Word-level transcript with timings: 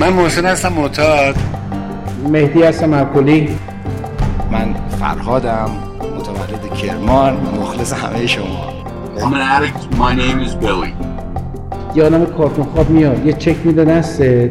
من 0.00 0.12
محسن 0.12 0.46
هستم 0.46 0.72
معتاد. 0.72 1.34
مهدی 2.32 2.62
هستم 2.62 2.88
معقولی 2.88 3.48
من 4.52 4.74
فرهادم 5.00 5.70
متولد 6.16 6.74
کرمان 6.74 7.36
مخلص 7.60 7.92
همه 7.92 8.26
شما. 8.26 8.44
I'm 9.16 9.22
an 9.22 9.40
addict. 9.40 9.94
My 9.98 10.14
name 10.14 10.48
is 10.48 10.64
Billy. 10.64 10.92
یه 11.94 12.04
آدم 12.04 12.24
کارتون 12.24 12.64
خواب 12.64 12.90
میاد 12.90 13.26
یه 13.26 13.32
چک 13.32 13.56
میده 13.64 13.84
دستت. 13.84 14.50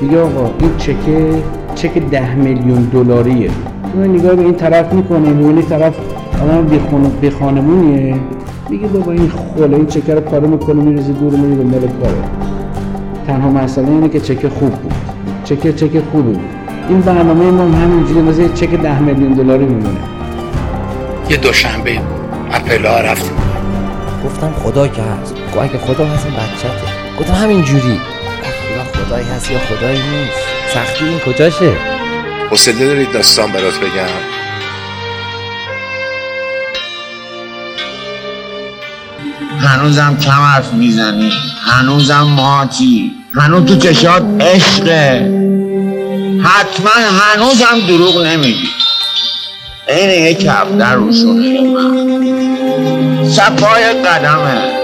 میگه 0.00 0.20
آقا 0.20 0.50
این 0.60 0.76
چکه 0.78 1.42
چک 1.74 1.98
ده 1.98 2.34
میلیون 2.34 2.82
دلاریه. 2.82 3.50
تو 3.92 3.98
نگاه 3.98 4.34
به 4.34 4.42
این 4.42 4.54
طرف 4.54 4.92
می‌کنه 4.92 5.18
می‌بینی 5.18 5.62
طرف 5.62 5.94
آدم 6.42 6.66
بیخون 6.66 7.02
بیخانمونیه 7.02 8.16
میگه 8.70 8.86
بابا 8.86 9.12
این 9.12 9.28
خوله 9.28 9.76
این 9.76 9.86
چکه 9.86 10.14
رو 10.14 10.20
پاره 10.20 10.46
می‌کنه 10.46 10.82
میریزی 10.82 11.12
دور 11.12 11.32
میری 11.32 11.56
دنبال 11.56 11.80
کاره. 11.80 12.47
تنها 13.28 13.50
مسئله 13.50 13.88
اینه 13.88 14.08
که 14.08 14.20
چکه 14.20 14.48
خوب 14.48 14.70
بود. 14.70 14.92
چکه 15.44 15.72
چکه 15.72 16.02
خوبی 16.12 16.32
بود. 16.32 16.50
این 16.88 17.00
برنامه 17.00 17.50
ما 17.50 17.62
هم 17.62 17.74
همینجوری 17.74 18.20
مثل 18.20 18.40
یه 18.40 18.48
چک 18.48 18.70
ده 18.70 18.98
میلیون 18.98 19.32
دلاری 19.32 19.64
میمونه. 19.64 20.00
یه 21.28 21.36
دوشنبه 21.36 21.98
بود 21.98 22.18
اپلا 22.52 23.00
رفتیم. 23.00 23.32
گفتم 24.24 24.52
خدا 24.52 24.88
که 24.88 25.02
هست. 25.02 25.34
گفت 25.34 25.58
اگه 25.58 25.78
خدا 25.78 26.06
هست 26.06 26.26
این 26.26 26.34
بچته 26.34 26.70
گفتم 27.20 27.34
همین 27.34 27.62
جوری. 27.62 28.00
خدا 28.42 29.04
خدایی 29.04 29.26
هست 29.36 29.50
یا 29.50 29.58
خدایی 29.58 29.98
نیست. 29.98 30.38
سختی 30.74 31.04
این 31.04 31.18
کجاشه؟ 31.18 31.72
حوصله 32.50 32.86
دارید 32.86 33.12
داستان 33.12 33.52
برات 33.52 33.78
بگم؟ 33.80 34.38
هنوزم 39.58 40.16
کم 40.16 40.30
حرف 40.30 40.72
می‌زنی. 40.72 41.32
هنوزم 41.66 42.22
ماتی 42.22 43.17
هنوز 43.38 43.64
تو 43.64 43.76
چشات 43.76 44.22
عشقه. 44.40 45.32
حتما 46.44 46.90
هنوزم 46.90 47.86
دروغ 47.88 48.26
نمیگی. 48.26 48.68
این 49.88 50.10
یه 50.10 50.34
کفتر 50.34 50.94
روشونه 50.94 51.58
صفای 53.28 53.84
قدمه. 53.92 54.78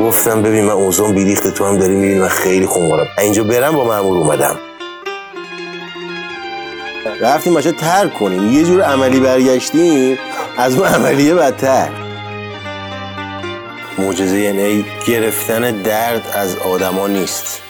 گفتم 0.00 0.42
ببین 0.42 0.64
من 0.64 0.70
اوزان 0.70 1.14
بیریخته 1.14 1.50
تو 1.50 1.66
هم 1.66 1.78
داری 1.78 1.94
می‌بینی 1.94 2.20
من 2.20 2.28
خیلی 2.28 2.66
خونوارم 2.66 3.06
اینجا 3.18 3.44
برم 3.44 3.72
با 3.72 3.84
مامور 3.84 4.16
اومدم. 4.16 4.56
رفتیم 7.20 7.54
بچه 7.54 7.72
ترک 7.72 8.14
کنیم. 8.14 8.50
یه 8.52 8.64
جور 8.64 8.82
عملی 8.82 9.20
برگشتیم 9.20 10.18
از 10.58 10.78
اون 10.78 10.88
عملیه 10.88 11.34
بدتر. 11.34 11.88
معجزه 13.98 14.38
یعنی 14.38 14.84
گرفتن 15.06 15.82
درد 15.82 16.22
از 16.34 16.56
آدما 16.56 17.08
نیست. 17.08 17.62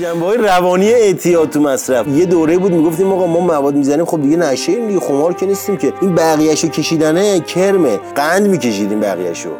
جنبه 0.00 0.26
های 0.26 0.38
روانی 0.38 0.88
اعتیاد 0.88 1.50
تو 1.50 1.60
مصرف. 1.60 2.08
یه 2.08 2.24
دوره 2.26 2.58
بود 2.58 2.72
می‌گفتیم 2.72 3.12
آقا 3.12 3.26
ما 3.26 3.40
مواد 3.40 3.74
می‌زنیم 3.74 4.04
خب 4.04 4.22
دیگه 4.22 4.36
نشه 4.36 4.72
ایم 4.72 4.88
دیگه 4.88 5.00
خمار 5.00 5.34
که 5.34 5.46
نیستیم 5.46 5.76
که. 5.76 5.92
این 6.02 6.14
بقیهشو 6.14 6.68
کشیدنه 6.68 7.40
کرمه. 7.40 7.96
قند 7.96 8.46
میکشیدیم 8.46 9.00
بقیهشو. 9.00 9.50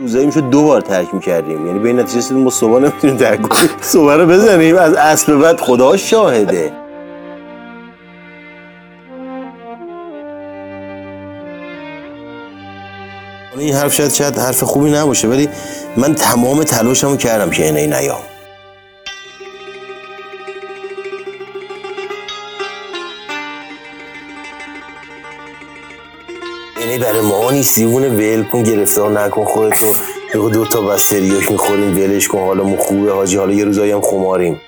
روزایی 0.00 0.26
می‌شد 0.26 0.50
دو 0.50 0.62
بار 0.62 0.80
ترک 0.80 1.14
می‌کردیم. 1.14 1.66
یعنی 1.66 1.78
به 1.78 1.88
این 1.88 2.00
نتیجه 2.00 2.18
رسیدیم 2.18 2.42
ما 2.42 2.50
صبح 2.50 2.80
نمی‌تونیم 2.80 3.16
ترک 3.16 3.42
کنیم. 3.42 3.70
صبح 3.92 4.12
رو 4.12 4.26
بزنیم. 4.26 4.76
از 4.76 4.94
اصل 4.94 5.32
به 5.32 5.38
بعد 5.38 5.60
خدا 5.60 5.96
شاهده. 5.96 6.72
این 13.58 13.74
حرف 13.74 13.94
شاید 13.94 14.12
شاید 14.12 14.38
حرف 14.38 14.62
خوبی 14.62 14.90
نباشه 14.90 15.28
ولی 15.28 15.48
من 15.96 16.14
تمام 16.14 16.64
تلاشمو 16.64 17.16
کردم 17.16 17.50
که 17.50 17.64
اینه 17.64 18.00
نیام. 18.00 18.20
یعنی 26.90 27.02
برای 27.02 27.20
ما 27.20 27.50
نیست 27.50 27.78
دیوونه 27.78 28.08
ول 28.08 28.44
کن 28.44 28.62
گرفتار 28.62 29.10
نکن 29.10 29.44
خودتو. 29.44 29.94
بگو 30.34 30.50
دو 30.50 30.64
تا 30.64 30.80
بستریاش 30.80 31.50
می‌خوریم 31.50 31.96
ولش 31.96 32.28
کن. 32.28 32.38
حالا 32.38 32.64
مو 32.64 32.76
خوبه 32.76 33.12
حاجی. 33.12 33.36
حالا 33.36 33.52
یه 33.52 33.64
روزایی 33.64 33.92
هم 33.92 34.00
خماریم. 34.00 34.60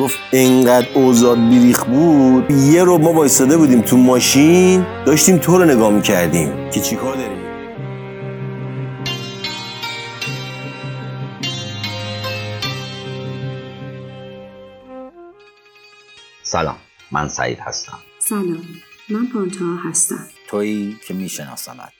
گفت 0.00 0.18
اینقدر 0.32 0.86
اوزاد 0.94 1.38
بیریخ 1.48 1.84
بود. 1.84 2.50
یه 2.50 2.84
رو 2.84 2.98
ما 2.98 3.12
وایستاده 3.12 3.56
بودیم 3.56 3.80
تو 3.80 3.96
ماشین. 3.96 4.86
داشتیم 5.06 5.38
تو 5.38 5.58
رو 5.58 5.64
نگاه 5.64 5.90
می‌کردیم. 5.90 6.70
که 6.70 6.80
چیکار 6.80 7.14
داریم؟ 7.14 7.45
سلام. 16.56 16.78
من 17.12 17.28
سعید 17.28 17.58
هستم. 17.58 17.98
سلام. 18.18 18.66
من 19.08 19.26
پانتا 19.32 19.64
هستم. 19.88 20.28
تویی 20.48 20.96
که 21.06 21.14
میشناسمت. 21.14 21.92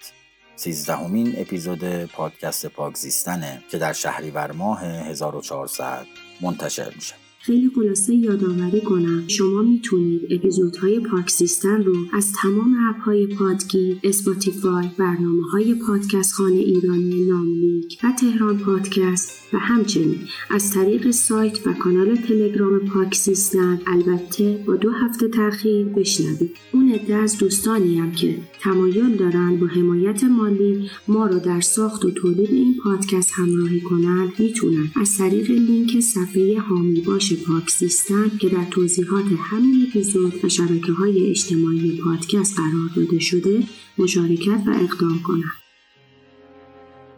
سیزدهمین 0.56 1.34
اپیزود 1.39 2.05
پادکست 2.05 2.67
پاک 2.67 2.99
زیستنه 2.99 3.62
که 3.71 3.78
در 3.78 3.93
شهریور 3.93 4.53
ماه 4.53 4.84
1400 4.84 6.06
منتشر 6.41 6.93
میشه. 6.94 7.15
خیلی 7.47 7.71
خلاصه 7.75 8.15
یادآوری 8.15 8.81
کنم. 8.81 9.25
شما 9.29 9.62
می‌تونید 9.62 10.21
اپیزودهای 10.31 11.01
پاک 11.01 11.31
زیستن 11.31 11.83
رو 11.83 11.97
از 12.12 12.33
تمام 12.33 12.77
اپهای 12.89 13.27
پادگیر، 13.27 13.97
اسپاتیفای، 14.05 14.87
برنامه 14.99 15.43
های 15.53 15.75
پادکست 15.75 16.35
خانه 16.35 16.59
ایرانی 16.59 17.25
ناملیک 17.25 17.99
و 18.05 18.12
تهران 18.21 18.59
پادکست 18.59 19.33
و 19.53 19.59
همچنین 19.59 20.19
از 20.51 20.71
طریق 20.71 21.11
سایت 21.11 21.67
و 21.67 21.73
کانال 21.73 22.17
تلگرام 22.17 22.79
پاک 22.79 23.15
سیستن 23.15 23.81
البته 23.87 24.65
با 24.67 24.77
دو 24.77 24.91
هفته 24.91 25.29
تاخیر 25.29 25.85
بشنوید. 25.85 26.51
اون 26.73 26.89
عده 26.89 27.15
از 27.15 27.39
دوستانی 27.39 27.99
هم 27.99 28.12
که 28.12 28.39
تمایل 28.61 29.17
دارن 29.17 29.56
با 29.56 29.67
حمایت 29.67 30.25
مالی 30.25 30.91
ما 31.09 31.27
رو 31.27 31.39
در 31.39 31.61
ساخت 31.61 32.05
و 32.05 32.11
تولید 32.11 32.51
این 32.51 32.75
پادکست 32.85 33.31
همراهی 33.33 33.81
کنند 33.81 34.33
می‌تونن. 34.39 34.91
از 34.97 35.19
طریق 35.19 35.51
لینک 35.51 36.01
صفحه 36.01 36.61
حامی 36.61 37.01
باش 37.01 37.36
پاک 37.49 37.71
سیستم 37.71 38.31
که 38.41 38.49
در 38.49 38.65
توضیحات 38.71 39.25
همین 39.51 39.87
اپیزود 39.89 40.45
و 40.45 40.49
شبکه 40.49 40.93
های 40.93 41.31
اجتماعی 41.31 42.01
پادکست 42.05 42.57
قرار 42.57 42.91
داده 42.97 43.19
شده 43.19 43.63
مشارکت 43.99 44.61
و 44.67 44.71
اقدام 44.71 45.23
کنند. 45.23 45.67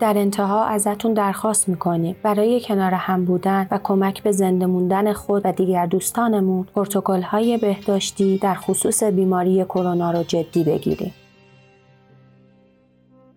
در 0.01 0.19
انتها 0.19 0.65
ازتون 0.65 1.15
درخواست 1.15 1.69
می‌کنیم 1.69 2.17
برای 2.23 2.61
کنار 2.61 2.95
هم 2.95 3.25
بودن 3.25 3.69
و 3.71 3.79
کمک 3.83 4.23
به 4.23 4.33
زنده 4.33 4.67
موندن 4.67 5.13
خود 5.13 5.43
و 5.45 5.53
دیگر 5.53 5.87
دوستانمون 5.87 6.65
پروتکل 6.75 7.23
های 7.23 7.59
بهداشتی 7.59 8.39
در 8.39 8.55
خصوص 8.55 9.03
بیماری 9.03 9.65
کرونا 9.65 10.11
رو 10.11 10.23
جدی 10.23 10.65
بگیریم. 10.65 11.15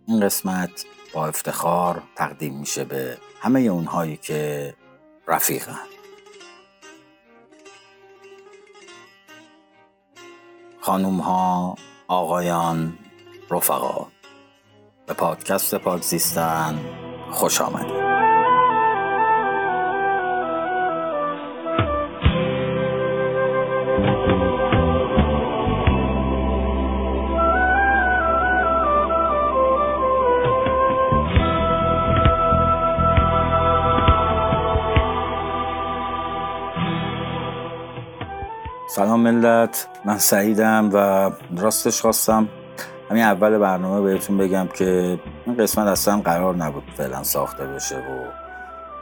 این 0.07 0.19
قسمت 0.19 0.85
با 1.13 1.27
افتخار 1.27 2.01
تقدیم 2.15 2.59
میشه 2.59 2.83
به 2.83 3.17
همه 3.41 3.59
اونهایی 3.59 4.19
که 4.21 4.73
رفیقن 5.27 5.90
خانوم 10.81 11.19
ها، 11.19 11.75
آقایان، 12.07 12.97
رفقا. 13.51 14.07
به 15.07 15.13
پادکست 15.13 15.75
پاکزیستن 15.75 16.79
خوش 17.31 17.61
آمدید. 17.61 18.20
سلام 38.95 39.19
ملت. 39.19 39.87
من 40.05 40.17
سعیدم 40.17 40.89
و 40.93 41.31
راستش 41.57 42.01
خواستم 42.01 42.47
همین 43.09 43.23
اول 43.23 43.57
برنامه 43.57 44.01
بهتون 44.01 44.37
بگم 44.37 44.67
که 44.73 45.19
این 45.45 45.57
قسمت 45.57 45.87
اصلا 45.87 46.21
قرار 46.21 46.55
نبود 46.55 46.83
فعلا 46.97 47.23
ساخته 47.23 47.65
بشه 47.65 47.95
و 47.95 48.01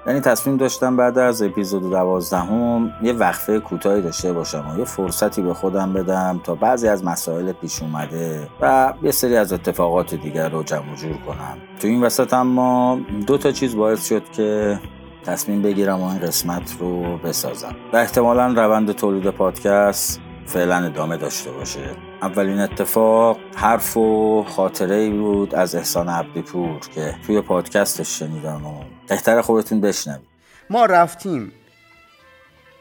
یعنی 0.07 0.21
تصمیم 0.21 0.57
داشتم 0.57 0.97
بعد 0.97 1.18
از 1.18 1.41
اپیزود 1.41 1.89
دوازدهم 1.89 2.94
یه 3.01 3.13
وقفه 3.13 3.59
کوتاهی 3.59 4.01
داشته 4.01 4.33
باشم 4.33 4.65
و 4.75 4.80
یه 4.80 4.86
فرصتی 4.86 5.41
به 5.41 5.53
خودم 5.53 5.94
بدم 5.94 6.41
تا 6.44 6.56
بعضی 6.56 6.88
از 6.88 7.06
مسائل 7.06 7.51
پیش 7.51 7.81
اومده 7.81 8.47
و 8.62 8.94
یه 9.03 9.12
سری 9.12 9.38
از 9.38 9.53
اتفاقات 9.53 10.15
دیگر 10.15 10.50
رو 10.50 10.63
جمع 10.63 10.95
جور 10.95 11.18
کنم. 11.18 11.57
تو 11.81 11.88
این 11.88 12.03
وسط 12.03 12.33
اما 12.33 13.00
دو 13.27 13.38
تا 13.38 13.51
چیز 13.51 13.75
باعث 13.75 14.07
شد 14.07 14.24
که 14.31 14.80
تصمیم 15.25 15.62
بگیرم 15.62 16.01
و 16.01 16.07
این 16.07 16.19
قسمت 16.19 16.75
رو 16.80 17.18
بسازم. 17.18 17.75
و 17.94 17.98
احتمالا 17.98 18.48
روند 18.48 18.92
تولید 18.92 19.30
پادکست 19.30 20.21
فعلا 20.45 20.75
ادامه 20.86 21.18
داشته 21.18 21.51
باشه. 21.51 21.95
اولین 22.21 22.60
اتفاق 22.60 23.38
حرف 23.56 23.98
و 23.98 24.44
خاطره 24.44 24.95
ای 24.95 25.10
بود 25.10 25.56
از 25.56 25.75
احسان 25.75 26.10
عبدیپور 26.10 26.80
که 26.80 27.16
توی 27.27 27.42
پادکستش 27.42 28.19
شنیدم 28.19 28.66
و 28.66 28.83
بهتر 29.07 29.42
خودتون 29.42 29.81
بشنوید. 29.81 30.27
ما 30.69 30.86
رفتیم 30.86 31.51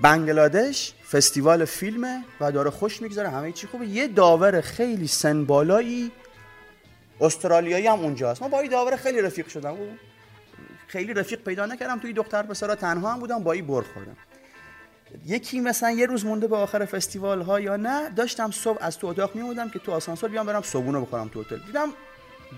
بنگلادش 0.00 0.92
فستیوال 1.12 1.64
فیلمه 1.64 2.24
و 2.40 2.52
داره 2.52 2.70
خوش 2.70 3.02
میگذره. 3.02 3.28
همه 3.28 3.52
چی 3.52 3.66
خوبه. 3.66 3.86
یه 3.86 4.08
داور 4.08 4.60
خیلی 4.60 5.06
سن 5.06 5.44
بالایی 5.44 6.12
استرالیایی 7.20 7.86
هم 7.86 8.00
اونجاست. 8.00 8.42
ما 8.42 8.48
با 8.48 8.60
این 8.60 8.70
داور 8.70 8.96
خیلی 8.96 9.20
رفیق 9.22 9.48
شدم. 9.48 9.76
خیلی 10.88 11.14
رفیق 11.14 11.40
پیدا 11.40 11.66
نکردم. 11.66 11.98
توی 11.98 12.12
دختر 12.12 12.42
پسرا 12.42 12.74
تنها 12.74 13.12
هم 13.12 13.20
بودم 13.20 13.42
با 13.42 13.52
این 13.52 13.66
بر 13.66 13.82
خوردم. 13.94 14.16
یکی 15.26 15.60
مثلا 15.60 15.90
یه 15.90 16.06
روز 16.06 16.24
مونده 16.24 16.46
به 16.46 16.56
آخر 16.56 16.84
فستیوال 16.84 17.42
ها 17.42 17.60
یا 17.60 17.76
نه 17.76 18.10
داشتم 18.10 18.50
صبح 18.50 18.78
از 18.80 18.98
تو 18.98 19.06
اتاق 19.06 19.34
میمودم 19.34 19.68
که 19.68 19.78
تو 19.78 19.92
آسانسور 19.92 20.30
بیام 20.30 20.46
برم 20.46 20.62
صبونه 20.62 21.00
بخورم 21.00 21.28
تو 21.28 21.40
هتل. 21.40 21.58
دیدم 21.58 21.88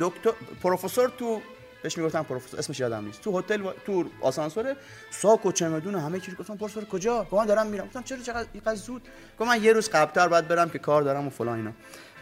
دکتر 0.01 0.33
پروفسور 0.63 1.13
تو 1.19 1.41
بهش 1.83 1.99
می‌گفتم 1.99 2.23
پروفسور 2.23 2.61
اسمش 2.61 2.81
یادم 2.81 3.05
نیست. 3.05 3.21
تو 3.21 3.39
هتل. 3.39 3.63
تو 3.87 4.05
آسانسور 4.21 4.77
ساک 5.11 5.47
و 5.47 5.53
چمدون 5.53 5.95
همه 5.95 6.21
چیز 6.21 6.35
گفتم 6.35 6.57
پروفسور 6.57 6.85
کجا؟ 6.85 7.25
گفتم 7.25 7.47
دارم 7.47 7.67
میرم. 7.67 7.87
گفتم 7.87 8.03
چرا 8.03 8.19
چقدر 8.19 8.49
اینقدر 8.53 8.75
زود؟ 8.75 9.03
گفتم 9.39 9.53
من 9.53 9.63
یه 9.63 9.73
روز 9.73 9.89
قبلتر 9.89 10.29
بعد 10.29 10.49
برم 10.49 10.71
که 10.71 10.79
کار 10.79 11.03
دارم 11.03 11.27
و 11.27 11.31
فلان 11.31 11.57
اینا. 11.57 11.73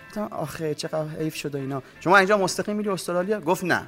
گفتم 0.09 0.29
آخه 0.31 0.75
چقدر 0.75 1.09
حیف 1.09 1.35
شده 1.35 1.59
اینا. 1.59 1.83
شما 2.01 2.19
اینجا 2.19 2.39
مستقیم 2.39 2.77
میری 2.77 2.89
استرالیا؟ 2.89 3.41
گفت 3.41 3.65
نه. 3.65 3.87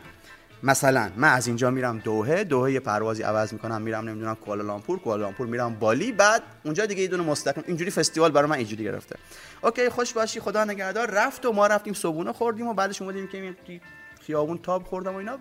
مثلا 0.63 1.11
من 1.17 1.33
از 1.33 1.47
اینجا 1.47 1.71
میرم 1.71 1.99
دوهه 1.99 2.45
دوهه 2.45 2.73
یه 2.73 2.81
پروازی 2.81 3.23
عوض 3.23 3.53
می‌کنم 3.53 3.83
میرم 3.83 4.09
نمی‌دونم 4.09 4.35
کوالالامپور 4.35 4.99
کوالالامپور 4.99 5.47
میرم 5.47 5.75
بالی 5.75 6.13
بعد 6.13 6.43
اونجا 6.65 6.87
دیگه 6.87 7.03
یه 7.03 7.09
دونه 7.09 7.23
مستقیم 7.23 7.65
اینجوری 7.67 7.91
فستیوال 7.91 8.31
برای 8.31 8.49
من 8.49 8.57
اینجوری 8.57 8.85
گرفته. 8.85 9.17
اوکی 9.63 9.89
خوش 9.89 10.13
باشی 10.13 10.41
خدا 10.41 10.65
نگهدار. 10.65 11.11
رفت 11.11 11.47
و 11.47 11.53
ما 11.53 11.67
رفتیم 11.67 11.95
صبونه 11.95 12.33
خوردیم 12.33 12.67
و 12.67 12.75
بعدش 12.75 13.03
اومدیم 13.03 13.29
که 13.29 13.81
خیابون 14.21 14.59
تاب 14.59 14.85
خوردم 14.85 15.15
و 15.15 15.17
اینا. 15.17 15.39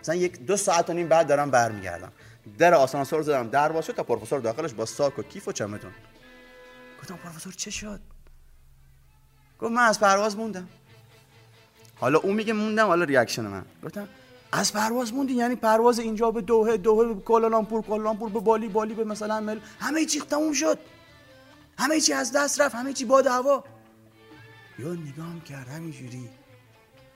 مثلا 0.00 0.14
یک 0.14 0.46
دو 0.46 0.56
ساعت 0.56 0.90
و 0.90 0.92
نیم 0.92 1.08
بعد 1.08 1.26
دارم 1.26 1.50
برمیگردم. 1.50 2.12
در 2.58 2.74
آسانسور 2.74 3.22
زدم 3.22 3.48
در 3.48 3.72
باشه 3.72 3.92
تا 3.92 4.02
پروفسور 4.02 4.40
داخلش 4.40 4.72
با 4.72 4.84
ساک 4.84 5.18
و 5.18 5.22
کیف 5.22 5.48
و 5.48 5.52
چمدون. 5.52 5.90
گفتم 7.02 7.16
پروفسور 7.16 7.52
چه 7.52 7.70
شد؟ 7.70 8.00
گفت 9.60 9.72
من 9.72 9.82
از 9.82 10.00
پرواز 10.00 10.36
موندم. 10.36 10.68
حالا 11.96 12.18
اون 12.18 12.34
میگه 12.34 12.52
موندم 12.52 12.86
حالا 12.86 13.04
ریاکشن 13.04 13.42
من. 13.42 13.64
گفتم 13.84 14.08
از 14.56 14.72
پرواز 14.72 15.14
موندی؟ 15.14 15.34
یعنی 15.34 15.56
پرواز 15.56 15.98
اینجا 15.98 16.30
به 16.30 16.40
دوهه 16.40 16.76
دوهه 16.76 17.14
به 17.14 17.20
کوالالامپور 17.20 17.82
کوالالامپور 17.82 18.30
به 18.30 18.40
بالی 18.40 18.68
بالی 18.68 18.94
به 18.94 19.04
مثلا 19.04 19.40
مل 19.40 19.58
همه 19.80 20.04
چی 20.04 20.20
تموم 20.20 20.52
شد. 20.52 20.78
همه 21.78 22.00
چی 22.00 22.12
از 22.12 22.32
دست 22.32 22.60
رفت 22.60 22.74
همه 22.74 22.92
چی 22.92 23.04
باد 23.04 23.26
هوا 23.26 23.64
یا 24.78 24.92
نگام 24.92 25.40
کرد 25.40 25.68
همینجوری. 25.68 26.28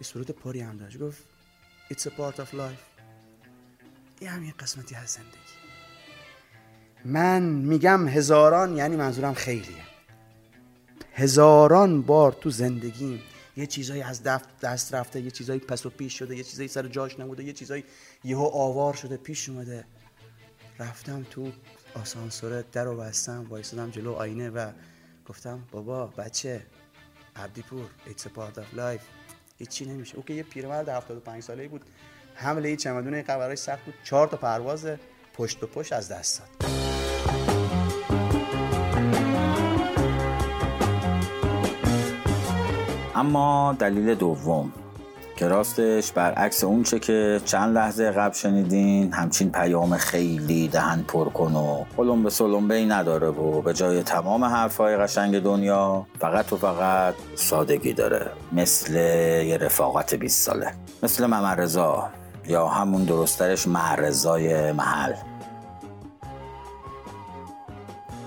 یه 0.01 0.03
صورت 0.03 0.31
پاری 0.31 0.61
هم 0.61 0.77
داشت. 0.77 0.99
گفت 0.99 1.23
It's 1.91 2.03
a 2.03 2.11
part 2.11 2.37
of 2.39 2.55
life. 2.55 2.85
این 4.21 4.31
همین 4.31 4.53
قسمتی 4.59 4.95
از 4.95 5.11
زندگی. 5.11 5.39
من 7.05 7.43
میگم 7.43 8.09
هزاران 8.09 8.77
یعنی 8.77 8.97
منظورم 8.97 9.35
خیلیه. 9.35 9.83
هزاران 11.15 12.03
بار 12.03 12.33
تو 12.33 12.51
زندگیم 12.51 13.23
یه 13.59 13.67
چیزایی 13.67 14.03
از 14.03 14.23
دست 14.63 14.95
رفته 14.95 15.21
یه 15.21 15.31
چیزایی 15.31 15.61
پس 15.61 15.87
و 15.87 15.91
پیش 15.91 16.19
شده 16.19 16.37
یه 16.37 16.45
چیزایی 16.45 16.69
سر 16.69 16.87
جاش 16.87 17.21
نبوده 17.21 17.45
یه 17.45 17.53
چیزایی 17.53 17.85
یهو 18.25 18.51
آوار 18.53 18.95
شده 18.95 19.17
پیش 19.17 19.49
اومده. 19.49 19.85
رفتم 20.79 21.27
تو 21.31 21.53
آسانسور 21.95 22.63
در 22.63 22.85
رو 22.85 22.97
بستم 22.97 23.47
وایسادم 23.49 23.91
جلو 23.91 24.13
آینه 24.13 24.51
و 24.51 24.71
گفتم 25.27 25.65
بابا 25.71 26.07
بچه 26.07 26.67
عبدی 27.37 27.63
پور 27.63 27.87
it's 28.07 28.23
a 28.23 28.29
part 28.29 28.59
of 28.59 28.79
life. 28.79 29.03
هیچی 29.59 29.85
نمیشه. 29.85 30.17
او 30.17 30.23
که 30.23 30.35
یه 30.35 30.43
پیرمرد 30.43 30.89
75 30.89 31.43
ساله 31.43 31.69
بود. 31.69 31.85
حمله 32.35 32.77
چمدون 32.77 33.23
قبرای 33.23 33.57
سخت 33.57 33.85
بود. 33.85 33.95
چهار 34.05 34.29
تا 34.29 34.37
پرواز 34.37 34.87
پشت 35.35 35.61
به 35.61 35.67
پشت 35.67 35.93
از 35.93 36.09
دست 36.09 36.43
داد. 36.61 37.48
اما 43.19 43.77
دلیل 43.79 44.15
دوم. 44.15 44.73
که 45.39 45.49
راستش 45.49 46.13
برعکس 46.13 46.65
اونچه 46.65 46.99
که 46.99 47.41
چند 47.45 47.75
لحظه 47.77 48.11
قبل 48.11 48.35
شنیدین 48.35 49.13
همچین 49.13 49.51
پیام 49.53 49.97
خیلی 49.97 50.69
دهن 50.69 51.03
پر 51.03 51.29
کن 51.29 51.55
و 51.55 51.85
قلم 51.97 52.69
به 52.69 52.75
ای 52.75 52.87
نداره 52.87 53.29
و 53.29 53.63
به 53.63 53.75
جای 53.75 54.03
تمام 54.03 54.45
حرفهای 54.45 54.97
قشنگ 54.97 55.39
دنیا 55.39 56.07
فقط 56.21 56.53
و 56.53 56.57
فقط 56.57 57.15
سادگی 57.35 57.93
داره. 57.93 58.27
مثل 58.53 58.95
یه 59.47 59.59
رفاقت 59.61 60.15
20 60.15 60.47
ساله. 60.47 60.73
مثل 61.03 61.27
ممرزا 61.27 62.09
یا 62.49 62.69
همون 62.69 63.05
درسترش 63.05 63.69
معرضای 63.69 64.73
محل. 64.73 65.13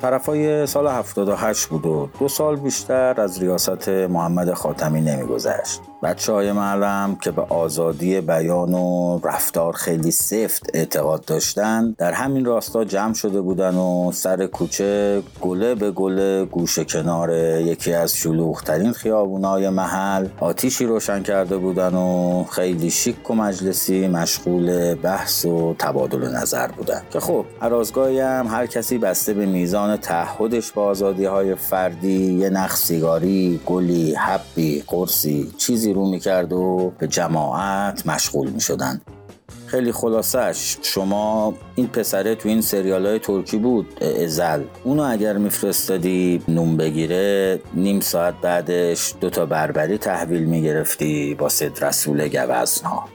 طرفای 0.02 0.66
سال 0.66 0.88
78 0.88 1.68
بود 1.68 1.86
و 1.86 2.10
دو 2.20 2.28
سال 2.28 2.56
بیشتر 2.56 3.22
از 3.22 3.40
ریاست 3.40 3.90
محمد 3.90 4.54
خاتمی 4.54 5.02
نمیگذشت. 5.02 5.82
بچه 6.04 6.34
های 6.34 6.52
معلم 6.52 7.18
که 7.22 7.32
به 7.32 7.42
آزادی 7.42 8.22
بیان 8.22 8.74
و 8.74 9.20
رفتار 9.24 9.74
خیلی 9.74 10.12
سفت 10.12 10.70
اعتقاد 10.74 11.26
داشتن 11.26 11.96
در 11.98 12.12
همین 12.12 12.46
راستا 12.46 12.84
جمع 12.84 13.14
شده 13.14 13.42
بودن 13.42 13.76
و 13.76 14.12
سر 14.12 14.48
کوچه 14.48 15.22
گله 15.42 15.76
به 15.76 15.92
گله 15.92 16.46
گوشه 16.46 16.86
کنار 16.86 17.32
یکی 17.62 17.94
از 17.94 18.16
شلوغترین 18.16 18.92
خیابونای 18.92 19.70
محل 19.70 20.28
آتیشی 20.40 20.86
روشن 20.86 21.24
کرده 21.24 21.58
بودن 21.58 21.94
و 21.94 22.44
خیلی 22.44 22.90
شیک 22.90 23.32
و 23.32 23.34
مجلسی 23.34 24.08
مشغول 24.08 24.96
بحث 24.96 25.46
و 25.46 25.76
تبادل 25.80 26.36
نظر 26.36 26.68
بودن. 26.68 27.02
که 27.12 27.20
خب 27.20 27.46
عرازگاهی 27.62 28.20
هم 28.20 28.48
هر 28.48 28.66
کسی 28.66 28.98
بسته 28.98 29.34
به 29.34 29.46
میزان 29.46 29.91
تعهدش 29.98 30.72
با 30.72 30.84
آزادی 30.84 31.26
های 31.26 31.56
فردی 31.56 32.34
یه 32.34 32.50
نخ 32.50 32.76
سیگاری 32.76 33.60
گلی 33.66 34.14
حبی 34.14 34.84
قرصی 34.88 35.52
چیزی 35.58 35.94
رو 35.94 36.10
می‌کرد 36.10 36.54
و 36.54 36.94
به 36.98 37.08
جماعت 37.08 38.08
مشغول 38.08 38.50
می‌شدن. 38.50 39.02
خیلی 39.66 39.92
خلاصش 39.92 40.78
شما 40.82 41.54
این 41.76 41.88
پسره 41.88 42.36
تو 42.36 42.50
این 42.50 42.62
سریال 42.62 43.06
های 43.06 43.20
ترکی 43.20 43.58
بود 43.58 44.04
ازل. 44.24 44.62
اونو 44.84 45.04
اگر 45.04 45.38
میفرستادی 45.38 46.44
نون 46.48 46.78
بگیره 46.78 47.60
نیم 47.74 48.00
ساعت 48.00 48.34
بعدش 48.42 49.14
دوتا 49.22 49.46
بربری 49.46 49.98
تحویل 49.98 50.44
می‌گرفتی 50.44 51.36
با 51.36 51.50
صد 51.50 51.84
رسول 51.84 52.28
گوزنها. 52.28 53.08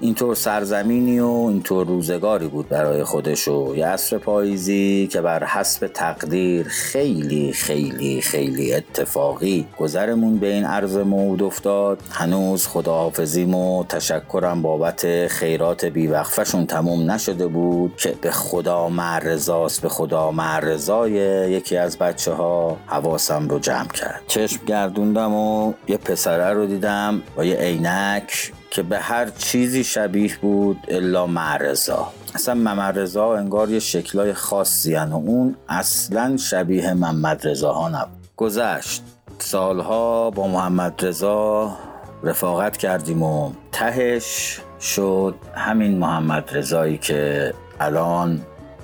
اینطور 0.00 0.34
سرزمینی 0.34 1.20
و 1.20 1.26
اینطور 1.26 1.86
روزگاری 1.86 2.48
بود 2.48 2.68
برای 2.68 3.04
خودش 3.04 3.48
و 3.48 3.74
عصر 3.74 4.18
پاییزی 4.18 5.08
که 5.12 5.20
بر 5.20 5.44
حسب 5.44 5.86
تقدیر 5.86 6.66
خیلی 6.68 7.52
خیلی 7.52 8.20
خیلی 8.20 8.74
اتفاقی 8.74 9.66
گذرمون 9.78 10.38
به 10.38 10.52
این 10.52 10.64
عرض 10.64 10.96
مود 10.96 11.42
افتاد. 11.42 12.02
هنوز 12.10 12.66
خداحافظیم 12.66 13.54
و 13.54 13.84
تشکرم 13.84 14.62
بابت 14.62 15.26
خیرات 15.26 15.84
بیوقفشون 15.84 16.66
تموم 16.66 17.10
نشده 17.10 17.46
بود 17.46 17.96
که 17.96 18.14
به 18.20 18.30
خدا 18.30 18.88
معرضاست 18.88 19.82
به 19.82 19.88
خدا 19.88 20.30
معرضای 20.30 21.12
یکی 21.50 21.76
از 21.76 21.98
بچه 21.98 22.32
ها 22.32 22.76
حواسم 22.86 23.48
رو 23.48 23.58
جمع 23.58 23.88
کرد. 23.88 24.22
چشم 24.26 24.64
گردوندم 24.66 25.34
و 25.34 25.72
یه 25.88 25.96
پسره 25.96 26.52
رو 26.52 26.66
دیدم 26.66 27.22
با 27.36 27.44
یه 27.44 27.56
عینک 27.56 28.52
که 28.70 28.82
به 28.82 28.98
هر 28.98 29.30
چیزی 29.30 29.84
شبیه 29.84 30.38
بود 30.38 30.78
الا 30.88 31.26
معرضا. 31.26 32.12
اصلا 32.34 32.54
ممرزا 32.54 33.36
انگار 33.36 33.70
یه 33.70 33.78
شکلای 33.78 34.32
خاصی 34.32 34.94
و 34.96 35.14
اون 35.14 35.56
اصلا 35.68 36.36
شبیه 36.36 36.94
محمد 36.94 37.48
رضا 37.48 37.72
ها 37.72 37.88
نبود. 37.88 38.28
گذشت. 38.36 39.02
سالها 39.38 40.30
با 40.30 40.48
محمد 40.48 41.06
رضا 41.06 41.76
رفاقت 42.22 42.76
کردیم 42.76 43.22
و 43.22 43.52
تهش 43.72 44.60
شد 44.80 45.34
همین 45.54 45.98
محمد 45.98 46.56
رضایی 46.56 46.98
که 46.98 47.54
الان 47.80 48.40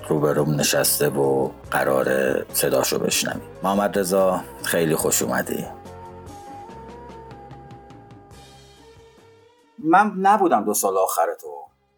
روبروم 0.09 0.55
نشسته 0.55 1.09
و 1.09 1.49
قرار 1.71 2.07
صداشو 2.53 2.99
بشنویم. 2.99 3.41
محمد 3.63 3.99
رضا 3.99 4.41
خیلی 4.63 4.95
خوش 4.95 5.21
اومدی. 5.21 5.65
من 9.79 10.11
نبودم 10.17 10.65
دو 10.65 10.73
سال 10.73 10.97
آخر 10.97 11.27
تو. 11.41 11.47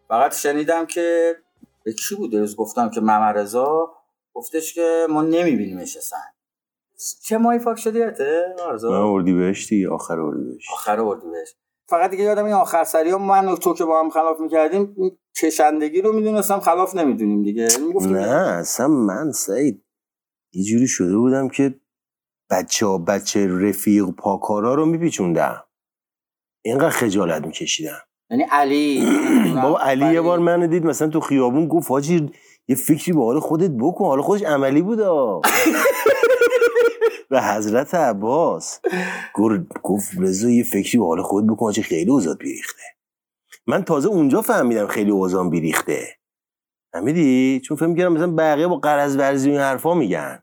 فقط 0.08 0.34
شنیدم 0.34 0.86
که 0.86 1.36
به 1.84 1.92
کی 1.92 2.14
بود 2.14 2.34
روز 2.34 2.56
گفتم 2.56 2.90
که 2.90 3.00
ممرزا 3.00 3.92
گفتش 4.34 4.74
که 4.74 5.06
ما 5.10 5.22
نمیبینیمش 5.22 5.96
اصلا. 5.96 6.18
چه 7.22 7.38
ماهی 7.38 7.58
فاک 7.58 7.78
شدی 7.78 8.00
من 8.82 8.92
اردی 8.92 9.32
بهشتی 9.32 9.86
آخر 9.86 10.20
اردی 10.20 10.44
بهشت 10.44 10.72
آخر 10.72 11.00
اردی 11.00 11.30
بهشت 11.30 11.56
فقط 11.88 12.10
دیگه 12.10 12.24
یادم 12.24 12.44
این 12.44 12.54
آخر 12.54 12.84
سری 12.84 13.10
ها 13.10 13.18
من 13.18 13.48
و 13.48 13.56
تو 13.56 13.74
که 13.74 13.84
با 13.84 14.00
هم 14.00 14.10
خلاف 14.10 14.40
می‌کردیم 14.40 14.96
کشندگی 15.36 16.00
رو 16.00 16.12
می‌دونستم 16.12 16.60
خلاف 16.60 16.94
نمی‌دونیم 16.94 17.42
دیگه. 17.42 17.68
نه 18.00 18.48
اصلا 18.58 18.88
من 18.88 19.32
سعید 19.32 19.84
یه 20.52 20.64
جوری 20.64 20.86
شده 20.86 21.16
بودم 21.16 21.48
که 21.48 21.80
بچه 22.50 22.86
ها 22.86 22.98
بچه 22.98 23.46
رفیق 23.46 24.04
پاکارا 24.10 24.74
رو 24.74 24.86
میپیچوندم 24.86 25.64
اینقدر 26.62 26.90
خجالت 26.90 27.46
میکشیدم. 27.46 27.98
یعنی 28.30 28.42
علی 28.50 29.06
بابا 29.62 29.78
علی 29.78 30.14
یه 30.14 30.20
بار 30.20 30.38
منو 30.38 30.66
دید 30.66 30.84
مثلا 30.84 31.08
تو 31.08 31.20
خیابون 31.20 31.68
گفت 31.68 31.90
حاجی 31.90 32.30
یه 32.68 32.76
فکری 32.76 33.12
به 33.12 33.24
حال 33.24 33.40
خودت 33.40 33.70
بکن 33.70 34.04
حالا 34.04 34.22
خودش 34.22 34.42
عملی 34.42 34.82
بود. 34.82 34.98
به 37.30 37.42
حضرت 37.42 37.94
عباس. 37.94 38.80
گفت 39.82 40.10
رضا 40.18 40.50
یه 40.50 40.64
فکری 40.64 40.98
به 40.98 41.06
حال 41.06 41.22
خودت 41.22 41.46
بکن 41.46 41.66
حاجی 41.66 41.82
خیلی 41.82 42.10
اوضاع 42.10 42.34
بیریخته. 42.34 42.82
من 43.66 43.84
تازه 43.84 44.08
اونجا 44.08 44.42
فهمیدم 44.42 44.86
خیلی 44.86 45.10
اوضاع 45.10 45.50
بیریخته. 45.50 46.08
فهمیدی؟ 46.92 47.60
چون 47.64 47.76
فهم 47.76 47.94
کردم 47.94 48.12
مثلا 48.12 48.30
بقیه 48.30 48.66
با 48.66 48.76
قرض 48.76 49.16
ورزی 49.16 49.48
و 49.48 49.52
این 49.52 49.60
حرفا 49.60 49.94
میگن. 49.94 50.42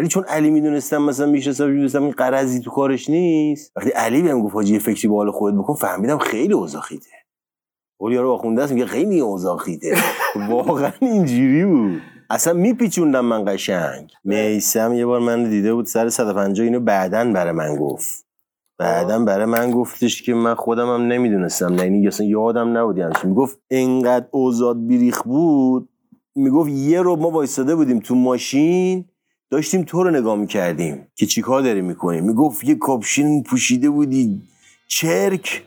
ولی 0.00 0.08
چون 0.08 0.24
علی 0.24 0.50
می‌دونستم 0.50 1.02
مثلا 1.02 1.26
می‌شناسم 1.26 1.68
می‌دونستم 1.68 2.02
این 2.02 2.12
قرضی 2.12 2.60
تو 2.60 2.70
کارش 2.70 3.10
نیست 3.10 3.72
وقتی 3.76 3.90
علی 3.90 4.22
بهم 4.22 4.42
گفت 4.42 4.54
حاجی 4.54 4.78
فکری 4.78 5.08
به 5.08 5.14
حال 5.14 5.30
خودت 5.30 5.56
بکن 5.56 5.74
فهمیدم 5.74 6.18
خیلی 6.18 6.52
اوضاع 6.52 6.82
خیته. 6.82 7.10
اولی 8.00 8.16
رو 8.16 8.30
آخونده 8.30 8.62
است 8.62 8.72
میگه 8.72 8.86
خیلی 8.86 9.20
اوضاع 9.20 9.56
خیته. 9.56 9.96
واقعا 10.48 10.92
اینجوری 11.00 11.64
بود. 11.64 12.00
اصلا 12.30 12.52
میپیچوندم 12.52 13.24
من 13.24 13.44
قشنگ. 13.44 14.10
میسم 14.24 14.92
یه 14.92 15.06
بار 15.06 15.20
من 15.20 15.50
دیده 15.50 15.74
بود 15.74 15.86
سر 15.86 16.08
150 16.08 16.64
اینو 16.64 16.80
بعدن 16.80 17.32
برای 17.32 17.52
من 17.52 17.76
گفت. 17.76 18.26
بعدن 18.78 19.24
برای 19.24 19.46
من 19.46 19.70
گفتش 19.70 20.22
که 20.22 20.34
من 20.34 20.54
خودم 20.54 20.94
هم 20.94 21.02
نمی‌دونستم 21.02 21.74
نه 21.74 21.82
یعنی 21.82 22.08
اصلا 22.08 22.26
یادم 22.26 22.78
نبود 22.78 22.98
یعنی 22.98 23.12
می‌گفت 23.24 23.58
انقدر 23.70 24.26
اوزاد 24.30 24.86
بیریخ 24.86 25.22
بود 25.22 25.88
می‌گفت 26.34 26.70
یه 26.70 27.02
رو 27.02 27.16
ما 27.16 27.30
وایستاده 27.30 27.74
بودیم 27.74 27.98
تو 27.98 28.14
ماشین 28.14 29.04
داشتیم 29.50 29.82
تو 29.82 30.02
رو 30.02 30.10
نگاه 30.10 30.36
می‌کردیم 30.36 31.06
که 31.14 31.26
چیکار 31.26 31.62
داری 31.62 31.80
می‌کنیم 31.80 32.24
می‌گفت 32.24 32.64
یه 32.64 32.74
کاپشن 32.74 33.42
پوشیده 33.42 33.90
بودی 33.90 34.42
چرک 34.86 35.62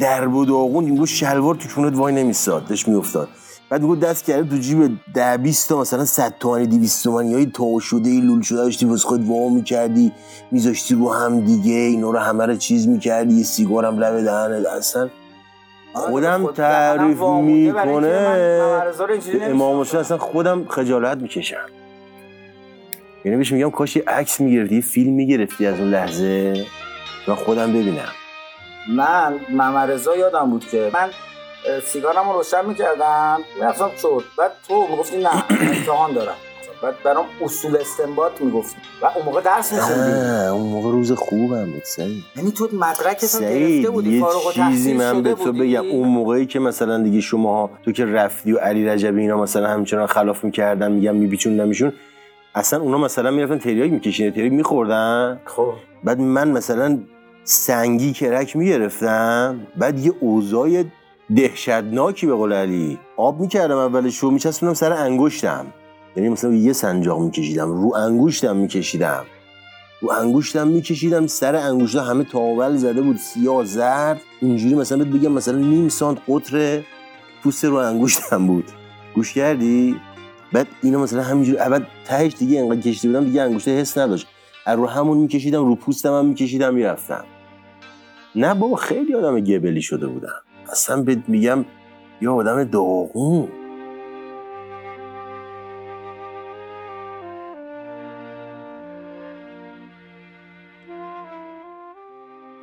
در 0.00 0.28
بود 0.28 0.50
آقون 0.50 0.84
می‌گفت 0.84 1.10
شلوار 1.10 1.54
تو 1.54 1.68
چونت 1.68 1.96
وای 1.96 2.14
نمیستاد 2.14 2.66
داشت 2.66 2.88
میافتاد. 2.88 3.28
بعد 3.70 3.82
می‌گفت 3.82 4.00
دست 4.00 4.24
کرده 4.24 4.50
تو 4.50 4.56
جیب 4.56 4.98
ده 5.14 5.36
20 5.36 5.68
تا 5.68 5.80
مثلا 5.80 6.04
100 6.04 6.34
تومانی 6.40 6.66
200 6.66 7.04
تومانی 7.04 7.34
های 7.34 7.46
تا 7.46 7.78
شده 7.80 8.10
ای 8.10 8.20
لول 8.20 8.40
شده 8.40 8.58
داشتی 8.58 8.86
واسه 8.86 9.08
خود 9.08 9.26
وا 9.26 9.48
می‌کردی 9.48 10.12
میذاشتی 10.50 10.94
رو 10.94 11.12
هم 11.12 11.40
دیگه 11.40 11.72
اینا 11.72 12.10
رو 12.10 12.18
همه 12.18 12.46
رو 12.46 12.56
چیز 12.56 12.88
می‌کردی 12.88 13.34
یه 13.34 13.44
سیگارم 13.44 13.98
لب 13.98 14.24
دهنت 14.24 14.66
اصلا. 14.66 15.08
خودم 15.94 16.52
تعریف 16.52 17.22
می‌کنه 17.22 18.42
امام 19.42 19.80
حسین 19.80 20.00
اصلا 20.00 20.18
خودم 20.18 20.64
خجالت 20.68 21.18
می‌کشم. 21.18 21.79
یعنی 23.24 23.38
بهش 23.38 23.52
میگم 23.52 23.70
کاش 23.70 23.96
یه 23.96 24.04
عکس 24.06 24.40
می‌گرفتی 24.40 24.74
یه 24.74 24.80
فیلم 24.80 25.12
می‌گرفتی 25.12 25.66
از 25.66 25.80
اون 25.80 25.90
لحظه. 25.90 26.66
و 27.28 27.34
خودم 27.34 27.72
ببینم. 27.72 28.12
من 28.88 29.34
ممرزا 29.48 30.16
یادم 30.16 30.50
بود 30.50 30.66
که 30.68 30.90
من 30.94 31.10
سیگارم 31.84 32.28
رو 32.28 32.38
روشن 32.38 32.66
می‌کردم 32.66 33.40
می‌رفتم 33.60 33.90
چود 34.02 34.24
بعد 34.38 34.50
تو 34.68 34.86
می‌گفتی 34.90 35.16
نه 35.16 35.44
امتحان 35.50 36.12
دارم. 36.12 36.34
بعد 36.82 36.94
برام 37.04 37.24
اصول 37.40 37.76
استنباط 37.76 38.40
می‌گفتی. 38.40 38.76
و 39.02 39.06
اون 39.06 39.24
موقع 39.24 39.40
درس 39.40 39.72
میخوندی. 39.72 40.46
اون 40.48 40.66
موقع 40.66 40.90
روز 40.90 41.12
خوبم 41.12 41.70
بود 41.70 41.84
سعید. 41.84 42.24
یعنی 42.36 42.50
تو 42.50 42.68
مدرکت 42.72 43.34
هم 43.34 43.40
گرفته 43.40 43.90
بودی 43.90 44.18
یه 44.18 44.24
چیزی 44.54 44.92
من 44.92 45.22
به 45.22 45.34
تو 45.34 45.52
بگم. 45.52 45.84
اون 45.84 46.08
موقعی 46.08 46.46
که 46.46 46.58
مثلا 46.58 47.02
دیگه 47.02 47.20
شما 47.20 47.70
تو 47.84 47.92
که 47.92 48.04
رفتی 48.04 48.52
و 48.52 48.58
علی 48.58 48.88
رجبی 48.88 49.20
اینا 49.20 49.36
مثلا 49.36 49.68
همچنان 49.68 50.06
خلاف 50.06 50.44
می‌کردن 50.44 50.92
میگم 50.92 51.16
میپیچوندمشون 51.16 51.92
اصلا 52.54 52.80
اونا 52.80 52.98
مثلا 52.98 53.30
می‌رفتن 53.30 53.58
تریاک 53.58 53.92
میکشیدن 53.92 54.30
تریاک 54.30 54.52
میخوردن؟ 54.52 55.40
خب. 55.44 55.72
بعد 56.04 56.20
من 56.20 56.50
مثلا 56.50 56.98
سنگی 57.44 58.12
کرک 58.12 58.56
می‌گرفتم 58.56 59.66
بعد 59.76 59.98
یه 59.98 60.12
اوضاع 60.20 60.84
دهشتناکی 61.36 62.26
به 62.26 62.34
قول 62.34 62.52
علی 62.52 62.98
آب 63.16 63.40
می‌کردم 63.40 63.76
اولش 63.76 64.18
رو 64.18 64.30
میچسبونم 64.30 64.74
سر 64.74 64.92
انگشتم. 64.92 65.66
یعنی 66.16 66.28
مثلا 66.28 66.52
یه 66.52 66.72
سنجاق 66.72 67.20
میکشیدم 67.20 67.82
رو 67.82 67.94
انگشتم 67.96 68.56
میکشیدم. 68.56 69.24
رو 70.00 70.12
انگشتم 70.12 70.68
میکشیدم 70.68 71.26
سر 71.26 71.56
انگشتا 71.56 72.04
همه 72.04 72.24
تاول 72.24 72.76
زده 72.76 73.02
بود 73.02 73.16
سیاه 73.16 73.64
زرد. 73.64 74.20
اینجوری 74.40 74.74
مثلا 74.74 74.98
بهت 74.98 75.08
بگم 75.08 75.32
مثلا 75.32 75.58
نیم 75.58 75.88
سانت 75.88 76.18
قطر 76.28 76.82
پوست 77.42 77.64
رو 77.64 77.74
انگشتم 77.74 78.46
بود. 78.46 78.64
گوش 79.14 79.34
کردی؟ 79.34 79.96
بعد 80.52 80.66
اینا 80.82 80.98
مثلا 80.98 81.22
همینجوری 81.22 81.58
بعد 81.58 81.86
تهش 82.04 82.34
دیگه 82.38 82.60
انقدر 82.60 82.80
کشیده 82.80 83.08
بودم 83.08 83.24
دیگه 83.24 83.42
انگشته 83.42 83.70
حس 83.70 83.98
نداشت. 83.98 84.26
از 84.66 84.78
رو 84.78 84.86
همون 84.86 85.18
میکشیدم 85.18 85.64
رو 85.64 85.74
پوستم 85.74 86.12
هم 86.12 86.26
میکشیدم 86.26 86.74
می‌رفتم. 86.74 87.24
نه 88.34 88.54
بابا 88.54 88.76
خیلی 88.76 89.14
آدم 89.14 89.40
گبلی 89.40 89.82
شده 89.82 90.06
بودم. 90.06 90.42
اصلا 90.72 91.02
بهت 91.02 91.28
میگم 91.28 91.64
یه 92.22 92.30
آدم 92.30 92.64
داغون. 92.64 93.48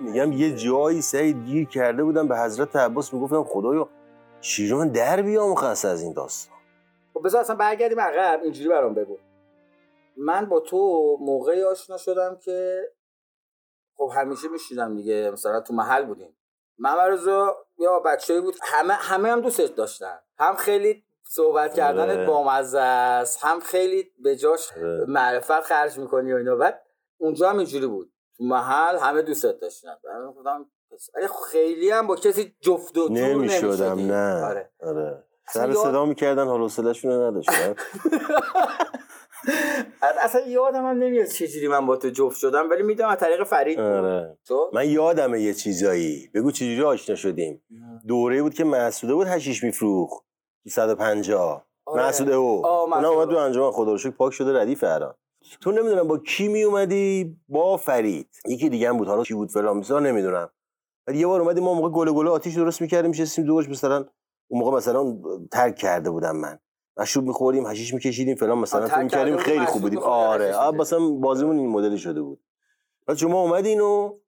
میگم 0.02 0.32
یه 0.32 0.56
جایی 0.56 1.02
سعید 1.02 1.46
گیر 1.46 1.68
کرده 1.68 2.04
بودم 2.04 2.28
به 2.28 2.40
حضرت 2.40 2.76
عباس 2.76 3.14
می‌گفتم 3.14 3.44
خدایا 3.44 3.90
شیران 4.42 4.88
در 4.88 5.22
بیام 5.22 5.56
خاص 5.56 5.86
از 5.86 6.02
این 6.02 6.14
داستان. 6.14 6.57
خب 7.18 7.24
بذار 7.26 7.42
اصلا 7.42 7.56
برگردیم 7.56 8.00
عقب 8.00 8.40
اینجوری 8.44 8.70
برام 8.70 8.94
بگو. 8.94 9.18
من 10.18 10.46
با 10.46 10.60
تو 10.60 10.78
موقعی 11.22 11.64
آشنا 11.64 11.98
شدم 11.98 12.38
که 12.44 12.82
خب 13.96 14.12
همیشه 14.16 14.48
میشیدم 14.48 14.96
دیگه 14.96 15.32
مثلا 15.34 15.62
تو 15.62 15.74
محل 15.74 16.06
بودیم. 16.06 16.38
ممرزا 16.80 17.56
یا 17.78 18.00
بچه‌ای 18.00 18.42
بود 18.42 18.56
همه 18.64 18.94
همه 18.94 19.30
هم 19.30 19.42
دوستش 19.42 19.70
داشتن. 19.70 20.20
هم 20.40 20.56
خیلی 20.56 21.04
صحبت 21.24 21.74
کردنت 21.74 22.28
بامزه 22.28 22.80
است 22.80 23.46
هم 23.46 23.60
خیلی 23.60 24.12
به 24.24 24.36
جاش 24.36 24.70
معرفت 25.08 25.62
خرج 25.62 26.00
می‌کنی 26.00 26.34
و 26.34 26.36
اینا. 26.36 26.56
بعد 26.56 26.82
اونجا 27.18 27.50
هم 27.50 27.58
اینجوری 27.58 27.88
بود. 27.88 28.12
تو 28.38 28.44
محل 28.44 28.98
همه 28.98 29.22
دوستت 29.22 29.60
داشتن. 29.60 29.98
گفتم 30.38 30.66
خیلی 31.52 31.90
هم 31.90 32.08
با 32.08 32.16
کسی 32.16 32.56
جفت 32.62 32.98
و 32.98 33.08
جور 33.08 33.18
نمی‌شدم 33.18 34.00
نه. 34.00 34.46
آره. 34.46 34.72
آره. 34.80 35.27
سر 35.50 35.74
صدا 35.74 36.06
می‌کردن 36.06 36.48
حال 36.48 36.62
حوصله‌شون 36.62 37.12
رو 37.12 37.24
نداشتن 37.24 37.76
اصلا 40.24 40.42
یادم 40.42 40.86
هم 40.86 40.98
نمیاد 40.98 41.26
چجوری 41.26 41.68
من 41.68 41.86
با 41.86 41.96
تو 41.96 42.10
جفت 42.10 42.38
شدم 42.40 42.70
ولی 42.70 42.84
می‌دونم 42.84 43.10
از 43.10 43.18
طریق 43.18 43.44
فرید 43.44 43.80
آره. 43.80 44.38
من 44.74 44.90
یادمه 44.90 45.42
یه 45.42 45.54
چیزایی. 45.54 46.30
بگو 46.34 46.52
چجوری 46.52 46.84
آشنا 46.84 47.16
شدیم. 47.16 47.62
دوره 48.08 48.42
بود 48.42 48.54
که 48.54 48.64
محسوده 48.64 49.14
بود 49.14 49.28
هشیش 49.28 49.64
میفروخ 49.64 50.22
150 50.68 51.66
آره. 51.86 52.04
محسوده 52.04 52.34
او. 52.34 52.68
اونا 52.68 53.10
اومد 53.10 53.30
تو 53.30 53.36
انجام 53.38 53.72
خدا 53.72 53.94
رو 53.94 54.12
پاک 54.12 54.34
شده 54.34 54.60
ردیف 54.62 54.84
الان. 54.84 55.14
تو 55.62 55.72
نمی‌دونم 55.72 56.08
با 56.08 56.18
کی 56.18 56.48
می 56.48 56.64
اومدی 56.64 57.38
با 57.50 57.78
فرید. 57.78 58.30
یکی 58.48 58.70
دیگه 58.70 58.90
هم 58.90 58.98
بود. 58.98 59.08
حالا 59.08 59.24
کی 59.24 59.34
بود؟ 59.34 59.52
فلان 59.52 60.06
نمی‌دونم. 60.06 60.50
ولی 61.08 61.20
یه 61.20 61.28
بار 61.28 61.42
اومدیم 61.42 61.64
ما 61.64 61.74
موقع 61.74 61.90
گله 61.90 62.12
گله 62.12 62.30
آتیش 62.30 62.56
درست 62.56 62.82
می‌کردیم 62.82 63.10
میشستیم 63.10 63.46
دورش 63.46 63.70
مثلا 63.70 64.06
اون 64.48 64.62
موقع 64.62 64.78
مثلا 64.78 65.18
ترک 65.52 65.76
کرده 65.76 66.10
بودم 66.10 66.36
من. 66.36 66.60
مشروب 66.98 67.26
می‌خوریم 67.26 67.68
حشیش 67.68 67.94
میکشیدیم 67.94 68.36
فلان 68.36 68.58
مثلا 68.58 68.88
فکر 68.88 69.08
کردیم 69.08 69.38
خیلی 69.38 69.66
خوب 69.66 69.82
بودیم. 69.82 70.00
آره 70.00 70.72
مثلا 70.72 71.10
بازیمون 71.10 71.58
این 71.58 71.70
مدلی 71.70 71.98
شده 71.98 72.22
بود. 72.22 72.40
بعد 73.08 73.18
شما 73.18 73.42
اومدین 73.42 73.82
و 73.82 74.20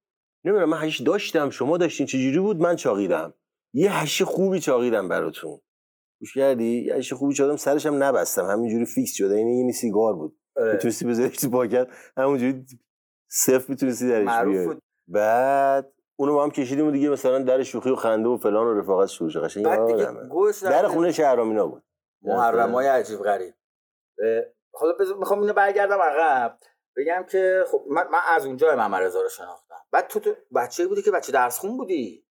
نمی‌دونم 0.43 0.69
من 0.69 0.77
حشیش 0.77 1.01
داشتم 1.01 1.49
شما 1.49 1.77
داشتین 1.77 2.05
چجوری 2.05 2.39
بود؟ 2.39 2.61
من 2.61 2.75
چاقیدم. 2.75 3.33
یه 3.73 3.91
حشیش 3.91 4.21
خوبی 4.21 4.59
چاقیدم 4.59 5.07
براتون. 5.07 5.59
گوش 6.19 6.33
کردی؟ 6.33 6.85
یه 6.85 6.93
حشیش 6.93 7.13
خوبی 7.13 7.33
چاقیدم 7.33 7.57
سرش 7.57 7.85
هم 7.85 8.03
نبستم. 8.03 8.45
همینجوری 8.45 8.85
فیکس 8.85 9.13
شده. 9.13 9.37
یعنی 9.37 9.65
یه 9.65 9.71
سیگار 9.71 10.13
بود. 10.13 10.39
آره. 10.55 10.73
می‌تونستی 10.73 11.05
بذاری 11.05 11.29
تو 11.29 11.49
پاکت 11.49 11.87
همونجوری 12.17 12.65
صفر 13.27 13.65
می‌تونستی 13.67 14.07
درش 14.07 14.45
بیاری. 14.45 14.79
بعد 15.07 15.93
اونو 16.19 16.33
با 16.33 16.43
هم 16.43 16.51
کشیدیم 16.51 16.87
و 16.87 16.91
دیگه 16.91 17.09
مثلا 17.09 17.39
در 17.39 17.63
شوخی 17.63 17.89
و 17.89 17.95
خنده 17.95 18.29
و 18.29 18.37
فلان 18.37 18.67
و 18.67 18.79
رفاقت 18.79 19.07
شروع 19.07 19.29
شد. 19.29 19.43
قشنگ 19.43 19.65
در 20.61 20.87
خونه 20.87 21.11
شهرامینا 21.11 21.67
بود. 21.67 21.83
محرمای 22.21 22.87
عجیب 22.87 23.19
غریب. 23.19 23.53
حالا 24.73 24.93
می‌خوام 25.19 25.41
اینو 25.41 25.53
برگردم 25.53 25.97
عقب. 26.01 26.57
بگم 26.97 27.25
که 27.31 27.63
خب 27.71 27.85
من, 27.89 28.07
من 28.11 28.19
از 28.29 28.45
اونجا 28.45 28.75
ممرزا 28.75 29.21
رو 29.21 29.29
شناختم. 29.29 29.75
بعد 29.91 30.07
تو, 30.07 30.19
تو 30.19 30.33
بچه 30.55 30.87
بودی 30.87 31.01
که 31.01 31.11
بچه 31.11 31.31
درس 31.31 31.59
خون 31.59 31.77
بودی 31.77 32.25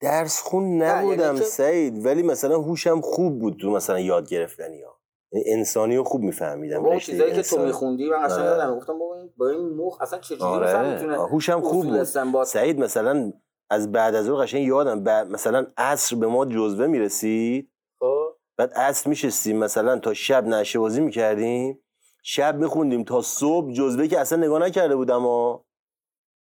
درس 0.00 0.40
خون 0.42 0.82
نبودم 0.82 1.20
یعنی 1.20 1.40
سعید 1.40 2.06
ولی 2.06 2.22
مثلا 2.22 2.56
هوشم 2.56 3.00
خوب 3.00 3.38
بود 3.38 3.58
تو 3.60 3.70
مثلا 3.70 4.00
یاد 4.00 4.28
گرفتنی 4.28 4.82
ها. 4.82 4.90
یعنی 4.90 5.01
انسانی 5.32 5.96
رو 5.96 6.04
خوب 6.04 6.22
میفهمیدم 6.22 6.84
اون 6.84 6.98
چیزایی 6.98 7.32
که 7.32 7.42
تو 7.42 7.58
میخوندی 7.58 8.10
من 8.10 8.16
اصلا 8.16 8.44
یادم 8.44 8.76
گفتم 8.76 8.98
با 8.98 9.16
این 9.16 9.30
با 9.36 9.48
این 9.48 9.76
مخ 9.76 10.00
اصلا 10.00 10.18
چجوری 10.18 10.42
آره. 10.42 11.18
هوشم 11.18 11.60
خوب 11.60 11.86
بود. 11.86 12.44
سعید 12.44 12.80
مثلا 12.80 13.32
از 13.70 13.92
بعد 13.92 14.14
از 14.14 14.28
اون 14.28 14.44
قشنگ 14.44 14.66
یادم 14.66 15.04
بعد 15.04 15.30
مثلا 15.30 15.66
عصر 15.76 16.16
به 16.16 16.26
ما 16.26 16.44
جزوه 16.44 16.86
می‌رسید. 16.86 17.70
خب. 17.98 18.36
بعد 18.56 18.72
عصر 18.72 19.10
میشستیم 19.10 19.58
مثلا 19.58 19.98
تا 19.98 20.14
شب 20.14 20.46
نشه 20.46 20.78
بازی 20.78 21.00
می‌کردیم. 21.00 21.78
شب 22.22 22.56
میخوندیم 22.56 23.04
تا 23.04 23.22
صبح 23.22 23.72
جزوه 23.72 24.06
که 24.06 24.18
اصلا 24.20 24.38
نگاه 24.38 24.62
نکرده 24.62 24.96
بودم 24.96 25.20
ها 25.20 25.64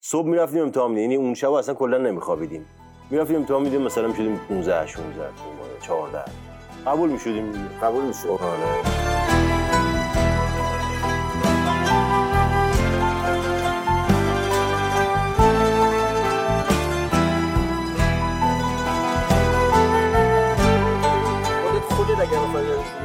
صبح 0.03 0.27
می‌رفتیم 0.27 0.61
امتحان 0.61 0.91
میدیم. 0.91 1.11
یعنی 1.11 1.23
اون 1.23 1.33
شب 1.33 1.51
اصلا 1.51 1.75
کلا 1.75 1.97
نمیخوابیدیم. 1.97 2.65
می‌رفتیم 3.11 3.35
امتحان 3.35 3.61
میدیم 3.61 3.81
مثلا 3.81 4.07
می‌شدیم 4.07 4.39
15 4.49 4.87
16 4.87 5.29
14 5.81 6.54
قبول 6.85 7.09
می‌شدیم 7.09 7.51
دیگه. 7.51 7.79
قبول 7.79 8.03
می‌شد. 8.03 8.27
آره. 8.27 8.81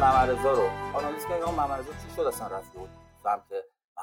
ممرزا 0.00 0.52
رو 0.52 0.68
آنالیز 0.94 1.26
کنی 1.26 1.40
اون 1.40 1.54
ممرزا 1.54 1.92
چی 1.92 2.14
شد؟ 2.16 2.20
اصلا 2.20 2.46
رفت 2.46 2.72
بود 2.72 2.90
سمت 3.22 3.42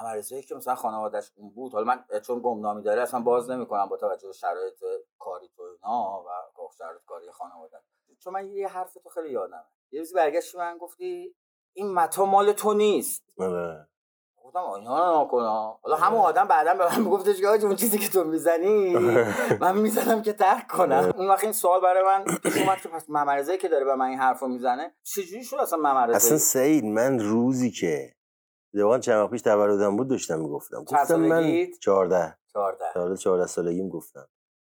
ممرزایی 0.01 0.43
که 0.43 0.55
مثلا 0.55 0.75
خانوادهش 0.75 1.31
اون 1.36 1.50
بود. 1.50 1.74
حالا 1.74 1.86
من 1.86 2.19
چون 2.19 2.39
گمنامی 2.39 2.84
داره 2.84 3.01
اصلا 3.01 3.19
باز 3.19 3.50
نمی‌کنم 3.50 3.89
با 3.89 3.98
توجه 3.98 4.27
به 4.27 4.34
شرایط 4.34 4.84
کاری 5.19 5.50
تو 5.55 5.63
اینا 5.63 6.24
و 6.24 6.29
شرایط 6.77 7.01
کاری 7.05 7.31
خانواده 7.31 7.77
چون 8.24 8.33
من 8.33 8.47
یه 8.47 8.67
حرف 8.67 8.93
تو 8.93 9.09
خیلی 9.09 9.29
یادمه. 9.31 9.65
یه 9.91 10.00
روزی 10.00 10.13
برگشتی 10.13 10.57
من 10.57 10.77
گفتی 10.77 11.36
این 11.74 11.93
متا 11.93 12.25
مال 12.25 12.51
تو 12.51 12.74
نیست. 12.74 13.24
آره. 13.39 13.88
گفتم 14.43 14.59
اینا 14.59 15.24
نکنه 15.24 15.50
حالا 15.81 15.95
همون 15.95 16.19
آدم 16.19 16.47
بعدا 16.47 16.74
به 16.74 16.86
من 16.91 17.00
میگفتش 17.00 17.41
که 17.41 17.47
اون 17.47 17.75
چیزی 17.75 17.97
که 17.97 18.09
تو 18.09 18.24
می‌زنی 18.24 18.97
من 19.59 19.77
می‌زنم 19.77 20.21
که 20.21 20.33
ترک 20.33 20.67
کنم. 20.67 21.13
اون 21.17 21.27
وقت 21.27 21.43
این 21.43 21.53
سوال 21.53 21.81
برای 21.81 22.03
من 22.03 22.25
اومد 22.62 22.81
که 22.81 22.89
پس 22.89 23.09
ممرزایی 23.09 23.57
که 23.57 23.67
داره 23.67 23.86
به 23.86 23.95
من 23.95 24.05
این 24.05 24.19
حرفو 24.19 24.47
می‌زنه 24.47 24.95
چجوری 25.03 25.43
شد 25.43 25.55
اصلا 25.55 25.79
ممرزایی 25.79 26.15
اصلا 26.15 26.38
سعید 26.38 26.83
من 26.83 27.19
روزی 27.19 27.71
که 27.71 28.13
دیوان 28.74 29.00
چند 29.00 29.21
وقت 29.21 29.31
پیش 29.31 29.41
تولدم 29.41 29.97
بود 29.97 30.09
داشتم 30.09 30.39
می‌گفتم. 30.39 30.83
گفتم 30.83 31.15
من 31.15 31.29
سالگیت؟ 31.41 31.79
14 31.79 32.38
14 32.53 32.86
تولد 32.93 33.17
14 33.17 33.47
سالگیم 33.47 33.89
گفتم. 33.89 34.27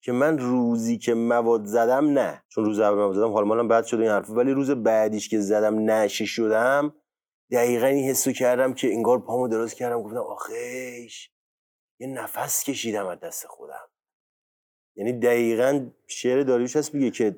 که 0.01 0.11
من 0.11 0.37
روزی 0.37 0.97
که 0.97 1.13
مواد 1.13 1.65
زدم 1.65 2.05
نه. 2.05 2.43
چون 2.49 2.65
روز 2.65 2.79
اول 2.79 2.97
مواد 2.97 3.15
زدم 3.15 3.31
حال 3.31 3.43
مالم 3.43 3.67
بد 3.67 3.83
شد 3.85 3.99
این 3.99 4.09
حرفا. 4.09 4.33
ولی 4.33 4.51
روز 4.51 4.71
بعدیش 4.71 5.29
که 5.29 5.39
زدم 5.39 5.91
نشی 5.91 6.27
شدم 6.27 6.93
دقیقا 7.51 7.85
این 7.85 8.09
حسو 8.09 8.31
کردم 8.31 8.73
که 8.73 8.93
انگار 8.93 9.19
پامو 9.19 9.47
درست 9.47 9.75
کردم. 9.75 10.01
گفتم 10.01 10.17
آخیش 10.17 11.31
یه 11.99 12.07
نفس 12.07 12.63
کشیدم 12.63 13.05
از 13.05 13.19
دست 13.19 13.47
خودم. 13.47 13.89
یعنی 14.95 15.13
دقیقا 15.13 15.89
شعر 16.07 16.43
داریوش 16.43 16.75
هست 16.75 16.95
میگه 16.95 17.11
که 17.11 17.35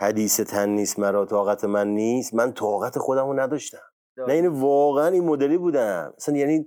حدیث 0.00 0.40
تن 0.40 0.68
نیست 0.68 0.98
مرا 0.98 1.24
طاقت 1.24 1.64
من 1.64 1.88
نیست. 1.88 2.34
من 2.34 2.52
طاقت 2.52 2.98
خودم 2.98 3.26
رو 3.26 3.40
نداشتم. 3.40 3.82
نه 4.16 4.32
این 4.32 4.46
واقعا 4.46 5.06
این 5.06 5.24
مدلی 5.24 5.58
بودم. 5.58 6.14
اصلا 6.16 6.36
یعنی 6.36 6.66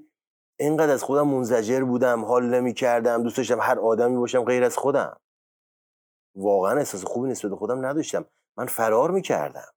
اینقدر 0.60 0.94
از 0.94 1.04
خودم 1.04 1.28
منزجر 1.28 1.84
بودم 1.84 2.26
حال 2.26 2.46
نمی 2.46 2.74
کردم 2.74 3.24
دوست 3.24 3.38
داشتم 3.38 3.60
هر 3.62 3.80
آدمی 3.80 4.18
باشم 4.18 4.44
غیر 4.44 4.64
از 4.64 4.78
خودم. 4.78 5.20
واقعا 6.40 6.78
احساس 6.78 7.04
خوبی 7.04 7.30
نسبت 7.30 7.52
به 7.52 7.58
خودم 7.58 7.86
نداشتم. 7.86 8.26
من 8.58 8.66
فرار 8.66 9.12
می‌کردم. 9.12 9.74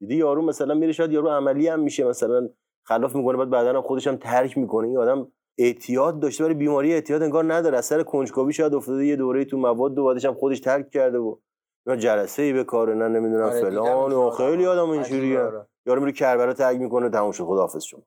دیدی 0.00 0.16
یارو 0.16 0.42
مثلا 0.42 0.74
میره 0.74 0.92
شاید 0.92 1.12
یارو 1.12 1.28
عملی 1.28 1.68
هم 1.68 1.80
میشه 1.80 2.04
مثلا 2.04 2.48
خلاف 2.86 3.16
می‌کنه 3.16 3.36
بعد 3.36 3.50
بعدا 3.50 3.82
خودش 3.82 4.06
هم 4.06 4.16
ترک 4.16 4.58
می‌کنه. 4.58 4.88
این 4.88 4.98
آدم 4.98 5.32
اعتیاد 5.58 6.20
داشته 6.20 6.44
ولی 6.44 6.54
بیماری 6.54 6.92
اعتیاد 6.92 7.22
انگار 7.22 7.54
نداره. 7.54 7.78
از 7.78 7.86
سر 7.86 8.02
کنجکاوی 8.02 8.52
شاید 8.52 8.74
افتاده 8.74 9.06
یه 9.06 9.16
دوره 9.16 9.44
تو 9.44 9.56
مواد 9.56 9.98
و 9.98 10.04
بعدش 10.04 10.24
هم 10.24 10.34
خودش 10.34 10.60
ترک 10.60 10.90
کرده 10.90 11.18
و 11.18 11.36
یا 11.86 11.96
جلسه 11.96 12.42
ای 12.42 12.52
به 12.52 12.64
کاره 12.64 12.94
نه 12.94 13.08
نمی‌دونم 13.08 13.44
آره، 13.44 13.60
فلان 13.60 14.12
و. 14.12 14.30
خیلی 14.30 14.66
آدم 14.66 14.90
اینجوریه. 14.90 15.40
آره. 15.40 15.66
یارو 15.86 16.00
میره 16.00 16.12
کربلا 16.12 16.52
ترک 16.52 16.76
می‌کنه 16.80 17.10
تموم 17.10 17.32
شد. 17.32 17.44
خداحافظ 17.44 17.84
شما. 17.84 18.02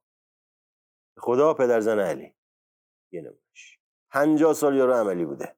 خدا 1.18 1.54
پدرزن 1.54 2.00
علی. 2.00 2.34
یه 3.14 3.22
نمونش 3.22 3.80
50 4.12 4.54
سال 4.54 4.76
یارو 4.76 4.94
عملی 4.94 5.26
بوده. 5.26 5.56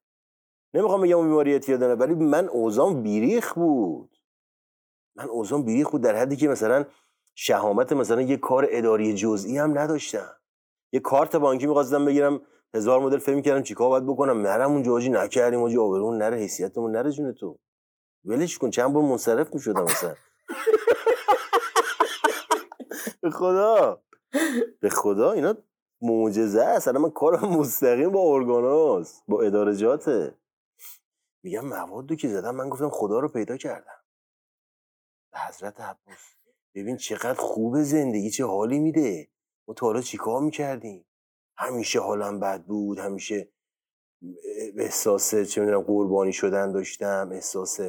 نمی‌خوام 0.74 1.00
بگم 1.00 1.16
اون 1.16 1.28
بیماری 1.28 1.52
اعتیاد 1.52 2.00
ولی 2.00 2.14
من 2.14 2.48
اوزام 2.48 3.02
بیریخ 3.02 3.54
بود. 3.54 4.16
من 5.16 5.24
اوزام 5.24 5.64
بیریخ 5.64 5.90
بود 5.90 6.02
در 6.02 6.16
حدی 6.16 6.36
که 6.36 6.48
مثلا 6.48 6.84
شهامت 7.34 7.92
مثلا 7.92 8.22
یه 8.22 8.36
کار 8.36 8.66
اداری 8.70 9.14
جزئی 9.14 9.58
هم 9.58 9.78
نداشتم. 9.78 10.36
یه 10.92 11.00
کارت 11.00 11.36
بانکی 11.36 11.66
می‌خواستم 11.66 12.04
بگیرم 12.04 12.40
هزار 12.74 13.00
مدل 13.00 13.18
فکر 13.18 13.34
می‌کردم 13.34 13.62
چیکار 13.62 13.88
باید 13.88 14.06
بکنم؟ 14.06 14.42
نرم 14.42 14.72
اونجا 14.72 14.92
حاجی 14.92 15.08
نکردیم 15.08 15.60
حاجی 15.60 15.78
آبرون 15.78 16.18
نره 16.18 16.36
حیثیتمون 16.36 16.90
نره 16.90 17.10
جون 17.10 17.32
تو. 17.32 17.58
ولش 18.24 18.58
کن 18.58 18.70
چند 18.70 18.92
بار 18.92 19.02
منصرف 19.02 19.54
می‌شدم 19.54 19.82
مثلا 19.82 20.14
به 23.20 23.30
خدا. 23.30 24.02
به 24.80 24.88
خدا 24.88 25.32
اینا 25.32 25.54
معجزه 26.02 26.62
است. 26.62 26.88
الان 26.88 27.02
من 27.02 27.10
کارم 27.10 27.48
مستقیم 27.48 28.10
با 28.10 28.34
ارگاناست 28.34 29.24
با 29.28 29.42
ادارجاته 29.42 30.34
میگم 31.44 31.66
مواد 31.66 32.16
که 32.16 32.28
زدم 32.28 32.54
من 32.54 32.68
گفتم 32.68 32.88
خدا 32.90 33.18
رو 33.18 33.28
پیدا 33.28 33.56
کردم. 33.56 34.02
به 35.32 35.38
حضرت 35.48 35.80
عباس 35.80 36.36
ببین 36.74 36.96
چقدر 36.96 37.34
خوبه 37.34 37.82
زندگی 37.82 38.30
چه 38.30 38.44
حالی 38.44 38.78
میده. 38.78 39.28
ما 39.68 39.74
تا 39.74 39.86
حالا 39.86 40.00
چیکار 40.00 40.42
می‌کردیم؟ 40.42 41.06
همیشه 41.56 42.00
حالم 42.00 42.40
بد 42.40 42.64
بود 42.64 42.98
همیشه 42.98 43.48
احساس 44.78 45.34
چه 45.34 45.60
می‌دونم 45.60 45.80
قربانی 45.80 46.32
شدن 46.32 46.72
داشتم 46.72 47.28
احساس 47.32 47.80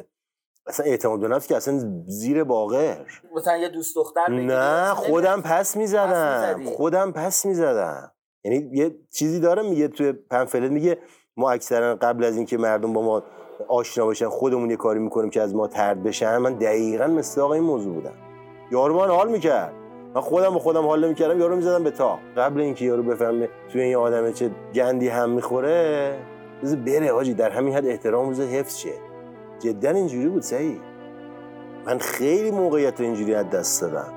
اصلا 0.66 0.86
اعتماد 0.86 1.20
به 1.20 1.28
نفس 1.28 1.46
که 1.46 1.56
اصلا 1.56 2.02
زیر 2.06 2.44
باقر 2.44 3.06
مثلا 3.34 3.56
یه 3.56 3.68
دوست 3.68 3.96
دختر 3.96 4.28
نه 4.28 4.94
خودم 4.94 5.42
پس 5.42 5.76
می‌زدم؟ 5.76 6.64
خودم 6.64 7.12
پس 7.12 7.46
می‌زدم. 7.46 8.12
یعنی 8.44 8.70
یه 8.72 8.98
چیزی 9.10 9.40
داره 9.40 9.62
میگه 9.62 9.88
توی 9.88 10.12
پنفلت 10.12 10.70
میگه 10.70 10.98
ما 11.36 11.50
اکثرا 11.50 11.96
قبل 11.96 12.24
از 12.24 12.36
اینکه 12.36 12.58
مردم 12.58 12.92
با 12.92 13.02
ما 13.02 13.24
آشنا 13.68 14.06
بشن 14.06 14.28
خودمون 14.28 14.70
یه 14.70 14.76
کاری 14.76 15.00
می‌کنیم 15.00 15.30
که 15.30 15.42
از 15.42 15.54
ما 15.54 15.68
ترد 15.68 16.02
بشن 16.02 16.36
من 16.36 16.54
دقیقا 16.54 17.06
مصداق 17.06 17.50
این 17.50 17.62
موضوع 17.62 17.94
بودم. 17.94 18.14
یارو 18.70 18.98
من 18.98 19.08
حال 19.08 19.28
می‌کرد. 19.28 19.72
من 20.14 20.20
خودم 20.20 20.50
با 20.50 20.58
خودم 20.58 20.86
حال 20.86 21.04
نمی‌کردم 21.04 21.40
یارو 21.40 21.56
می‌زدم 21.56 21.84
به 21.84 21.90
تا. 21.90 22.18
قبل 22.36 22.60
اینکه 22.60 22.84
یارو 22.84 23.02
بفهمه 23.02 23.48
توی 23.72 23.80
این 23.80 23.96
آدمه 23.96 24.32
چه 24.32 24.50
گندی 24.74 25.08
هم 25.08 25.30
می‌خوره 25.30 26.16
بذار 26.62 26.78
بره 26.78 27.12
حاجی 27.12 27.34
در 27.34 27.50
همین 27.50 27.74
حد 27.74 27.86
احترام 27.86 28.28
روز 28.28 28.40
حفظ 28.40 28.76
شه. 28.76 28.92
جدا 29.60 29.90
اینجوری 29.90 30.28
بود 30.28 30.42
سعید. 30.42 30.80
من 31.86 31.98
خیلی 31.98 32.50
موقعیت 32.50 33.00
اینجوری 33.00 33.34
از 33.34 33.50
دست 33.50 33.82
دادم. 33.82 34.12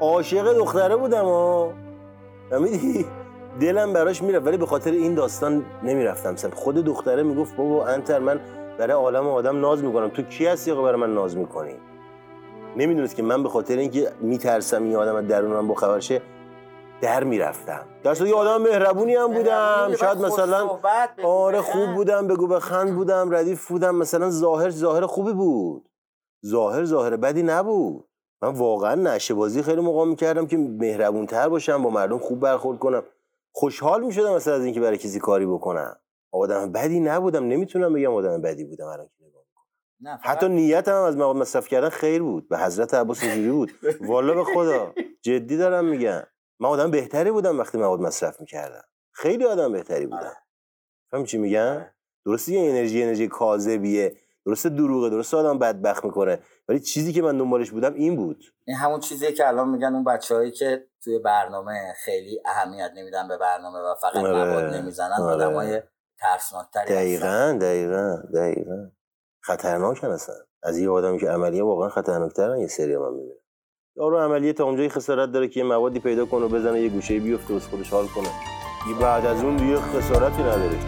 عاشق 0.00 0.52
دختره 0.52 0.96
بودم 0.96 1.24
ها. 1.24 1.72
فهمیدی؟ 2.50 3.06
دلم 3.60 3.92
براش 3.92 4.22
می‌رفت 4.22 4.46
ولی 4.46 4.56
به 4.56 4.66
خاطر 4.66 4.90
این 4.90 5.14
داستان 5.14 5.64
نمی‌رفتم 5.82 6.36
سمت 6.36 6.54
خود 6.54 6.74
دختره 6.74 7.22
می‌گفت 7.22 7.56
بابا 7.56 7.86
انتر 7.86 8.18
من 8.18 8.40
برای 8.78 8.92
عالم 8.92 9.28
آدم 9.28 9.60
ناز 9.60 9.84
می‌کنم. 9.84 10.08
تو 10.08 10.22
کی 10.22 10.46
هستی 10.46 10.70
که 10.70 10.76
برای 10.76 11.00
من 11.00 11.14
ناز 11.14 11.36
می‌کنی؟ 11.36 11.74
نمی‌دونست 12.76 13.16
که 13.16 13.22
من 13.22 13.42
به 13.42 13.48
خاطر 13.48 13.76
اینکه 13.76 14.08
میترسم 14.20 14.82
این 14.82 14.96
آدم 14.96 15.14
از 15.14 15.28
درونم 15.28 15.68
با 15.68 15.74
خبرشه 15.74 16.22
در 17.00 17.24
می‌رفتم. 17.24 17.80
در 18.02 18.14
که 18.14 18.34
آدم 18.34 18.62
مهربونی 18.62 19.14
هم 19.14 19.34
بودم. 19.34 19.92
شاید 20.00 20.18
مثلا 20.18 20.70
آره 21.24 21.60
خوب 21.60 21.94
بودم 21.94 22.26
بگو 22.26 22.46
بخند 22.46 22.94
بودم 22.94 23.34
ردیف 23.34 23.68
بودم. 23.68 23.94
مثلا 23.94 24.30
ظاهر 24.30 24.70
ظاهر 24.70 25.06
خوبی 25.06 25.32
بود. 25.32 25.88
ظاهر 26.46 26.84
ظاهر 26.84 27.16
بدی 27.16 27.42
نبود. 27.42 28.08
من 28.42 28.48
واقعا 28.48 28.94
نشه 28.94 29.34
بازی 29.34 29.62
خیلی 29.62 29.80
موقع 29.80 30.04
می‌کردم 30.04 30.46
که 30.46 30.56
مهربون 30.58 31.26
تر 31.26 31.48
باشم 31.48 31.82
با 31.82 31.90
مردم 31.90 32.18
خوب 32.18 32.40
برخورد 32.40 32.78
کنم. 32.78 33.02
خوشحال 33.52 34.04
می‌شدم 34.04 34.34
مثلا 34.34 34.54
از 34.54 34.64
اینکه 34.64 34.80
برای 34.80 34.98
کسی 34.98 35.18
کاری 35.18 35.46
بکنم. 35.46 35.96
آدم 36.32 36.72
بدی 36.72 37.00
نبودم. 37.00 37.44
نمی‌تونم 37.44 37.92
بگم 37.92 38.14
آدم 38.14 38.42
بدی 38.42 38.64
بودم 38.64 38.86
الان 38.86 39.06
که 39.18 39.24
نگاه 39.24 39.42
نه 40.00 40.18
حتی 40.22 40.48
نیتم 40.48 40.92
هم 40.92 41.02
از 41.02 41.16
مواد 41.16 41.36
مصرف 41.36 41.68
کردن 41.68 41.88
خیر 41.88 42.22
بود. 42.22 42.48
به 42.48 42.58
حضرت 42.58 42.94
عباس 42.94 43.22
اینجوری 43.22 43.50
بود. 43.50 43.72
والا 44.10 44.34
به 44.34 44.44
خدا. 44.44 44.94
جدی 45.22 45.56
دارم 45.56 45.84
میگم. 45.84 46.22
من 46.60 46.68
آدم 46.68 46.90
بهتری 46.90 47.30
بودم 47.30 47.58
وقتی 47.58 47.78
مواد 47.78 48.00
مصرف 48.00 48.40
می‌کردم. 48.40 48.82
خیلی 49.12 49.44
آدم 49.44 49.72
بهتری 49.72 50.06
بودم. 50.06 50.36
فهم 51.10 51.24
چی 51.24 51.38
میگم؟ 51.38 51.86
درسته 52.26 52.52
یه 52.52 52.70
انرژی 52.70 53.02
انرژی 53.02 53.28
کاذبیه. 53.28 54.16
درسته 54.46 54.68
دروغه 54.68 55.10
درسته 55.10 55.36
آدم 55.36 55.58
بدبخت 55.58 56.04
می‌کنه 56.04 56.38
ولی 56.68 56.80
چیزی 56.80 57.12
که 57.12 57.22
من 57.22 57.38
دنبالش 57.38 57.70
بودم 57.70 57.94
این 57.94 58.16
بود. 58.16 58.44
این 58.66 58.76
همون 58.76 59.00
چیزیه 59.00 59.32
که 59.32 59.48
الان 59.48 59.68
میگن 59.68 59.94
اون 59.94 60.04
بچههایی 60.04 60.50
که 60.50 60.86
توی 61.04 61.18
برنامه 61.18 61.92
خیلی 62.04 62.42
اهمیت 62.44 62.90
نمیدن 62.96 63.28
به 63.28 63.38
برنامه 63.38 63.78
و 63.78 63.94
فقط 64.00 64.16
آره، 64.16 64.44
مواد 64.44 64.74
نمی‌زنن 64.74 65.12
آره. 65.12 65.34
آدمای 65.34 65.82
ترسناکتری 66.20 66.82
هستن. 66.82 66.94
دقیقا 66.94 67.58
دقیقا 67.60 68.16
دقیقا. 68.34 68.90
خطرناکن 69.40 70.06
اصلا. 70.06 70.34
از 70.62 70.78
یه 70.78 70.90
آدمی 70.90 71.18
که 71.18 71.28
عملیه 71.28 71.62
واقعا 71.62 71.88
خطرناکترن 71.88 72.58
یه 72.58 72.66
سری 72.66 72.96
من 72.96 73.12
می‌بینم 73.12 73.36
یارو 73.96 74.18
عملیه 74.18 74.52
تا 74.52 74.64
اونجایی 74.64 74.88
خسارت 74.88 75.32
داره 75.32 75.48
که 75.48 75.60
یه 75.60 75.66
موادی 75.66 76.00
پیدا 76.00 76.26
کنه 76.26 76.44
و 76.44 76.48
بزنه 76.48 76.80
یه 76.80 76.88
گوشه 76.88 77.20
بیفته 77.20 77.54
و 77.54 77.56
از 77.56 77.66
خودش 77.66 77.90
حال 77.90 78.06
کنه. 78.06 78.28
بعد 79.00 79.26
از 79.26 79.44
اون 79.44 79.56
دیگه 79.56 79.76
خسارتی 79.76 80.42
نداره. 80.42 80.78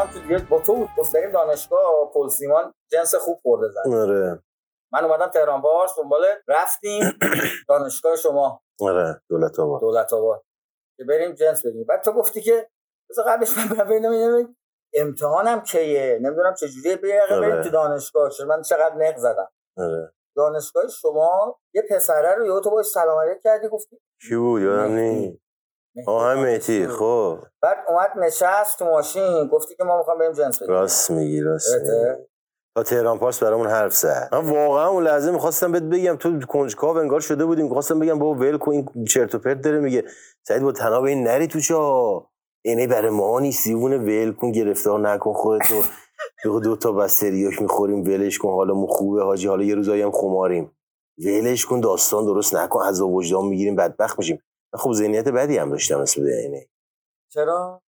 هم 0.00 0.06
تو 0.12 0.20
دیگه 0.20 0.38
با 0.38 0.58
تو 0.60 0.74
بود. 0.74 0.88
بریم 1.14 1.30
دانشگاه 1.30 2.10
پل 2.14 2.28
سیمان 2.28 2.74
جنس 2.92 3.14
خوب 3.14 3.38
خورده 3.42 3.68
زد. 3.68 3.94
آره. 3.94 4.42
من 4.92 5.04
اومدم 5.04 5.26
تهران 5.26 5.62
پارس 5.62 5.90
دنبال 5.98 6.24
رفتیم. 6.48 7.02
دانشگاه 7.68 8.16
شما. 8.16 8.62
آره 8.80 9.20
دولت 9.28 9.58
آباد. 9.58 9.80
دولت 9.80 10.12
آباد. 10.12 10.44
که 10.96 11.04
بریم 11.04 11.32
جنس 11.32 11.66
بگیریم. 11.66 11.86
بعد 11.86 12.02
تو 12.02 12.12
گفتی 12.12 12.40
که 12.40 12.68
بذار 13.10 13.24
قبلش 13.28 13.48
من 13.58 13.68
برم 13.76 13.88
امتحانم 14.94 15.60
کیه؟ 15.62 16.18
نمی‌دونم 16.22 16.54
بریم 16.54 16.96
بریم 16.96 17.52
آره. 17.52 17.62
تو 17.62 17.70
دانشگاه. 17.70 18.30
چون 18.30 18.46
من 18.46 18.62
چقدر 18.62 18.94
نق 18.94 19.16
زدم. 19.16 19.48
آره. 19.76 20.12
دانشگاه 20.36 20.88
شما 20.88 21.60
یه 21.74 21.82
پسره 21.90 22.34
رو 22.34 22.46
یهو 22.46 22.60
تو 22.60 22.70
باش 22.70 22.86
سلام 22.86 23.18
علیک 23.18 23.42
کردی 23.42 23.68
گفتی 23.68 24.00
کی 24.28 24.36
بود؟ 24.36 24.62
یادم 24.62 24.96
نی 25.94 26.04
آه 26.06 26.34
مهتی 26.34 26.86
خب. 26.86 27.38
بعد 27.62 27.76
اومد 27.88 28.10
نشست 28.18 28.78
تو 28.78 28.84
ماشین 28.84 29.48
گفتی 29.52 29.74
که 29.74 29.84
ما 29.84 29.98
می‌خوام 29.98 30.18
بریم 30.18 30.32
جنس 30.32 30.58
بگیریم. 30.62 30.80
راست 30.80 31.10
میگی 31.10 31.40
راست؟ 31.40 31.74
میگی. 31.74 32.24
تا 32.76 32.82
تهران 32.82 33.18
پارس 33.18 33.42
برامون 33.42 33.66
حرف 33.66 33.94
زد. 33.94 34.28
من 34.32 34.50
واقعا 34.50 34.88
اون 34.88 35.04
لحظه 35.04 35.30
می‌خواستم 35.30 35.72
بهت 35.72 35.82
بگم 35.82 36.16
تو 36.16 36.40
کنجکاو 36.40 36.96
انگار 36.96 37.20
شده 37.20 37.44
بودیم. 37.44 37.64
می‌خواستم 37.64 37.98
بگم 37.98 38.18
بابا 38.18 38.34
ول 38.34 38.58
کن 38.58 38.72
این 38.72 39.04
چرت 39.08 39.34
و 39.34 39.38
پرت 39.38 39.60
داره 39.60 39.80
میگه. 39.80 40.04
سعید 40.48 40.62
با 40.62 40.72
تناب 40.72 41.04
این 41.04 41.22
نری 41.24 41.46
تو 41.46 41.60
چا؟ 41.60 42.26
اینه 42.64 42.86
برای 42.86 43.10
ما 43.10 43.40
نیست 43.40 43.64
دیوونه 43.64 43.98
ول 43.98 44.32
کن 44.32 44.52
گرفتار 44.52 45.00
نکن 45.00 45.32
خودتو. 45.32 45.74
بگو 46.44 46.60
دو 46.60 46.76
تا 46.76 46.92
بستریاش 46.92 47.60
می‌خوریم 47.60 48.02
ولش 48.04 48.38
کن. 48.38 48.48
حالمون 48.48 48.86
خوبه 48.86 49.22
حاجی 49.22 49.48
حالا 49.48 49.64
یه 49.64 49.74
روزایی 49.74 50.02
هم 50.02 50.10
خماریم. 50.10 50.76
ولش 51.26 51.66
کن 51.66 51.80
داستان 51.80 52.24
درست 52.24 52.54
نکن. 52.56 52.82
عذاب 52.84 53.14
وجدان 53.14 53.44
می‌گیریم 53.44 53.76
بدبخت 53.76 54.18
میشیم. 54.18 54.42
خب 54.74 54.92
ذهنیت 54.92 55.28
بدی 55.28 55.58
هم 55.58 55.70
داشتم 55.70 55.98
اسم 55.98 56.22
اینه 56.22 56.68
چرا؟ 57.32 57.82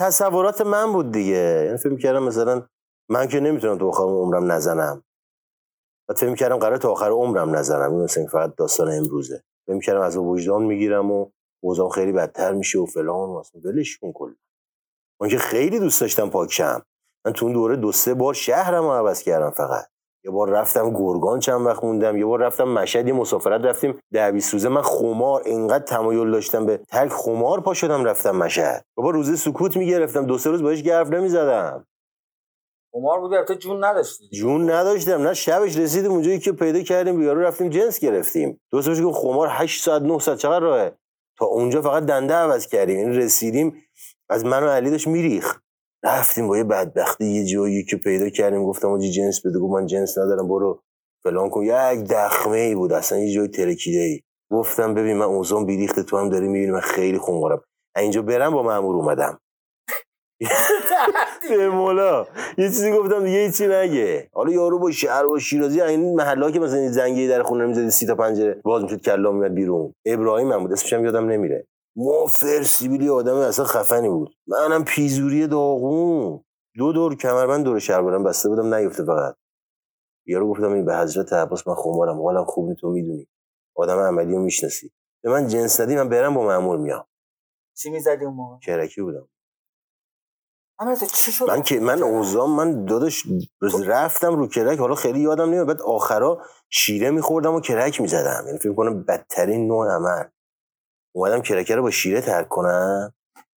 تصورات 0.00 0.60
من 0.60 0.92
بود 0.92 1.12
دیگه. 1.12 1.62
یعنی 1.66 1.76
فکر 1.78 1.96
کردم 1.96 2.22
مثلا 2.22 2.68
من 3.10 3.28
که 3.28 3.40
نمی‌تونم 3.40 3.78
تا 3.78 3.88
آخر 3.88 4.02
عمرم 4.02 4.52
نزنم. 4.52 5.04
و 6.08 6.14
فکر 6.14 6.34
کردم 6.34 6.56
قرار 6.56 6.76
تا 6.76 6.90
آخر 6.90 7.10
عمرم 7.10 7.56
نزنم. 7.56 7.92
این 7.92 8.02
مثلا 8.02 8.26
فقط 8.26 8.54
داستان 8.54 8.92
امروزه. 8.92 9.42
فکر 9.66 9.80
کردم 9.80 10.00
از 10.00 10.16
وجدان 10.16 10.62
می‌گیرم 10.62 11.10
و 11.10 11.30
اوضاع 11.62 11.90
خیلی 11.90 12.12
بدتر 12.12 12.52
میشه 12.52 12.78
و 12.78 12.86
فلان 12.86 13.28
و 13.28 13.36
اصلا 13.36 13.60
ولش 13.64 13.98
کن 13.98 14.12
کلا. 14.12 14.34
من 15.20 15.28
که 15.28 15.38
خیلی 15.38 15.78
دوست 15.78 16.00
داشتم 16.00 16.30
پاکشم. 16.30 16.82
من 17.26 17.32
تو 17.32 17.44
اون 17.46 17.54
دوره 17.54 17.76
دو 17.76 17.92
سه 17.92 18.14
بار 18.14 18.34
شهرم 18.34 18.84
رو 18.84 18.90
عوض 18.90 19.22
کردم 19.22 19.50
فقط. 19.50 19.86
یه 20.28 20.32
بار 20.32 20.50
رفتم 20.50 20.90
گرگان 20.90 21.40
چند 21.40 21.66
وقت 21.66 21.84
موندم 21.84 22.16
یه 22.16 22.24
بار 22.24 22.40
رفتم 22.40 22.64
مشهد 22.64 23.08
یه 23.08 23.12
مسافرت 23.12 23.64
رفتیم. 23.64 23.98
ده 24.12 24.32
بیست 24.32 24.52
روزه 24.52 24.68
من 24.68 24.82
خمار 24.82 25.42
اینقدر 25.44 25.84
تمایل 25.84 26.30
داشتم 26.30 26.66
به 26.66 26.76
ترک 26.76 27.10
خمار 27.10 27.60
پا 27.60 27.74
شدم 27.74 28.04
رفتم 28.04 28.36
مشهد. 28.36 28.84
بابا 28.96 29.10
روزه 29.10 29.36
سکوت 29.36 29.76
می‌گرفتم 29.76 30.26
دو 30.26 30.38
سه 30.38 30.50
روز 30.50 30.62
باش 30.62 30.82
گرف 30.82 31.10
نمی‌زدم. 31.10 31.86
قمار 32.92 33.20
بودی 33.20 33.36
البته 33.36 33.54
جون 33.54 33.84
نداشتی. 33.84 34.28
جون 34.28 34.70
نداشتم 34.70 35.22
نه 35.22 35.34
شبش 35.34 35.78
رسیدیم 35.78 36.10
اونجایی 36.10 36.38
که 36.38 36.52
پیدا 36.52 36.80
کردیم 36.80 37.18
بیارو 37.18 37.40
رفتیم 37.40 37.68
جنس 37.68 37.98
گرفتیم. 37.98 38.60
دو 38.70 38.82
سه 38.82 38.88
روز 38.88 39.00
که 39.00 39.12
خمار 39.12 39.48
8 39.50 39.84
ساعت 39.84 40.02
9 40.02 40.18
ساعت 40.18 40.38
چقدر 40.38 40.60
راهه؟ 40.60 40.92
تا 41.38 41.46
اونجا 41.46 41.82
فقط 41.82 42.02
دنده 42.02 42.34
عوض 42.34 42.66
کردیم 42.66 42.98
یعنی 42.98 43.16
رسیدیم 43.16 43.82
از 44.28 44.44
من 44.44 44.62
و 44.62 44.68
علی 44.68 44.90
داشت 44.90 45.06
میریخ 45.06 45.58
رفتیم 46.04 46.48
با 46.48 46.56
یه 46.58 46.64
بدبختی 46.64 47.24
یه 47.24 47.44
جایی 47.46 47.84
که 47.84 47.96
پیدا 47.96 48.28
کردیم 48.28 48.64
گفتم 48.64 48.88
آجی 48.88 49.10
جنس 49.10 49.46
بده 49.46 49.58
گفت 49.58 49.72
من 49.72 49.86
جنس 49.86 50.18
ندارم 50.18 50.48
برو 50.48 50.82
فلان 51.24 51.50
کن. 51.50 51.62
یک 51.64 52.04
دخمه 52.10 52.56
ای 52.58 52.74
بود 52.74 52.92
اصلا 52.92 53.18
یه 53.18 53.34
جای 53.34 53.48
ترکیده 53.48 54.00
ای 54.00 54.20
گفتم 54.52 54.94
ببین 54.94 55.16
من 55.16 55.24
اوزان 55.24 55.66
بیریخته 55.66 56.02
تو 56.02 56.18
هم 56.18 56.28
داری 56.28 56.48
می‌بینی 56.48 56.72
من 56.72 56.80
خیلی 56.80 57.18
خونگارم 57.18 57.62
اینجا 57.96 58.22
برم 58.22 58.52
با 58.52 58.62
مامور 58.62 58.96
اومدم. 58.96 59.38
به 61.48 61.68
مولا. 61.68 62.26
یه 62.58 62.68
چیزی 62.68 62.92
گفتم 62.92 63.24
دیگه 63.24 63.38
هیچی 63.38 63.66
نگه. 63.66 64.28
حالا 64.32 64.52
یارو 64.52 64.78
با 64.78 64.90
شهر 64.90 65.26
و 65.26 65.38
شیرازی 65.38 65.80
این 65.82 66.14
محلا 66.14 66.50
که 66.50 66.60
مثلا 66.60 66.88
زنگی 66.88 67.28
در 67.28 67.42
خونه 67.42 67.66
می‌زدی 67.66 67.90
سی 67.90 68.06
تا 68.06 68.14
پنجره 68.14 68.60
باز 68.64 68.82
می‌شد 68.82 69.00
کلا 69.02 69.32
میاد 69.32 69.54
بیرون. 69.54 69.94
ابراهیم 70.06 70.52
هم 70.52 70.60
بود 70.62 70.72
اسمش 70.72 70.92
هم 70.92 71.04
یادم 71.04 71.26
نمیره. 71.28 71.66
موفر 72.00 72.62
سیبیلی 72.62 73.08
آدم 73.08 73.36
اصلا 73.36 73.64
خفنی 73.64 74.08
بود. 74.08 74.36
منم 74.46 74.84
پیزوری 74.84 75.46
داغون. 75.46 76.44
دو 76.74 76.92
دور 76.92 77.16
کمربند 77.16 77.64
دور 77.64 77.78
شلوارم 77.78 78.24
بسته 78.24 78.48
بودم 78.48 78.74
نیفته 78.74 79.04
فقط. 79.04 79.34
یارو 80.26 80.50
گفتم 80.50 80.72
این 80.72 80.84
به 80.84 80.96
حضرت 80.96 81.32
عباس 81.32 81.68
من 81.68 81.74
خمارم. 81.74 82.22
حالم 82.22 82.44
خوب 82.44 82.74
تو 82.74 82.88
می‌دونی. 82.88 83.28
آدم 83.76 83.98
عملی 83.98 84.32
رو 84.32 84.42
می‌شناسی. 84.42 84.92
به 85.22 85.30
من 85.30 85.48
جنس 85.48 85.80
ندی 85.80 85.96
من 85.96 86.08
برم 86.08 86.34
با 86.34 86.42
مامور 86.42 86.78
میام. 86.78 87.04
چی 87.76 87.90
می‌زدی 87.90 88.24
اون 88.24 88.34
موقع؟ 88.34 88.58
کرکی 88.58 89.02
بودم. 89.02 89.28
چی 91.14 91.32
شد؟ 91.32 91.44
من 91.48 91.62
که 91.62 91.80
من 91.80 92.02
اوزام 92.02 92.56
من 92.56 92.84
داداش 92.84 93.24
رفتم 93.86 94.36
رو 94.36 94.46
کرک 94.46 94.78
حالا 94.78 94.94
خیلی 94.94 95.20
یادم 95.20 95.44
نمیاد 95.44 95.66
بعد 95.66 95.82
آخرا 95.82 96.42
شیره 96.70 97.10
میخوردم 97.10 97.54
و 97.54 97.60
کرک 97.60 98.00
می‌زدم. 98.00 98.44
یعنی 98.46 98.58
فکر 98.58 98.74
کنم 98.74 99.02
بدترین 99.02 99.66
نوع 99.66 99.94
عمل. 99.94 100.24
اومدم 101.18 101.42
کرکه 101.42 101.76
رو 101.76 101.82
با 101.82 101.90
شیره 101.90 102.20
ترک 102.20 102.48
کنم. 102.48 103.12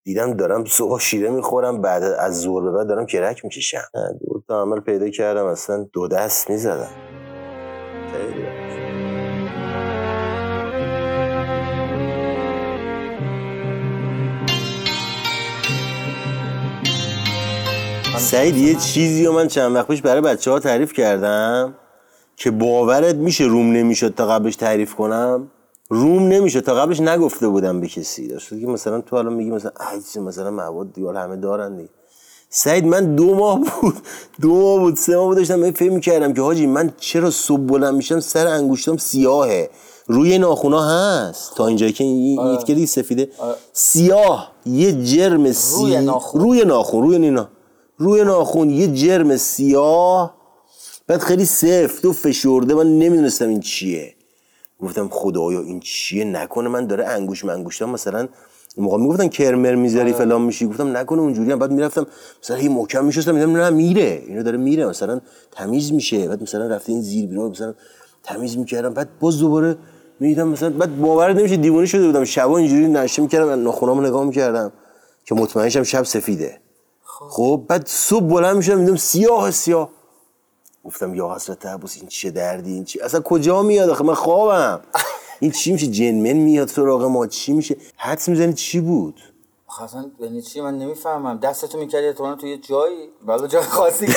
دیدم 0.03 0.33
دارم 0.33 0.65
صبح 0.65 0.99
شیره 0.99 1.29
می‌خورم 1.29 1.81
بعد 1.81 2.03
از 2.03 2.41
زور 2.41 2.63
به 2.63 2.71
بعد 2.71 2.87
دارم 2.87 3.05
کرک 3.05 3.43
می‌کشم. 3.43 3.81
دو 4.27 4.43
تا 4.47 4.61
عمل 4.61 4.79
پیدا 4.79 5.09
کردم 5.09 5.45
اصلا 5.45 5.87
دو 5.93 6.07
دست 6.07 6.49
می‌زدم. 6.49 6.89
سعید 18.17 18.57
یه 18.57 18.75
چیزی 18.75 19.25
رو 19.25 19.33
من 19.33 19.47
چند 19.47 19.75
وقت 19.75 19.87
پیش 19.87 20.01
برای 20.01 20.21
بچه 20.21 20.51
ها 20.51 20.59
تعریف 20.59 20.93
کردم 20.93 21.75
که 22.35 22.51
باورت 22.51 23.15
میشه 23.15 23.43
روم 23.43 23.71
نمی‌شد 23.71 24.15
تا 24.15 24.27
قبلش 24.27 24.55
تعریف 24.55 24.95
کنم؟ 24.95 25.51
روم 25.89 26.27
نمیشه. 26.27 26.61
تا 26.61 26.73
قبلش 26.75 26.99
نگفته 26.99 27.47
بودم 27.47 27.81
به 27.81 27.87
کسی. 27.87 28.27
داشت 28.27 28.49
که 28.49 28.67
مثلا 28.67 29.01
تو 29.01 29.15
الان 29.15 29.33
میگی 29.33 29.51
مثلا 29.51 29.71
چیز 30.13 30.17
مثلا 30.17 30.51
مواد 30.51 30.93
دیوار 30.93 31.15
همه 31.15 31.35
دارن 31.35 31.77
دیگه. 31.77 31.89
سعید 32.49 32.85
من 32.85 33.15
دو 33.15 33.35
ماه 33.35 33.59
بود. 33.59 33.93
دو 34.41 34.53
ماه 34.53 34.79
بود 34.79 34.95
سه 34.95 35.15
ماه 35.15 35.25
بود 35.25 35.37
داشتم 35.37 35.55
من 35.55 35.71
فکر 35.71 35.91
می‌کردم 35.91 36.33
که 36.33 36.41
حاجی 36.41 36.65
من 36.67 36.93
چرا 36.97 37.31
صبح 37.31 37.61
بلند 37.61 37.95
میشم؟ 37.95 38.19
سر 38.19 38.47
انگشتام 38.47 38.97
سیاهه. 38.97 39.69
روی 40.07 40.37
ناخونا 40.37 40.81
هست. 40.89 41.55
تا 41.55 41.67
اینجا 41.67 41.89
که 41.89 42.03
این 42.03 42.57
که 42.57 42.73
دیگه 42.73 42.87
سفیده. 42.87 43.29
سیاه. 43.73 44.51
یه 44.65 45.03
جرم 45.03 45.51
سی 45.51 45.83
روی 45.83 46.01
ناخن. 46.01 46.39
روی 46.39 46.65
ناخون 46.65 47.03
روی 47.03 47.19
نینا. 47.19 47.49
روی 47.97 48.23
ناخون 48.23 48.69
یه 48.69 48.87
جرم 48.87 49.37
سیاه. 49.37 50.35
بعد 51.07 51.19
خیلی 51.19 51.45
سفت 51.45 52.05
و 52.05 52.13
فشرده. 52.13 52.73
من 52.73 52.99
نمی‌دونستم 52.99 53.49
این 53.49 53.59
چیه. 53.59 54.15
گفتم 54.79 55.07
خدایا 55.11 55.61
این 55.61 55.79
چیه؟ 55.79 56.23
نکنه 56.23 56.69
من 56.69 56.87
داره 56.87 57.05
انگوش 57.07 57.45
منگوشتم 57.45 57.89
مثلا 57.89 58.27
موقع 58.77 58.97
می‌گفتن 58.97 59.27
کرمر 59.27 59.75
می‌ذاری 59.75 60.13
فلان 60.13 60.41
میشی. 60.41 60.67
گفتم 60.67 60.97
نکنه 60.97 61.21
اونجوری. 61.21 61.51
هم 61.51 61.59
بعد 61.59 61.71
می‌رفتم 61.71 62.07
مثلا 62.43 62.57
هی 62.57 62.67
محکم 62.67 63.05
میشستم 63.05 63.35
میدم 63.35 63.57
نه 63.57 63.69
میره. 63.69 64.23
اینو 64.27 64.43
داره 64.43 64.57
میره. 64.57 64.85
مثلا 64.85 65.21
تمیز 65.51 65.93
میشه. 65.93 66.27
بعد 66.27 66.41
مثلا 66.41 66.67
رفته 66.67 66.91
این 66.91 67.01
زیر 67.01 67.27
بیرون 67.27 67.51
مثلا 67.51 67.73
تمیز 68.23 68.57
می‌کردم. 68.57 68.93
بعد 68.93 69.09
باز 69.19 69.39
دوباره 69.39 69.77
می‌دیدم 70.19 70.47
مثلا 70.47 70.69
بعد 70.69 71.01
باور 71.01 71.33
نمیشه 71.33 71.57
دیوانه 71.57 71.85
شده 71.85 72.05
بودم. 72.05 72.23
شبا 72.23 72.57
اینجوری 72.57 72.87
نشه 72.87 73.21
می‌کردم 73.21 73.63
ناخونامو 73.63 74.01
نگاه 74.01 74.25
می‌کردم 74.25 74.71
که 75.25 75.35
مطمئنشم 75.35 75.83
شب 75.83 76.03
سفیده. 76.03 76.57
خب. 77.03 77.65
بعد 77.67 77.83
صبح 77.87 78.25
بلند 78.25 78.55
می‌شدم 78.55 78.79
میدم 78.79 78.95
سیاه 78.95 79.51
سیاه. 79.51 79.89
گفتم 80.89 81.15
یا 81.15 81.33
حضرت 81.35 81.65
عباس 81.65 81.97
این 81.97 82.07
چه 82.07 82.31
دردی 82.31 82.73
این 82.73 82.83
چی 82.83 82.99
اصلا 82.99 83.19
کجا 83.21 83.61
میاد 83.61 83.89
آخه؟ 83.89 84.03
من 84.03 84.13
خوابم. 84.13 84.79
این 85.39 85.51
چی 85.51 85.71
میشه؟ 85.71 85.87
جنمن 85.87 86.33
میاد 86.33 86.67
سراغ 86.67 87.03
ما. 87.03 87.27
چی 87.27 87.53
میشه؟ 87.53 87.75
حدس 87.97 88.29
می‌زنی 88.29 88.53
چی 88.53 88.79
بود؟ 88.79 89.21
اصلا 89.83 90.05
یعنی 90.19 90.41
چی؟ 90.41 90.61
من 90.61 90.77
نمی‌فهمم. 90.77 91.37
دستتو 91.37 91.77
می‌کردی 91.77 92.07
احتمالاً 92.07 92.35
تو 92.35 92.47
یه 92.47 92.57
جایی؟ 92.57 93.09
بالا 93.25 93.47
جای 93.47 93.61
خاصی 93.61 94.05
که 94.07 94.13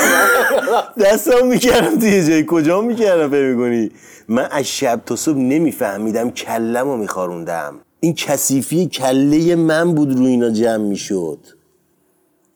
دستم 1.05 1.47
می‌کردم 1.47 1.99
توی 1.99 2.27
جای 2.27 2.45
کجا 2.49 2.81
می‌کردم 2.81 3.31
فکر 3.31 3.55
می‌کنی؟ 3.55 3.91
من 4.29 4.49
از 4.51 4.65
شب 4.65 5.03
تا 5.07 5.17
صبح 5.17 5.37
نمیفهمیدم 5.37 6.31
کلم 6.31 6.89
رو 6.89 6.97
میخاروندم. 6.97 7.81
این 8.01 8.15
کثیفی 8.15 8.87
کله 8.87 9.57
من 9.57 9.95
بود 9.95 10.13
روی 10.19 10.27
اینا 10.27 10.51
جمع 10.51 10.77
می‌شد. 10.77 11.39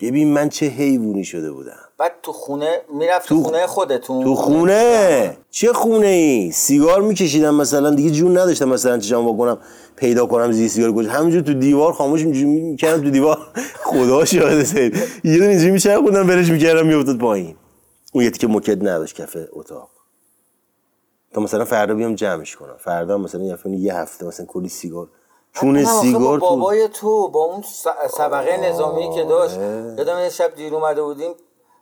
ببین 0.00 0.33
من 0.33 0.48
چه 0.48 0.66
حیوانی 0.66 1.24
شده 1.24 1.52
بودم. 1.52 1.86
بعد 1.98 2.12
تو 2.22 2.32
خونه 2.32 2.80
می‌رفت 2.92 3.28
تو 3.28 3.42
خونه 3.42 3.66
خودتون؟ 3.66 4.24
تو 4.24 4.35
خونه؟ 4.35 5.37
چه 5.50 5.72
خونه 5.72 6.06
ای؟ 6.06 6.52
سیگار 6.52 7.02
میکشیدم 7.02 7.54
مثلا 7.54 7.94
دیگه 7.94 8.11
جون 8.11 8.38
نداشتم 8.38 8.68
مثلا 8.68 8.98
چشام 8.98 9.26
واکنم 9.26 9.59
پیدا 9.96 10.26
کنم 10.26 10.52
زی 10.52 10.68
سیگار 10.68 10.94
کجا 10.94 11.11
همینجور 11.11 11.42
تو 11.42 11.54
دیوار 11.54 11.92
خاموش 11.92 12.24
می‌کردم 12.24 13.02
تو 13.02 13.11
دیوار. 13.11 13.38
خدا 13.90 14.24
شاهد 14.24 14.64
سید. 14.64 14.96
یه 15.24 15.38
دونه 15.38 15.48
اینجوری 15.48 15.70
میچرخوندم 15.70 16.26
برش 16.26 16.50
می‌کردم 16.50 16.87
میافتاد 16.87 17.18
پایین. 17.18 17.56
اون 18.12 18.24
یه 18.24 18.30
که 18.30 18.46
مکد 18.46 18.88
نداشت 18.88 19.16
کف 19.16 19.37
اتاق. 19.52 19.88
تا 21.35 21.40
مثلا 21.40 21.64
فردا 21.64 21.94
بیام 21.94 22.14
جمعش 22.14 22.56
کنم. 22.56 22.76
فردا 22.78 23.18
مثلا 23.18 23.42
یه 23.42 23.52
هفته 23.52 23.70
یه 23.70 23.94
هفته 23.94 24.26
مثلا 24.26 24.46
کلی 24.46 24.68
سیگار. 24.68 25.09
چون 25.52 25.85
سیگار 25.85 26.38
با 26.38 26.48
تو 26.48 26.56
بابای 26.56 26.88
تو 26.88 27.28
با 27.28 27.44
اون 27.44 27.62
سبقه 28.11 28.56
نظامی 28.56 29.14
که 29.14 29.24
داشت. 29.24 29.56
یادم 29.98 30.18
یه 30.18 30.28
شب 30.30 30.54
دیر 30.54 30.74
اومده 30.74 31.02
بودیم 31.02 31.32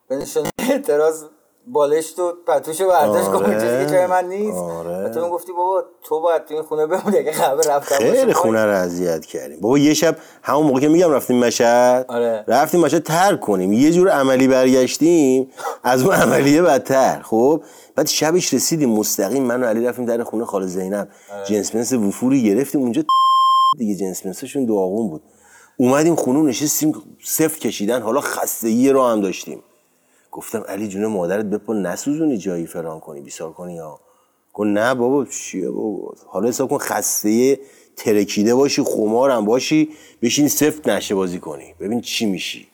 به 0.09 0.17
نشانه 0.17 0.51
اعتراض 0.71 1.25
بالشت 1.67 2.19
و 2.19 2.33
پتوشو 2.47 2.88
برداشت 2.88 3.29
آره. 3.29 3.61
چیزی 3.61 3.85
که 3.85 3.90
جای 3.90 4.07
من 4.07 4.29
نیست. 4.29 4.59
آره. 4.59 5.09
تو 5.09 5.29
گفتی 5.29 5.53
بابا 5.53 5.85
تو 6.03 6.21
باید 6.21 6.45
تو 6.45 6.55
این 6.55 6.62
خونه 6.62 6.87
بمونی 6.87 7.19
اگه 7.19 7.33
خبر 7.33 7.75
رفتم 7.75 7.97
خیلی 7.97 8.33
خونه 8.33 8.64
رو 8.64 8.71
اذیت 8.71 9.27
کردیم. 9.27 9.61
بابا 9.61 9.79
یه 9.79 9.95
شب 9.95 10.17
همون 10.43 10.67
موقع 10.67 10.81
که 10.81 10.88
میگم 10.88 11.12
رفتیم 11.12 11.38
مشهد 11.38 12.07
آره. 12.09 12.45
رفتیم 12.49 12.81
مشهد 12.81 13.03
ترک 13.03 13.40
کنیم. 13.40 13.73
یه 13.73 13.93
جور 13.93 14.09
عملی 14.09 14.49
برگشتیم 14.49 15.51
از 15.83 16.03
اون 16.03 16.14
عملیه 16.14 16.62
بدتر. 16.62 17.23
خب؟ 17.23 17.62
بعد 17.97 18.07
شبش 18.07 18.55
رسیدیم 18.55 18.90
مستقیم 18.90 19.43
من 19.43 19.62
و 19.62 19.67
علی 19.67 19.87
رفتیم 19.87 20.05
در 20.05 20.23
خونه 20.23 20.45
خاله 20.45 20.67
زینب. 20.67 21.09
جنس 21.47 21.75
منس 21.75 21.93
وفوری 21.93 22.43
گرفتیم. 22.43 22.81
اونجا 22.81 23.03
دیگه 23.79 23.95
جنس 23.95 24.27
منسشون 24.27 24.67
داغون 24.67 25.09
بود. 25.09 25.23
اومدیم 25.77 26.14
خونه 26.14 26.43
نشستیم 26.43 26.93
صفر 27.25 27.59
کشیدن. 27.59 28.03
حالا 28.03 28.21
خستگی 28.21 28.90
رو 28.90 29.07
هم 29.07 29.21
داشتیم. 29.21 29.62
گفتم 30.35 30.64
علی 30.68 30.88
جون 30.88 31.07
مادرت 31.07 31.44
بپا 31.44 31.75
نسوزونی 31.75 32.38
جایی 32.38 32.66
فران 32.66 33.01
کنی 33.01 33.20
بیسار 33.20 33.53
کنی 33.53 33.75
یا؟ 33.75 34.01
گفت 34.55 34.68
نه 34.68 34.94
بابا 34.94 35.25
چیه 35.25 35.70
بابا؟ 35.70 36.14
حالا 36.27 36.49
حساب 36.49 36.70
کن 36.70 36.79
خسته 36.79 37.61
ترکیده 37.97 38.55
باشی 38.55 38.83
خمارم 38.83 39.44
باشی 39.44 39.88
بشین 40.23 40.49
سفت 40.49 40.88
نشه 40.88 41.14
بازی 41.14 41.38
کنی. 41.38 41.75
ببین 41.81 42.01
چی 42.01 42.27
میشی. 42.27 42.68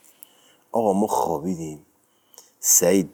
آقا 0.71 0.93
ما 0.93 1.07
خوابیدیم. 1.07 1.79
سعید 2.59 3.09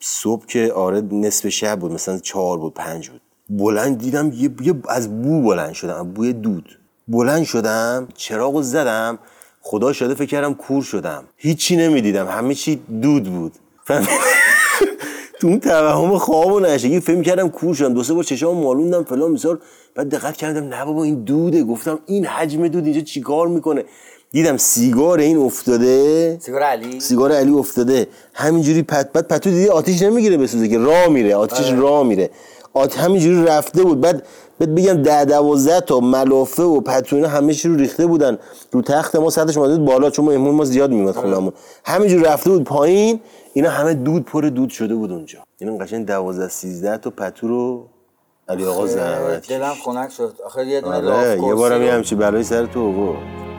صبح 0.00 0.46
که 0.46 0.72
آره 0.72 1.00
نصف 1.00 1.48
شب 1.48 1.78
بود 1.78 1.92
مثلا 1.92 2.18
چهار 2.18 2.58
بود 2.58 2.74
پنج 2.74 3.08
بود. 3.08 3.20
بلند 3.50 3.98
دیدم 3.98 4.32
یه, 4.32 4.50
یه 4.62 4.74
از 4.88 5.22
بو 5.22 5.42
بلند 5.42 5.72
شدم 5.72 6.12
بوی 6.12 6.32
دود. 6.32 6.78
بلند 7.08 7.44
شدم 7.44 8.08
چراغو 8.14 8.62
زدم 8.62 9.18
خدا 9.60 9.92
شده 9.92 10.14
فکر 10.14 10.30
کردم 10.30 10.54
کور 10.54 10.82
شدم. 10.82 11.24
هیچی 11.36 11.76
نمی‌دیدم 11.76 12.28
همه 12.28 12.54
چی 12.54 12.76
دود 12.76 13.24
بود؟ 13.24 13.52
تو 15.40 15.46
اون 15.46 15.60
توهم 15.60 16.18
خواب 16.18 16.52
و 16.52 16.60
نشگی 16.60 17.00
فکر 17.00 17.22
کردم 17.22 17.48
کور 17.48 17.74
شدم 17.74 17.94
دو 17.94 18.02
سه 18.02 18.14
بار 18.14 18.24
چشام 18.24 18.56
مالوندم 18.56 19.04
فلان 19.04 19.34
بسار 19.34 19.58
بعد 19.94 20.08
دقت 20.08 20.36
کردم 20.36 20.64
نه 20.64 20.84
بابا 20.84 21.04
این 21.04 21.24
دوده. 21.24 21.64
گفتم 21.64 21.98
این 22.06 22.26
حجم 22.26 22.68
دود 22.68 22.84
اینجا 22.84 23.00
چیکار 23.00 23.48
می‌کنه؟ 23.48 23.84
دیدم 24.32 24.56
سیگار 24.56 25.18
این 25.18 25.38
افتاده. 25.38 26.36
سیگار 26.40 26.62
علی؟ 26.62 27.00
سیگار 27.00 27.32
علی 27.32 27.52
افتاده. 27.52 28.06
همینجوری 28.34 28.82
پت 28.82 29.12
پت 29.12 29.28
پتو 29.28 29.50
دیدی 29.50 29.68
آتیش 29.68 30.02
نمی‌گیره 30.02 30.36
بسوزه 30.36 30.68
که 30.68 30.78
راه 30.78 31.08
میره 31.08 31.36
آتیش 31.36 31.66
آره. 31.66 31.78
راه 31.78 32.02
میره. 32.02 32.30
آت 32.72 32.98
همینجوری 32.98 33.44
رفته 33.44 33.82
بود. 33.82 34.00
بعد 34.00 34.22
بعد 34.60 34.74
بگم 34.74 35.02
ده 35.02 35.24
دوازده 35.24 35.80
تا 35.80 36.00
ملافه 36.00 36.62
و 36.62 36.80
پتو 36.80 37.16
اینا 37.16 37.28
همه 37.28 37.54
چی 37.54 37.68
رو 37.68 37.76
ریخته 37.76 38.06
بودن. 38.06 38.38
رو 38.72 38.82
تخت 38.82 39.16
ما 39.16 39.30
سطحش 39.30 39.58
بود 39.58 39.84
بالا 39.84 40.10
چون 40.10 40.24
مهمون 40.24 40.54
ما 40.54 40.64
زیاد 40.64 40.90
میومد 40.90 41.14
خونمون. 41.14 41.52
همینجوری 41.84 42.24
رفته 42.24 42.50
بود 42.50 42.64
پایین. 42.64 43.20
اینا 43.54 43.70
همه 43.70 43.94
دود 43.94 44.24
پر 44.24 44.40
دود 44.42 44.70
شده 44.70 44.94
بود 44.94 45.12
اونجا. 45.12 45.38
اینا 45.58 45.76
قشنگ 45.76 46.06
دوازده 46.06 46.48
سیزده 46.48 46.96
تا 46.98 47.10
پتو 47.10 47.48
رو 47.48 47.88
علی 48.48 48.64
آقا 48.66 48.86
زحمت 48.86 49.48
دلم 49.48 49.74
خنک 49.84 50.10
شد. 50.10 50.36
آخه 50.46 50.66
یه 50.66 50.80
دونه 50.80 50.96
آره 50.96 51.42
یه 51.42 51.54
بارم 51.54 51.82
یه 51.82 51.92
همچی 51.92 52.14
بلایی 52.14 52.44
سر 52.44 52.66
تو 52.66 52.86
آورد. 52.86 53.53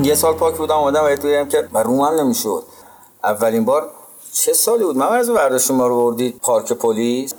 یه 0.08 0.14
سال 0.14 0.34
پاک 0.34 0.56
بودم 0.56 0.76
اومدم 0.76 1.04
و 1.04 1.16
تویم 1.16 1.48
که 1.48 1.68
و 1.72 1.78
رومم 1.82 2.20
نمی‌شد 2.20 2.62
اولین 3.24 3.64
بار 3.64 3.90
چه 4.32 4.52
سالی 4.52 4.84
بود؟ 4.84 4.96
من 4.96 5.06
از 5.06 5.30
برداشت 5.30 5.70
ما 5.70 5.86
رو 5.86 5.96
بردید 5.96 6.40
پارک 6.42 6.72
پلیس؟ 6.72 7.34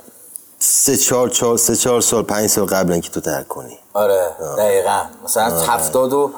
سه 0.58 0.96
چهار 0.96 1.28
چهار 1.28 1.56
سه 1.56 1.76
چهار 1.76 2.00
سال 2.00 2.22
پنج 2.22 2.46
سال 2.50 2.64
قبل 2.66 2.92
اینکه 2.92 3.10
تو 3.10 3.20
ترک 3.20 3.48
کنی. 3.48 3.78
آره 3.94 4.30
دقیقا. 4.58 5.00
مثلا 5.24 5.44
آره. 5.44 5.70
هفتاد 5.70 6.12
و 6.12 6.30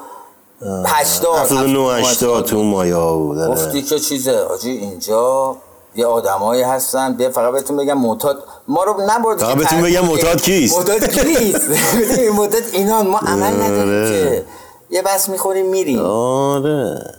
هشتاد 0.86 1.38
هفتاد 1.38 1.74
و 1.74 1.90
هشتاد 1.90 2.44
تو 2.44 2.62
مایه 2.62 2.94
ها 2.94 3.16
بود 3.16 3.38
آره. 3.38 3.50
گفتی 3.50 3.82
که 3.82 3.98
چیزه 3.98 4.38
آجی 4.38 4.70
اینجا 4.70 5.56
یه 5.96 6.06
آدمایی 6.06 6.62
هستن. 6.62 7.12
بیا 7.16 7.30
فقط 7.30 7.52
بهتون 7.52 7.76
بگم 7.76 7.98
معتاد. 7.98 8.44
ما 8.68 8.84
رو 8.84 8.94
نبردی 9.08 9.44
فقط 9.44 9.56
بهتون 9.56 9.82
بگم. 9.82 10.04
معتاد 10.04 10.42
کیست؟ 10.42 10.78
معتاد 10.78 11.10
کیست؟ 11.10 11.68
معتاد 12.38 12.62
اینان 12.72 13.06
ما 13.06 13.18
عمل 13.18 13.62
نداریم 13.62 13.88
آره. 13.88 14.10
که 14.10 14.44
یه 14.90 15.02
بس 15.02 15.28
می‌خوریم 15.28 15.66
میریم 15.66 15.98
آره. 15.98 17.14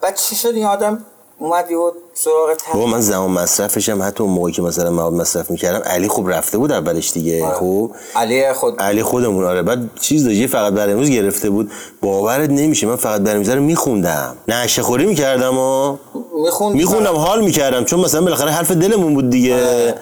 بعد 0.00 0.14
چی 0.16 0.36
شد 0.36 0.48
این 0.48 0.64
آدم؟ 0.64 1.04
اومد 1.38 1.70
یه 1.70 1.76
سراغ 2.14 2.56
بابا 2.74 2.86
من 2.86 3.00
زمان 3.00 3.30
مصرفش 3.30 3.88
هم 3.88 4.02
حتی 4.02 4.22
اون 4.22 4.32
موقعی 4.32 4.52
که 4.52 4.62
مثلا 4.62 4.90
مواد 4.90 5.12
مصرف 5.12 5.50
می‌کردم 5.50 5.90
علی 5.90 6.08
خوب 6.08 6.30
رفته 6.30 6.58
بود 6.58 6.72
اولش 6.72 7.12
دیگه 7.12 7.44
آره. 7.44 7.54
خوب؟ 7.54 7.94
علی 8.16 8.52
خود 8.52 8.80
علی 8.80 9.02
خودمون 9.02 9.44
آره. 9.44 9.62
بعد 9.62 9.90
چیز 10.00 10.26
یه 10.26 10.46
فقط 10.46 10.72
برای 10.72 10.92
امروز 10.92 11.10
گرفته 11.10 11.50
بود. 11.50 11.70
باورت 12.02 12.50
نمیشه 12.50 12.86
من 12.86 12.96
فقط 12.96 13.20
برای 13.20 13.36
امروز 13.36 13.48
رو 13.48 13.62
میخوندم. 13.62 14.36
نشه 14.48 14.82
خوری 14.82 15.06
می‌کردم 15.06 15.54
ها؟ 15.54 15.98
می‌خوند 16.42 16.76
میخوندم 16.76 17.16
حال 17.16 17.44
می‌کردم. 17.44 17.84
چون 17.84 18.00
مثلا 18.00 18.20
بالاخره 18.20 18.50
حرف 18.50 18.70
دلمون 18.70 19.14
بود 19.14 19.30
دیگه. 19.30 19.94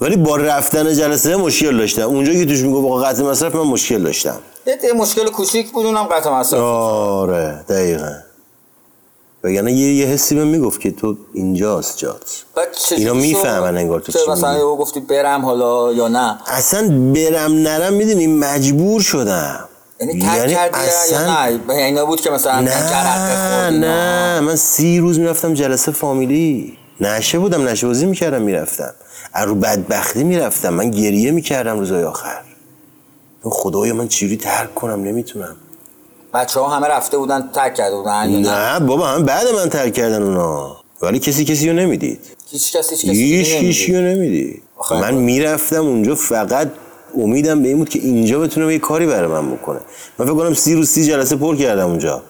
ولی 0.00 0.16
با 0.16 0.36
رفتن 0.36 0.94
جلسه 0.94 1.36
مشکل 1.36 1.78
داشتم. 1.78 2.02
اونجا 2.02 2.32
که 2.32 2.46
توش 2.46 2.60
می‌گفت 2.60 2.86
آقا 2.86 3.00
قطع 3.02 3.22
مصرف 3.22 3.54
من 3.54 3.62
مشکل 3.62 4.02
داشتم. 4.02 4.38
یه 4.66 4.78
یه 4.84 4.92
مشکل 4.92 5.30
کوچیک 5.30 5.72
بود 5.72 5.86
اونم 5.86 6.04
قطع 6.04 6.30
مصرف. 6.30 6.60
آره 6.60 7.64
دقیقا. 7.68 8.12
وگرنه 9.44 9.72
یه, 9.72 9.94
یه 9.94 10.06
حسی 10.06 10.34
بهم 10.34 10.46
می‌گفت 10.46 10.80
که 10.80 10.90
تو 10.90 11.16
اینجاست 11.34 11.98
جات 11.98 12.44
اینا 12.90 13.14
می‌فهمن 13.14 13.76
انگار 13.76 14.00
تو 14.00 14.12
چی 14.12 14.18
مثلا. 14.30 14.58
یهو 14.58 14.76
گفتی 14.76 15.00
برم 15.00 15.44
حالا 15.44 15.92
یا 15.92 16.08
نه؟ 16.08 16.38
اصلا 16.46 16.88
برم 16.88 17.52
نرم 17.52 17.92
می‌دونی 17.92 18.26
مجبور 18.26 19.00
شدم. 19.00 19.68
یعنی 20.00 20.22
ترک 20.22 20.50
کردی 20.50 20.78
یا 21.12 21.48
نه؟ 21.50 21.58
به 21.58 21.84
اینا 21.84 22.06
بود 22.06 22.20
که 22.20 22.30
مثلا 22.30 22.60
نه 22.60 23.70
نه. 23.70 24.40
من 24.40 24.56
سی 24.56 24.98
روز 24.98 25.18
می‌رفتم 25.18 25.54
جلسه 25.54 25.92
فامیلی. 25.92 26.78
نشه 27.02 27.38
بودم 27.38 27.68
نشه 27.68 27.86
بازی 27.86 28.06
می‌کردم 28.06 28.42
می‌رفتم. 28.42 28.94
از 29.32 29.48
رو 29.48 29.54
بدبختی 29.54 30.24
می‌رفتم 30.24 30.74
من 30.74 30.90
گریه 30.90 31.30
می‌کردم 31.30 31.78
روزای 31.78 32.04
آخر. 32.04 32.40
خدایا 33.44 33.94
من 33.94 34.08
چجوری 34.08 34.36
ترک 34.36 34.74
کنم؟ 34.74 35.04
نمی‌تونم. 35.04 35.56
بچه 36.34 36.60
ها 36.60 36.68
همه 36.68 36.86
رفته 36.86 37.18
بودن 37.18 37.50
ترک 37.54 37.74
کرده 37.74 37.96
بودن 37.96 38.26
نه؟ 38.26 38.80
بابا 38.80 39.06
هم 39.06 39.22
بعد 39.22 39.46
من 39.46 39.68
ترک 39.68 39.92
کردن 39.92 40.22
اونا. 40.22 40.76
ولی 41.02 41.18
کسی 41.18 41.44
کسی 41.44 41.68
رو 41.68 41.76
نمی‌دید. 41.76 42.20
هیچ 42.50 42.76
کس 42.76 42.90
هیچ 42.90 43.00
کسی. 43.00 43.12
هیچی 43.44 43.94
رو 43.94 44.00
نمی‌دید. 44.00 44.62
من 44.90 45.14
می‌رفتم 45.14 45.86
اونجا 45.86 46.14
فقط 46.14 46.70
امیدم 47.18 47.62
به 47.62 47.68
این 47.68 47.78
بود 47.78 47.88
که 47.88 47.98
اینجا 47.98 48.38
بتونم 48.38 48.70
یه 48.70 48.78
کاری 48.78 49.06
برای 49.06 49.30
من 49.30 49.50
بکنه. 49.50 49.80
من 50.18 50.26
فکر 50.26 50.34
کنم 50.34 50.54
سی 50.54 50.74
روز 50.74 50.88
سی 50.88 51.06
جلسه 51.06 51.36
پر 51.36 51.56
کردم 51.56 51.88
اونجا. 51.88 52.22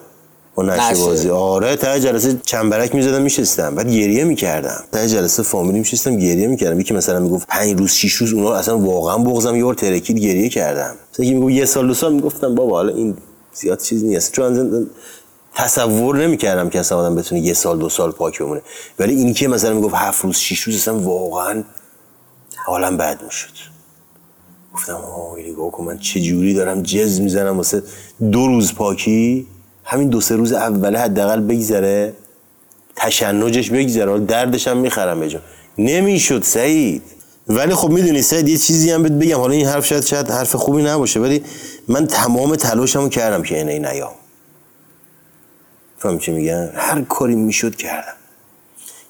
با 0.55 0.63
نشه. 0.63 1.05
بازی. 1.05 1.29
آره 1.29 1.75
ته 1.75 1.99
جلسه 1.99 2.39
چنبرک 2.45 2.95
می‌زدم 2.95 3.21
میشستم. 3.21 3.75
بعد 3.75 3.91
گریه 3.91 4.23
می‌کردم. 4.23 4.83
ته 4.91 5.07
جلسه 5.07 5.43
فامیلی 5.43 5.79
میشستم 5.79 6.17
گریه 6.17 6.47
می‌کردم. 6.47 6.79
یکی 6.79 6.93
مثلا 6.93 7.19
می‌گفت 7.19 7.47
پنج 7.47 7.79
روز 7.79 7.91
شش 7.91 8.13
روز 8.13 8.33
اونا 8.33 8.53
اصلا 8.53 8.79
واقعا 8.79 9.17
بغضم 9.17 9.55
یه 9.55 9.63
بار 9.63 9.73
ترکید 9.73 10.19
گریه 10.19 10.49
کردم. 10.49 10.95
مثلا 11.13 11.25
یکی 11.25 11.35
می‌گفت 11.35 11.51
یه 11.51 11.65
سال 11.65 11.87
دو 11.87 11.93
سال 11.93 12.13
می‌گفتم 12.13 12.55
بابا 12.55 12.75
حالا 12.75 12.93
این 12.93 13.17
زیاد 13.53 13.81
چیز 13.81 14.03
نیست. 14.03 14.31
چون 14.31 14.87
تصور 15.55 16.17
نمی‌کردم 16.17 16.69
که 16.69 16.79
اصلا 16.79 16.97
آدم 16.97 17.15
بتونه 17.15 17.41
یه 17.41 17.53
سال 17.53 17.79
دو 17.79 17.89
سال 17.89 18.11
پاک 18.11 18.39
بمونه. 18.39 18.61
ولی 18.99 19.15
اینی 19.15 19.33
که 19.33 19.47
مثلا 19.47 19.73
می‌گفت 19.73 19.95
هفت 19.95 20.25
روز 20.25 20.37
شش 20.37 20.59
روز 20.59 20.75
اصلا 20.75 20.99
واقعا 20.99 21.63
حالم 22.65 22.97
بد 22.97 23.23
می‌شد. 23.23 23.49
گفتم 24.73 24.93
آه 24.93 25.39
نگاه 25.39 25.71
کن 25.71 25.83
من 25.83 25.97
چه 25.97 26.21
جوری 26.21 26.53
دارم 26.53 26.83
جز 26.83 27.19
می‌زنم 27.19 27.57
واسه 27.57 27.83
دو 28.31 28.47
روز 28.47 28.73
پاکی؟ 28.73 29.47
همین 29.83 30.09
دو 30.09 30.21
سه 30.21 30.35
روز 30.35 30.53
اوله 30.53 30.99
حداقل 30.99 31.41
بگذره 31.41 32.13
تشنجش 32.95 33.69
بگذره 33.69 34.19
دردش 34.19 34.67
هم 34.67 34.77
می‌خرم 34.77 35.27
جا. 35.27 35.39
نمی‌شد 35.77 36.43
سعید. 36.43 37.01
ولی 37.47 37.73
خب 37.73 37.89
می‌دونی 37.89 38.21
سعید 38.21 38.49
یه 38.49 38.57
چیزی 38.57 38.91
هم 38.91 39.03
بهت 39.03 39.11
بگم. 39.11 39.37
حالا 39.37 39.53
این 39.53 39.65
حرف 39.65 39.85
شاید 39.85 40.03
شاید 40.03 40.29
حرف 40.29 40.55
خوبی 40.55 40.83
نباشه 40.83 41.19
ولی 41.19 41.43
من 41.87 42.07
تمام 42.07 42.55
تلاشمو 42.55 43.09
کردم 43.09 43.43
که 43.43 43.57
اینه 43.57 43.79
نیام 43.91 44.13
فهم 45.97 46.19
چی 46.19 46.31
میگم؟ 46.31 46.69
هر 46.75 47.01
کاری 47.01 47.35
می‌شد 47.35 47.75
کردم. 47.75 48.13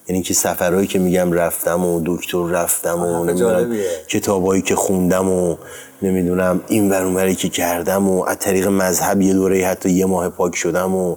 یعنی 0.08 0.22
که 0.22 0.34
سفرهایی 0.34 0.88
که 0.88 1.00
میگم 1.00 1.32
رفتم 1.32 1.86
و 1.86 2.02
دکتر 2.06 2.48
رفتم 2.48 3.00
و 3.00 3.16
آه، 3.16 3.26
نمی‌دونم. 3.26 3.76
کتابایی 4.08 4.62
که 4.62 4.76
خوندم 4.76 5.30
و 5.30 5.56
نمی‌دونم 6.02 6.62
این 6.68 6.90
ور 6.90 7.04
اون 7.04 7.16
وری 7.16 7.36
که 7.36 7.50
کردم 7.50 8.10
و 8.10 8.24
از 8.24 8.38
طریق 8.40 8.68
مذهب 8.68 9.22
یه 9.22 9.34
دوره 9.34 9.66
حتی 9.66 9.90
یه 9.90 10.06
ماه 10.06 10.30
پاک 10.30 10.56
شدم 10.56 10.96
و؟ 10.96 11.16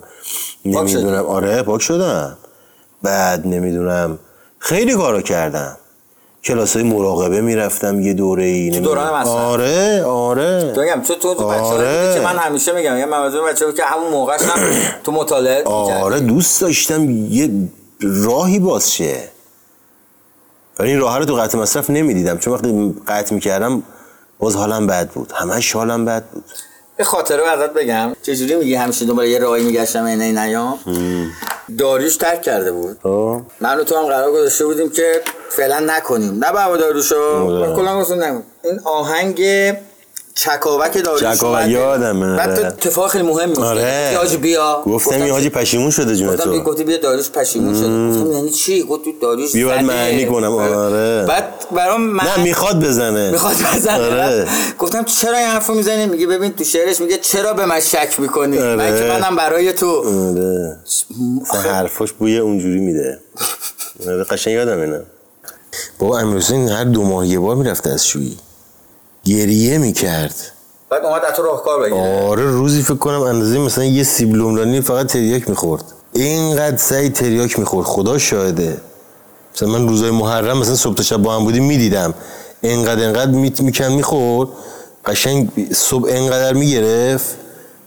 نمی‌دونم 0.64 1.27
آره 1.27 1.62
پاک 1.62 1.83
شدم 1.83 2.37
بعد 3.03 3.46
نمی‌دونم 3.46 4.18
خیلی 4.59 4.94
کارا 4.94 5.20
کردم 5.22 5.77
کلاس 6.44 6.77
های 6.77 6.83
مراقبه 6.83 7.40
می‌رفتم 7.40 8.01
یه 8.01 8.12
دوره 8.12 8.44
ای 8.44 8.70
تو 8.70 8.81
دوران؟ 8.81 9.27
آره 9.27 10.05
آره 10.05 10.72
تو 10.75 10.81
میگم 10.81 11.01
تو 11.01 11.14
تو 11.14 11.44
آره. 11.44 12.14
که 12.14 12.20
من 12.20 12.37
همیشه 12.37 12.72
میگم 12.72 12.99
یه 12.99 13.07
منظور 13.07 13.49
بچه‌ها 13.49 13.72
که 13.72 13.85
همون 13.85 14.11
موقعش 14.11 14.42
هم 14.42 14.61
تو 15.05 15.12
مطالعه 15.12 15.64
آره 15.64 16.20
دوست 16.20 16.61
داشتم 16.61 17.11
یه 17.11 17.51
راهی 18.01 18.59
باز 18.59 18.93
شه. 18.95 19.29
ولی 20.79 20.91
این 20.91 21.01
راه 21.01 21.19
رو 21.19 21.25
تو 21.25 21.35
قطع 21.35 21.59
مصرف 21.59 21.91
نمی‌دیدم. 21.91 22.39
چون 22.39 22.55
وقتی 22.55 22.95
قطع 23.09 23.35
می‌کردم 23.35 23.83
باز 24.39 24.57
حالم 24.57 24.87
بد 24.87 25.09
بود. 25.09 25.33
همش 25.33 25.73
حالم 25.73 26.05
بد 26.05 26.25
بود. 26.25 26.45
یه 26.99 27.05
خاطره 27.05 27.37
رو 27.37 27.45
ازت 27.45 27.73
بگم. 27.73 28.13
چجوری 28.23 28.57
میگی 28.57 28.75
همیشه 28.75 29.07
دنبال 29.07 29.27
یه 29.27 29.39
راهی 29.39 29.65
میگشتم 29.65 30.05
اینه 30.05 30.45
نیام؟ 30.45 30.79
داریوش 31.79 32.17
ترک 32.17 32.43
کرده 32.43 32.73
بود. 32.73 32.99
خب. 33.03 33.41
من 33.61 33.81
و 33.81 33.85
تو 33.85 33.97
هم 33.97 34.07
قرار 34.07 34.33
گذاشته 34.33 34.67
بودیم 34.67 34.91
که 34.91 35.23
فعلا 35.51 35.81
نکنیم. 35.81 36.45
نه 36.45 36.53
بابا 36.53 36.77
داروشو 36.77 37.21
آره. 37.21 37.77
کلا 37.77 38.43
این 38.65 38.81
آهنگ 38.85 39.41
چکاوک 40.37 41.03
داروش 41.05 41.20
چکاوک. 41.20 41.68
یادمه، 41.68 42.37
بعد 42.37 42.55
تو 42.55 42.61
آره. 42.61 42.66
اتفاق 42.66 43.11
خیلی 43.11 43.25
مهم 43.25 43.53
بود. 43.53 43.64
آره. 43.64 44.14
حاجی 44.16 44.37
بیا. 44.37 44.83
گفتم 44.87 45.22
این 45.22 45.31
حاجی 45.31 45.51
پشیمون 45.51 45.90
شده 45.90 46.16
جون 46.16 46.35
گفتم 46.35 46.44
تو. 46.44 46.61
گفتی 46.61 46.85
بیا 46.85 46.96
داریوش 46.96 47.31
پشیمون 47.31 47.75
شده. 47.75 48.09
گفتم 48.09 48.33
یعنی 48.33 48.51
چی؟ 48.51 48.83
گفت 48.83 49.05
تو 49.05 49.12
داریوش 49.22 49.53
بیا. 49.53 49.83
معنی 49.83 50.27
کنم. 50.27 50.53
آره. 50.53 51.25
بعد 51.29 51.44
برام 51.77 52.01
من 52.03 52.25
نه 52.25 52.42
می‌خواد 52.42 52.85
بزنه. 52.85 53.31
می‌خواد 53.31 53.57
بزنه. 53.75 54.05
آره. 54.05 54.49
گفتم 54.79 55.05
چرا 55.05 55.38
این 55.38 55.46
حرفو 55.46 55.75
می‌زنی؟ 55.75 56.07
میگه 56.07 56.27
ببین 56.27 56.53
تو 56.53 56.64
شعرش 56.64 57.01
میگه 57.01 57.18
چرا 57.18 57.53
به 57.53 57.66
من 57.66 57.81
شک 57.81 58.20
می‌کنی؟ 58.20 58.59
آره. 58.59 58.77
من 58.77 58.99
که 58.99 59.05
منم 59.05 59.37
برای 59.37 59.72
تو. 59.72 60.05
آره. 61.51 61.72
حرفاش 61.72 62.12
بوی 62.12 62.38
اونجوری 62.38 62.81
میده. 62.81 63.18
آره، 64.07 64.25
قشنگ 64.25 64.55
یادم 64.55 64.81
اینا 64.81 64.99
بابا 65.99 66.18
امیر 66.18 66.37
حسین 66.37 66.68
هر 66.68 66.85
دو 66.85 67.03
ماه 67.03 67.27
یه 67.27 67.38
بار 67.38 67.57
می‌رفت 67.57 67.87
از 67.87 68.07
شویی. 68.07 68.37
گریه 69.27 69.79
می‌کرد. 69.79 70.35
بعد 70.91 71.05
اومد 71.05 71.23
از 71.25 71.37
تو 71.37 71.43
راهکار 71.43 71.81
بگیره. 71.81 72.29
آره 72.29 72.43
روزی 72.43 72.83
فکر 72.83 72.95
کنم 72.95 73.21
اندازه 73.21 73.59
مثلا 73.59 73.85
یه 73.85 74.03
سیب 74.03 74.35
لوملانی 74.35 74.81
فقط 74.81 75.07
تریاک 75.07 75.51
می‌خورد. 75.51 75.85
اینقدر 76.12 76.77
سعی 76.77 77.09
تریاک 77.09 77.59
می‌خورد. 77.59 77.87
خدا 77.87 78.19
شاهده. 78.19 78.81
مثلا 79.55 79.69
من 79.69 79.89
روزای 79.89 80.11
محرم 80.11 80.59
مثلا 80.59 80.75
صبح 80.75 80.95
تا 80.95 81.03
شب 81.03 81.17
با 81.17 81.37
هم 81.37 81.45
بودیم 81.45 81.65
می‌دیدم. 81.65 82.15
اینقدر 82.61 83.03
اینقدر 83.03 83.31
میت 83.31 83.61
میکن 83.61 83.85
می‌خورد. 83.85 84.49
قشنگ 85.07 85.49
صبح 85.75 86.09
اینقدر 86.09 86.53
می‌گرفت 86.53 87.37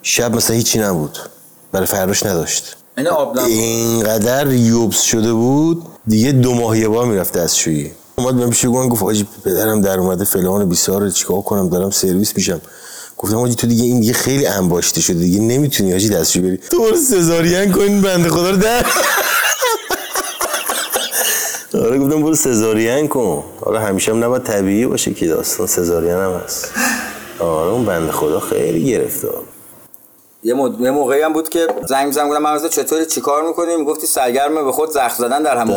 شب 0.02 0.36
مثلا 0.36 0.56
هیچی 0.56 0.80
نبود. 0.80 1.20
برای 1.72 1.86
فرداش 1.86 2.24
نداشت. 2.24 2.76
این 2.98 3.08
آب 3.08 3.38
اینقدر 3.38 4.48
یوبس 4.48 5.02
شده 5.02 5.34
بود 5.34 5.86
دیگه 6.08 6.32
دو 6.32 6.54
ماه 6.54 6.80
یه 6.80 6.88
بار 6.88 7.06
می‌رفته 7.06 7.40
از 7.40 7.58
شویی 7.58 7.92
اومد 8.20 8.36
بهم 8.38 8.50
پیش 8.50 8.66
گفت 8.66 8.90
گفت 8.90 9.04
آجی 9.04 9.28
پدرم 9.46 9.82
در 9.82 10.00
اومده 10.00 10.24
فلان 10.26 10.70
بیسار 10.70 11.10
چیکار 11.10 11.42
کنم؟ 11.42 11.70
دارم 11.70 11.90
سرویس 11.90 12.36
میشم. 12.36 12.62
گفتم 13.18 13.38
آجی 13.38 13.56
تو 13.56 13.68
دیگه 13.68 13.84
این 13.84 14.00
دیگه 14.00 14.14
خیلی 14.14 14.46
انباشته 14.46 15.02
شده 15.02 15.20
دیگه 15.20 15.40
نمی‌تونی 15.40 15.94
آجی 15.94 16.10
دستشویی 16.10 16.48
بری. 16.48 16.58
تو 16.58 16.80
برو 16.80 16.96
سزارین 16.98 17.72
کن 17.72 18.02
بنده 18.02 18.30
خدا 18.30 18.50
رو 18.50 18.58
در. 18.58 18.86
آره 21.84 22.00
گفتم 22.00 22.22
برو 22.22 22.36
سزارین 22.36 23.08
کن. 23.08 23.44
آره 23.62 23.80
همیشه 23.80 24.12
هم 24.12 24.24
نباید 24.24 24.44
طبیعی 24.44 24.86
باشه 24.86 25.14
که 25.14 25.28
داستان 25.28 25.68
سزارین 25.68 26.12
هم 26.12 26.42
هست. 26.46 26.68
آره 27.40 27.72
اون 27.72 27.86
بنده 27.86 28.12
خدا 28.12 28.40
خیلی 28.40 28.86
گرفته 28.86 29.28
یه, 30.44 30.54
مد... 30.54 30.82
یه 30.82 30.92
موقعی 30.92 31.22
هم 31.22 31.34
بود 31.34 31.50
که 31.50 31.68
زنگ 31.88 32.08
می‌زنم 32.08 32.30
گفتم 32.30 32.42
من 32.42 32.56
مثلا 32.56 32.70
چطوری 32.70 33.06
چیکار 33.06 33.48
می‌کنیم 33.48 33.84
گفتی 33.84 34.08
سرگرم 34.08 34.66
به 34.66 34.72
خود 34.72 34.90
زخم 34.90 35.16
زدن 35.18 35.44
در 35.44 35.58
عمرم. 35.58 35.72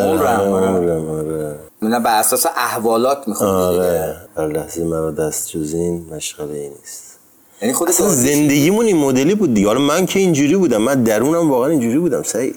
آره. 0.53 0.93
آره. 0.93 1.55
من 1.81 2.03
به 2.03 2.09
اساس 2.09 2.45
احوالات 2.45 3.27
می‌خوام 3.27 3.49
آره. 3.49 4.15
هر 4.37 4.47
لحظه 4.47 4.83
مرا 4.83 5.11
دست 5.11 5.49
جزین 5.49 6.05
مشغله 6.11 6.53
ای 6.53 6.69
نیست. 6.69 7.19
یعنی 7.61 7.73
خود 7.73 7.89
اصلا 7.89 8.07
زندگیمون 8.09 8.85
این 8.85 8.97
مدلی 8.97 9.35
بود 9.35 9.53
دیگه. 9.53 9.67
حالا 9.67 9.79
من 9.79 10.05
که 10.05 10.19
اینجوری 10.19 10.55
بودم 10.55 10.81
من 10.81 11.03
درونم 11.03 11.51
واقعا 11.51 11.69
اینجوری 11.69 11.99
بودم 11.99 12.23
سعید. 12.23 12.55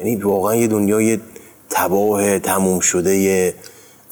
یعنی 0.00 0.16
واقعا 0.16 0.54
یه 0.54 0.66
دنیای 0.66 1.20
تباه 1.70 2.38
تموم 2.38 2.80
شده 2.80 3.16
یه 3.16 3.54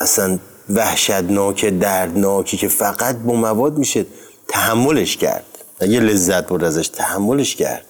اصلا 0.00 0.38
وحشتناک 0.74 1.64
دردناکی 1.64 2.56
که 2.56 2.68
فقط 2.68 3.16
با 3.16 3.34
مواد 3.34 3.78
میشه 3.78 4.06
تحملش 4.48 5.16
کرد. 5.16 5.49
اگه 5.80 6.00
لذت 6.00 6.46
برد 6.46 6.64
ازش 6.64 6.88
تحملش 6.88 7.56
کرد. 7.56 7.84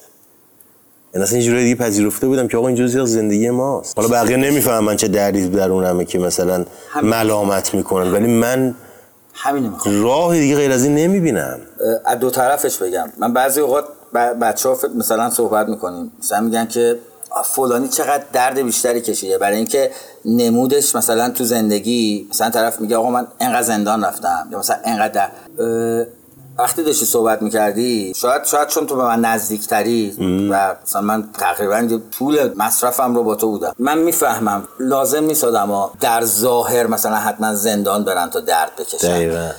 یعنی 1.14 1.24
اصلا 1.24 1.38
اینجوری 1.38 1.62
دیگه 1.62 1.74
پذیرفته 1.74 2.26
بودم 2.26 2.48
که 2.48 2.56
آقا 2.56 2.68
این 2.68 2.76
جزئی 2.76 3.00
از 3.00 3.12
زندگی 3.12 3.50
ماست. 3.50 3.98
حالا 3.98 4.08
بقیه 4.08 4.36
نمی‌فهمن 4.36 4.96
چه 4.96 5.08
دردی 5.08 5.48
درونمه 5.48 6.04
که 6.04 6.18
مثلا 6.18 6.64
ملامت 7.02 7.74
می‌کنن 7.74 8.12
ولی 8.12 8.26
من 8.26 8.74
همین 9.34 9.72
راه 9.84 10.38
دیگه 10.38 10.56
غیر 10.56 10.72
از 10.72 10.84
این 10.84 10.94
نمی‌بینم. 10.94 11.60
از 12.06 12.18
دو 12.18 12.30
طرفش 12.30 12.76
بگم. 12.76 13.08
من 13.18 13.32
بعضی 13.32 13.60
اوقات 13.60 13.84
بچه 14.40 14.68
ها 14.68 14.78
مثلا 14.96 15.30
صحبت 15.30 15.68
می‌کنیم. 15.68 16.12
مثلا 16.18 16.40
میگن 16.40 16.66
که 16.66 16.98
فلانی 17.44 17.88
چقدر 17.88 18.24
درد 18.32 18.58
بیشتری 18.58 19.00
کشیده. 19.00 19.38
برای 19.38 19.56
اینکه 19.56 19.90
نمودش 20.24 20.96
مثلا 20.96 21.30
تو 21.30 21.44
زندگی 21.44 22.26
مثلا 22.30 22.50
طرف 22.50 22.80
میگه 22.80 22.96
آقا 22.96 23.10
من 23.10 23.26
انقدر 23.40 23.62
زندان 23.62 24.04
رفتم. 24.04 24.48
یا 24.52 24.58
مثلا 24.58 24.76
انقدر 24.84 25.28
وقتی 26.62 26.82
داشتی 26.82 27.06
صحبت 27.06 27.42
می‌کردی 27.42 28.12
شاید 28.16 28.44
شاید 28.44 28.68
چون 28.68 28.86
تو 28.86 28.96
به 28.96 29.02
من 29.02 29.20
نزدیکتری 29.20 30.16
و 30.50 30.76
مثلا 30.82 31.02
من 31.02 31.28
تقریبا 31.32 31.98
طول 32.18 32.52
مصرفم 32.56 33.14
رو 33.14 33.22
با 33.22 33.34
تو 33.34 33.50
بودم. 33.50 33.74
من 33.78 33.98
می‌فهمم 33.98 34.68
لازم 34.80 35.24
نیست 35.24 35.44
آدما 35.44 35.92
در 36.00 36.24
ظاهر 36.24 36.86
مثلا 36.86 37.16
حتما 37.16 37.54
زندان 37.54 38.04
برن 38.04 38.30
تا 38.30 38.40
درد 38.40 38.70
بکشن. 38.78 39.52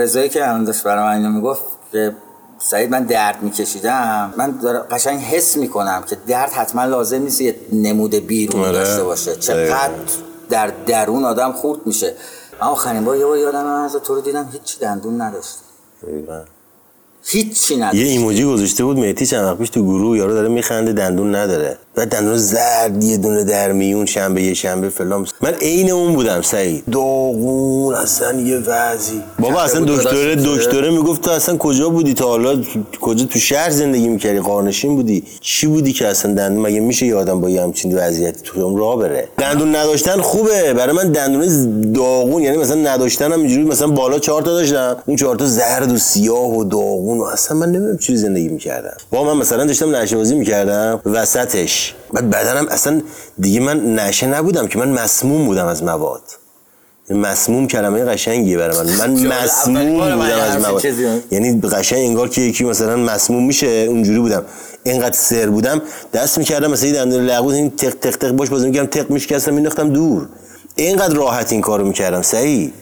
رضایی 0.00 0.28
که 0.28 0.48
الان 0.48 0.64
داشت 0.64 0.82
برای 0.82 1.04
من 1.04 1.16
اینو 1.16 1.28
می‌گفت 1.28 1.62
که 1.92 2.16
سعید 2.58 2.90
من 2.90 3.04
درد 3.04 3.42
میکشیدم. 3.42 4.34
من 4.36 4.50
دارم 4.50 4.86
قشنگ 4.90 5.20
حس 5.20 5.56
می‌کنم 5.56 6.02
که 6.06 6.16
درد 6.26 6.50
حتما 6.50 6.84
لازم 6.84 7.22
نیست 7.22 7.40
یه 7.40 7.56
نمود 7.72 8.14
بیرون 8.14 8.64
آره. 8.64 8.72
داشته 8.72 9.04
باشه. 9.04 9.36
چقدر 9.36 9.90
در 10.50 10.72
درون 10.86 11.24
آدم 11.24 11.52
خورد 11.52 11.86
میشه. 11.86 12.14
من 12.60 12.66
آخرین 12.66 13.04
بار 13.04 13.16
یه 13.16 13.26
بار 13.26 13.38
یادم 13.38 13.64
من 13.64 13.84
از 13.84 13.96
تو 13.96 14.14
رو 14.14 14.20
دیدم 14.20 14.48
هیچ 14.52 14.78
دندون 14.78 15.20
نداشت. 15.20 15.58
دقیقاً. 16.06 16.55
هیچی 17.28 17.76
نداشت 17.76 17.94
یه 17.94 18.06
ایموجی 18.06 18.44
گذاشته 18.44 18.84
بود 18.84 18.98
مهدی 18.98 19.26
چند 19.26 19.44
وقت 19.44 19.58
پیش 19.58 19.68
تو 19.68 19.82
گروه 19.82 20.18
یارو 20.18 20.32
داره 20.32 20.48
میخنده 20.48 20.92
دندون 20.92 21.34
نداره. 21.34 21.76
بعد 21.94 22.08
دندون 22.08 22.36
زرد 22.36 23.04
یه 23.04 23.16
دونه 23.16 23.44
در 23.44 23.72
میون 23.72 24.06
شنبه 24.06 24.42
یه 24.42 24.54
شنبه 24.54 24.88
فلان. 24.88 25.26
من 25.40 25.54
عین 25.54 25.90
اون 25.90 26.14
بودم 26.14 26.42
سعید. 26.42 26.84
داغون 26.92 27.94
اصلا 27.94 28.40
یه 28.40 28.56
وضعی. 28.56 29.22
بابا 29.38 29.60
اصلا 29.60 29.84
دکتره. 29.84 30.36
دکتره 30.36 30.90
می‌گفت 30.90 31.22
تو 31.22 31.30
اصلا 31.30 31.56
کجا 31.56 31.88
بودی؟ 31.88 32.14
تا 32.14 32.28
حالا 32.28 32.62
کجا 33.00 33.24
تو 33.24 33.38
شهر 33.38 33.70
زندگی 33.70 34.08
می‌کردی؟ 34.08 34.38
قارنشین 34.38 34.96
بودی؟ 34.96 35.24
چی 35.40 35.66
بودی 35.66 35.92
که 35.92 36.06
اصلا 36.06 36.34
دندون 36.34 36.62
مگه 36.62 36.80
میشه 36.80 37.06
یه 37.06 37.14
آدم 37.14 37.40
با 37.40 37.50
یه 37.50 37.62
همچین 37.62 37.98
وضعیتی 37.98 38.40
تو 38.44 38.60
اون 38.60 38.76
راه 38.76 38.98
بره؟ 38.98 39.28
دندون 39.38 39.76
نداشتن 39.76 40.20
خوبه. 40.20 40.74
برای 40.74 40.96
من 40.96 41.12
دندون 41.12 41.92
داغون 41.92 42.42
یعنی 42.42 42.56
مثلا 42.56 42.76
نداشتنم 42.76 43.40
اینجوری 43.40 43.64
مثلا 43.64 43.88
بالا 43.88 44.18
چهار 44.18 44.42
تا 44.42 44.52
داشتم. 44.52 44.96
اون 45.06 45.16
چهار 45.16 45.36
تا 45.36 45.46
زرد 45.46 45.92
و 45.92 45.98
سیاه 45.98 46.56
و 46.56 46.64
داغون 46.64 47.15
و 47.18 47.22
اصلا 47.22 47.56
من 47.56 47.66
نمی‌دونم 47.66 47.98
چی 47.98 48.16
زندگی 48.16 48.48
می‌کردم. 48.48 48.96
با 49.10 49.24
من 49.24 49.36
مثلا 49.36 49.64
داشتم 49.64 49.96
نشه 49.96 50.16
بازی 50.16 50.34
می‌کردم 50.34 51.00
وسطش. 51.04 51.94
بعد 52.12 52.30
بدنم 52.30 52.68
اصلا 52.68 53.02
دیگه 53.38 53.60
من 53.60 53.94
نشه 53.94 54.26
نبودم 54.26 54.66
که 54.66 54.78
من 54.78 54.88
مسموم 54.88 55.46
بودم 55.46 55.66
از 55.66 55.82
مواد. 55.82 56.22
مسموم 57.10 57.66
کلمه 57.66 58.04
قشنگیه 58.04 58.58
برای 58.58 58.78
من. 58.78 59.10
من 59.10 59.26
مسموم 59.42 59.92
بودم 59.92 60.20
از 60.20 60.56
مواد. 60.56 60.84
یعنی 61.30 61.60
قشنگ 61.60 61.98
انگار 61.98 62.28
که 62.28 62.40
یکی 62.40 62.64
مثلا 62.64 62.96
مسموم 62.96 63.46
میشه 63.46 63.66
اونجوری 63.66 64.18
بودم. 64.18 64.44
اینقدر 64.84 65.16
سر 65.16 65.46
بودم. 65.46 65.82
دست 66.14 66.38
می‌کردم 66.38 66.70
مثلا 66.70 66.92
دندون 66.92 67.24
لغو 67.24 67.48
این 67.48 67.70
تق 67.70 67.94
تق 67.94 68.16
تق 68.16 68.30
باش 68.30 68.48
بازم 68.48 68.66
می‌کردم 68.66 68.86
تق 68.86 69.10
میشکستم 69.10 69.54
مینداختم 69.54 69.88
دور. 69.88 70.28
اینقدر 70.76 71.14
راحت 71.14 71.52
این 71.52 71.60
کارو 71.60 71.86
می‌کردم 71.86 72.22
صحیح. 72.22 72.72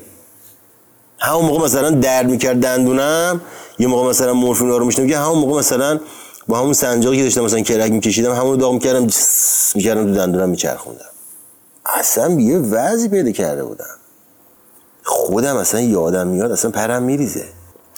همون 1.25 1.45
موقع 1.45 1.65
مثلا 1.65 1.91
درد 1.91 2.27
می‌کرد 2.27 2.61
دندونم 2.61 3.41
یه 3.79 3.87
موقع 3.87 4.09
مثلا 4.09 4.35
مورفین 4.35 4.69
رو 4.69 4.85
میشتم 4.85 5.07
که 5.07 5.19
همون 5.19 5.39
موقع 5.39 5.59
مثلا 5.59 6.01
با 6.49 6.59
همون 6.59 6.73
سنجاقی 6.73 7.17
که 7.17 7.23
داشتم 7.23 7.41
مثلا 7.41 7.61
کرک 7.61 7.93
میکشیدم 7.93 8.33
همون 8.33 8.59
داغ 8.59 8.73
می‌کردم 8.73 9.07
می‌کردم 9.75 10.05
تو 10.05 10.15
دندونم 10.15 10.49
میچرخوندم. 10.49 11.05
اصلا 11.87 12.31
یه 12.31 12.59
وضعی 12.59 13.09
پیدا 13.09 13.31
کرده 13.31 13.65
بودم. 13.65 13.97
خودم 15.05 15.57
اصلا 15.57 15.81
یادم 15.81 16.27
میاد 16.27 16.53
اصلا 16.53 16.71
پرم 16.71 17.03
میریزه. 17.03 17.45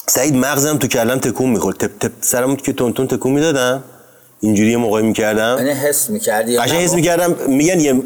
سعید 0.06 0.34
مغزم 0.34 0.76
تو 0.76 0.86
کلم 0.86 1.18
تکون 1.18 1.50
می‌خورد. 1.50 1.76
تپ 1.76 1.98
تپ 1.98 2.12
سرمون 2.20 2.56
که 2.56 2.72
تون 2.72 2.92
تون 2.92 3.06
تکون 3.06 3.32
می‌دادم. 3.32 3.82
اینجوری 4.46 4.70
یه 4.70 4.76
موقعی 4.76 5.02
می‌کردم. 5.02 5.56
یعنی 5.58 5.70
حس 5.70 6.10
می‌کردی 6.10 6.56
قشنگ؟ 6.56 6.78
حس 6.78 6.94
می‌کردم 6.94 7.34
میگن 7.48 7.80
یه 7.80 8.02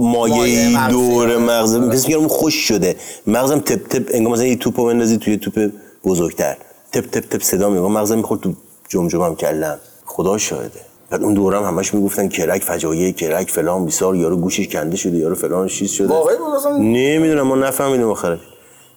مایه. 0.00 0.88
دور 0.88 1.36
مغزم 1.36 1.90
حس 1.90 2.06
می‌کردم 2.06 2.28
خوش 2.28 2.54
شده. 2.54 2.96
مغزم 3.26 3.58
تپ 3.58 3.88
تپ 3.88 4.10
انگار 4.14 4.32
مثلا 4.32 4.46
یه 4.46 4.56
توپو 4.56 4.86
بندازی 4.86 5.18
توی 5.18 5.36
توپ 5.36 5.70
بزرگتر. 6.04 6.56
تپ 6.92 7.10
تپ 7.10 7.28
تپ 7.28 7.42
صدا 7.42 7.70
میگم 7.70 7.92
مغزم 7.92 8.16
می‌خورد 8.16 8.40
تو 8.40 8.52
جمجمم 8.88 9.34
کلم. 9.36 9.78
خدا 10.04 10.38
شاهده. 10.38 10.80
بعد 11.10 11.22
اون 11.22 11.34
دورم 11.34 11.64
همش 11.64 11.94
می‌گفتن 11.94 12.28
کرک 12.28 12.62
فجایع 12.62 13.12
کرک 13.12 13.50
فلان 13.50 13.84
بیسار 13.84 14.16
یارو 14.16 14.36
گوشش 14.36 14.68
کنده 14.68 14.96
شده 14.96 15.16
یارو 15.16 15.34
فلان 15.34 15.68
چیز 15.68 15.90
شده. 15.90 16.14
اصلا؟ 16.14 16.76
نمی‌دونم 16.76 17.42
ما 17.42 17.56
نفهمیدیم 17.56 18.08
آخرش. 18.08 18.38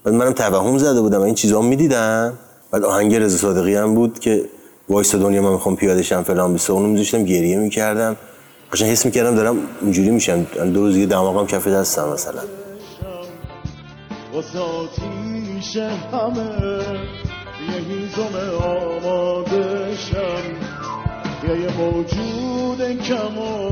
بعد 0.04 0.14
منم 0.14 0.34
توهم 0.34 0.78
زده 0.78 1.02
بودم. 1.02 1.22
این 1.22 1.36
چیزا 1.36 1.62
می‌دیدم. 1.62 2.34
بعد 2.72 2.84
آهنگ 2.84 3.16
رضا 3.16 3.38
صادقی 3.38 3.76
هم 3.76 3.96
بود 3.96 4.20
که 4.20 4.46
وایسا 4.90 5.16
دنیا 5.16 5.42
من 5.42 5.52
می‌خوام 5.52 5.76
پیاده 5.76 6.04
شم 6.04 6.24
فلان 6.24 6.54
بیسار 6.54 6.76
اونو 6.76 6.88
میذاشتم 6.90 7.24
گریه 7.24 7.58
می‌کردم. 7.58 8.16
قشنگ 8.74 8.90
حس 8.90 9.06
می‌کردم 9.06 9.36
دارم 9.36 9.56
اینجوری 9.82 10.10
میشم. 10.10 10.44
دو 10.44 10.82
روز 10.82 10.94
دیگه 10.94 11.06
دماغم 11.06 11.46
کف 11.48 11.68
دستم 11.68 12.10
مثلا. 12.10 12.42
یه 21.44 21.60
یه 21.60 21.78
موجود 21.78 23.02
کم 23.02 23.38
و 23.38 23.72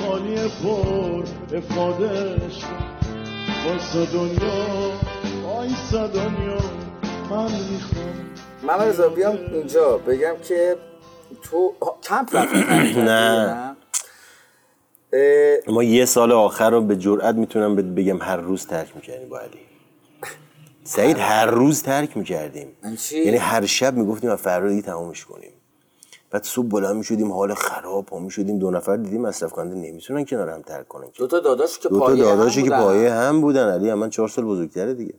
خالی 0.00 0.36
پر 0.62 1.24
افاده 1.56 2.36
شم 2.50 2.84
واسه 3.66 4.06
دنیا 4.12 4.92
وایسا 5.44 6.06
دنیا. 6.06 6.89
من 7.30 7.42
می‌خوام. 7.42 8.30
من 8.62 8.88
رضا 8.88 9.08
بیام 9.08 9.38
اینجا 9.52 9.98
بگم 9.98 10.34
که 10.44 10.76
تو 11.42 11.74
ها، 11.82 11.98
کمپ 12.02 12.36
رفتی 12.36 13.00
نه. 13.00 13.76
ما 15.66 15.82
یه 15.82 16.04
سال 16.04 16.32
آخر 16.32 16.70
رو 16.70 16.80
به 16.80 16.96
جرئت 16.96 17.34
می‌تونم 17.34 17.76
بگم 17.76 18.22
هر 18.22 18.36
روز 18.36 18.66
ترک 18.66 18.96
می‌کردیم 18.96 19.28
با 19.28 19.38
علی. 19.38 19.60
سعید 20.84 21.18
هر 21.18 21.46
روز 21.46 21.82
ترک 21.82 22.16
می‌کردیم؟ 22.16 22.68
یعنی 23.12 23.36
هر 23.36 23.66
شب 23.66 23.94
می‌گفتیم 23.94 24.30
از 24.30 24.38
فردا 24.38 24.68
دیگه 24.68 24.82
تمامش 24.82 25.24
کنیم. 25.24 25.52
بعد 26.30 26.44
صبح 26.44 26.66
بلند 26.66 26.96
می‌شدیم 26.96 27.32
حال 27.32 27.54
خراب 27.54 28.06
پا 28.06 28.18
می‌شدیم 28.18 28.58
دو 28.58 28.70
نفر 28.70 28.96
دیدیم 28.96 29.20
مصرف 29.20 29.52
کننده 29.52 29.74
نمی‌تونن 29.74 30.24
کنار 30.24 30.50
هم 30.50 30.62
ترک 30.62 30.88
کنن 30.88 31.06
دو 31.14 31.26
تا 31.26 31.40
داداش 31.40 31.78
که 31.78 31.88
دو 31.88 31.98
تا 31.98 32.06
پایه 32.06 32.22
داداشی 32.22 32.60
هم 32.60 32.64
که 32.66 32.70
بودن. 32.70 32.84
پایه 32.84 33.12
هم 33.12 33.40
بودن. 33.40 33.72
علی 33.72 33.90
هم 33.90 33.98
من 33.98 34.10
چهار 34.10 34.28
سال 34.28 34.44
بزرگتره 34.44 34.94
دیگه. 34.94 35.14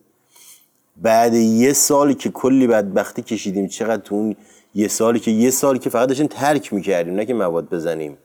بعد 0.97 1.33
یه 1.33 1.73
سالی 1.73 2.13
که 2.13 2.29
کلی 2.29 2.67
بدبختی 2.67 3.21
کشیدیم 3.21 3.67
چقدر 3.67 4.01
تو 4.01 4.15
اون 4.15 4.35
یه 4.75 4.87
سالی 4.87 5.19
که 5.19 5.31
یه 5.31 5.51
سالی 5.51 5.79
که 5.79 5.89
فقط 5.89 6.07
داشتیم 6.07 6.27
ترک 6.27 6.73
می‌کردیم 6.73 7.15
نه 7.15 7.25
که 7.25 7.33
مواد 7.33 7.69
بزنیم. 7.69 8.17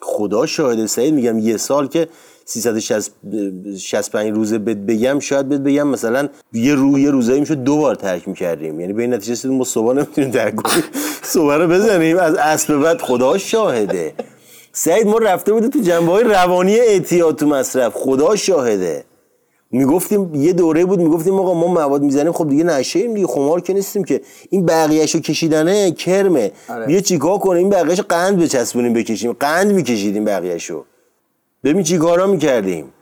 خدا 0.00 0.46
شاهده 0.46 0.86
سعید 0.86 1.14
میگم 1.14 1.38
یه 1.38 1.56
سال 1.56 1.88
که 1.88 2.08
365 2.44 4.32
روزه 4.32 4.58
بهت 4.58 4.76
بگم 4.76 5.18
شاید 5.18 5.48
بهت 5.48 5.60
بگم 5.60 5.88
مثلا 5.88 6.28
یه 6.52 6.74
روح 6.74 7.00
یه 7.00 7.10
روزایی 7.10 7.40
می‌شد 7.40 7.54
دو 7.62 7.76
بار 7.76 7.94
ترک 7.94 8.28
می‌کردیم. 8.28 8.80
یعنی 8.80 8.92
به 8.92 9.02
این 9.02 9.14
نتیجه 9.14 9.32
رسیدیم 9.32 9.56
ما 9.56 9.64
صبح 9.64 9.94
نمی‌تونیم 9.94 10.30
ترک 10.30 10.56
کنیم. 10.56 10.84
صبح 11.22 11.54
رو 11.54 11.68
بزنیم 11.68 12.18
از 12.18 12.34
اصل 12.34 12.76
بعد 12.76 13.00
خدا 13.00 13.38
شاهده. 13.38 14.14
سعید 14.72 15.06
ما 15.06 15.18
رفته 15.18 15.52
بودیم 15.52 15.70
تو 15.70 15.80
جنبه 15.80 16.12
های 16.12 16.24
روانی 16.24 16.74
اعتیاد 16.74 17.36
تو 17.36 17.46
مصرف. 17.46 17.92
خدا 17.94 18.36
شاهده. 18.36 19.04
می‌گفتیم 19.70 20.34
یه 20.34 20.52
دوره 20.52 20.84
بود 20.84 21.00
می‌گفتیم 21.00 21.34
آقا 21.34 21.54
ما 21.54 21.66
مواد 21.66 22.02
می‌زنیم 22.02 22.32
خب 22.32 22.48
دیگه 22.48 22.64
نشیم 22.64 23.14
دیگه 23.14 23.26
خمار 23.26 23.60
که 23.60 23.72
نیستیم 23.72 24.04
که. 24.04 24.20
این 24.50 24.66
بقیه‌شو 24.66 25.20
کشیدنه 25.20 25.90
کرمه. 25.90 26.52
آره. 26.68 26.86
بیا 26.86 27.00
چیکار 27.00 27.38
کنیم؟ 27.38 27.56
این 27.56 27.70
بقیه‌شو 27.70 28.02
قند 28.08 28.38
بچسبونیم 28.38 28.92
بکشیم. 28.92 29.32
قند 29.32 29.72
میکشیدیم 29.72 30.24
بقیه‌شو. 30.24 30.84
ببین 31.64 31.82
چی 31.82 31.98
کارا 31.98 32.26
می‌کردیم. 32.26 32.92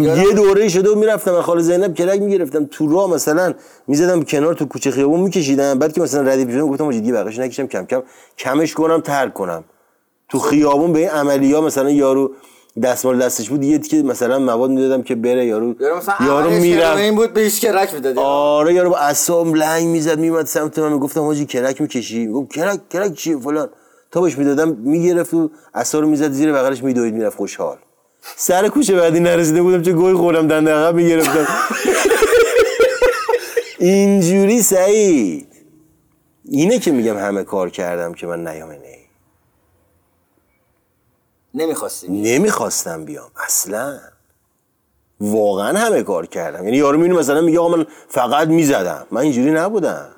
یه 0.00 0.32
دوره 0.32 0.68
شده 0.68 0.90
و 0.90 0.94
می‌رفتم 0.94 1.34
از 1.34 1.44
خاله 1.44 1.62
زینب 1.62 1.94
کلک 1.94 2.20
می‌گرفتم. 2.20 2.68
تو 2.70 2.92
راه 2.92 3.10
مثلا 3.10 3.54
می‌زدم 3.86 4.22
کنار 4.22 4.54
تو 4.54 4.64
کوچه 4.64 4.90
خیابون 4.90 5.20
میکشیدم. 5.20 5.78
بعد 5.78 5.92
که 5.92 6.00
مثلا 6.00 6.22
ردیف 6.22 6.50
شدم 6.50 6.68
گفتم 6.68 6.90
دیگه 6.90 7.12
بقیه‌شو 7.12 7.42
نکشم 7.42 7.66
کم 7.66 7.84
کم 7.84 8.02
کمش 8.38 8.74
کنم 8.74 9.00
ترک 9.00 9.34
کنم. 9.34 9.64
تو 10.28 10.38
خیابون 10.38 10.92
به 10.92 10.98
این 10.98 11.08
عملیا 11.08 11.60
مثلا 11.60 11.90
یارو 11.90 12.30
دستمال 12.82 13.18
دستش 13.18 13.48
بود 13.48 13.64
یه 13.64 13.78
که 13.78 14.02
مثلا 14.02 14.38
مواد 14.38 14.70
می‌دادم 14.70 15.02
که 15.02 15.14
بره 15.14 15.46
یارو. 15.46 15.74
یارو 16.26 16.50
می‌رفت. 16.50 16.86
هروئین 16.86 17.14
بود 17.14 17.32
بهش 17.32 17.60
کرک 17.60 17.94
می‌دادی. 17.94 18.20
آره 18.20 18.74
یارو 18.74 18.90
با 18.90 18.96
اعصاب 18.96 19.56
لنگ 19.56 19.86
می‌زد 19.86 20.18
میومد 20.18 20.46
سمت 20.46 20.78
من 20.78 20.92
می‌گفتم 20.92 21.20
حاجی 21.20 21.46
کرک 21.46 21.80
می‌کشی؟ 21.80 22.26
می‌گفت 22.26 22.52
کرک 22.52 22.88
کرک 22.88 23.14
چیه 23.14 23.38
فلان؟ 23.38 23.68
تا 24.10 24.20
بهش 24.20 24.38
می‌دادم 24.38 24.68
می‌گرفت 24.68 25.34
و 25.34 25.50
اعصاب 25.74 26.02
رو 26.02 26.08
می‌زد 26.08 26.30
زیر 26.30 26.52
بغلش 26.52 26.82
میدوید 26.82 27.14
می‌رفت 27.14 27.36
خوشحال. 27.36 27.76
سر 28.36 28.68
کوچه 28.68 28.96
بعدی 28.96 29.20
نرسیده 29.20 29.62
بودم 29.62 29.82
چه 29.82 29.92
گوی 29.92 30.14
خوردم 30.14 30.48
دنده 30.48 30.72
عقب 30.72 30.94
می‌گرفتم. 30.94 31.46
اینجوری 33.78 34.62
سعید. 34.62 35.48
اینه 36.44 36.78
که 36.78 36.90
میگم 36.90 37.18
همه 37.18 37.44
کار 37.44 37.70
کردم 37.70 38.14
که 38.14 38.26
من 38.26 38.48
نیام 38.48 38.68
نمی‌خواستی 41.54 42.08
نمی‌خواستم 42.08 43.04
بیام. 43.04 43.30
اصلا. 43.46 43.98
واقعا 45.20 45.78
همه 45.78 46.02
کار 46.02 46.26
کردم. 46.26 46.64
یعنی 46.64 46.76
یارو 46.76 46.98
می‌بینی 46.98 47.18
مثلا 47.18 47.40
میگه 47.40 47.60
آقا 47.60 47.76
من 47.76 47.86
فقط 48.08 48.48
می‌زدم. 48.48 49.06
من 49.10 49.20
اینجوری 49.20 49.50
نبودم. 49.50 50.08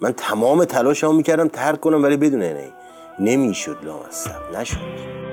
من 0.00 0.12
تمام 0.12 0.64
تلاشمو 0.64 1.12
می‌کردم 1.12 1.48
ترک 1.48 1.80
کنم 1.80 2.02
ولی 2.02 2.16
بدون 2.16 2.42
نه 2.42 2.72
نمی‌شد 3.18 3.76
لامصب. 3.82 4.56
نشد. 4.58 5.25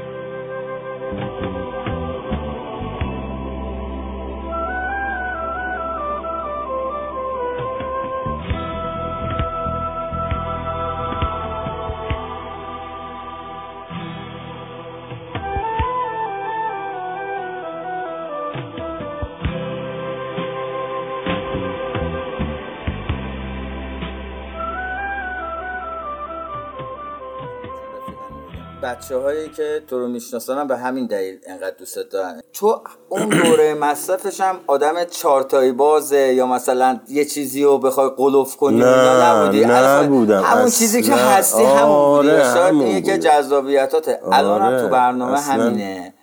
بچه 28.93 29.17
هایی 29.17 29.49
که 29.49 29.83
تو 29.87 29.99
رو 29.99 30.07
می‌شناسن 30.07 30.57
هم 30.57 30.67
به 30.67 30.77
همین 30.77 31.05
دلیل 31.05 31.39
انقدر 31.47 31.75
دوستت 31.79 32.09
دارن 32.09 32.41
تو 32.53 32.81
اون 33.09 33.29
دوره 33.29 33.73
مصرفش 33.73 34.41
هم 34.41 34.59
آدم 34.67 35.03
چارتایی 35.03 35.71
بازه 35.71 36.33
یا 36.33 36.47
مثلا 36.47 36.99
یه 37.09 37.25
چیزی 37.25 37.63
رو 37.63 37.77
بخوای 37.77 38.09
قلوف 38.17 38.55
کنی 38.55 38.79
نه، 38.79 39.23
نبودی 39.23 39.63
الان 39.63 40.05
نبودم 40.05 40.43
همون 40.43 40.63
اصلا. 40.63 40.69
چیزی 40.69 41.01
که 41.01 41.13
هستی 41.13 41.63
همون 41.63 42.17
بودی 42.17 42.29
آره، 42.29 42.43
شاید 42.43 42.73
همون 42.73 42.85
این 42.85 43.03
که. 43.03 43.17
جذابیتاته 43.17 44.19
الان 44.31 44.61
هم 44.61 44.67
آره، 44.67 44.81
تو 44.81 44.87
برنامه 44.87 45.33
اصلا. 45.33 45.53
همینه 45.53 46.13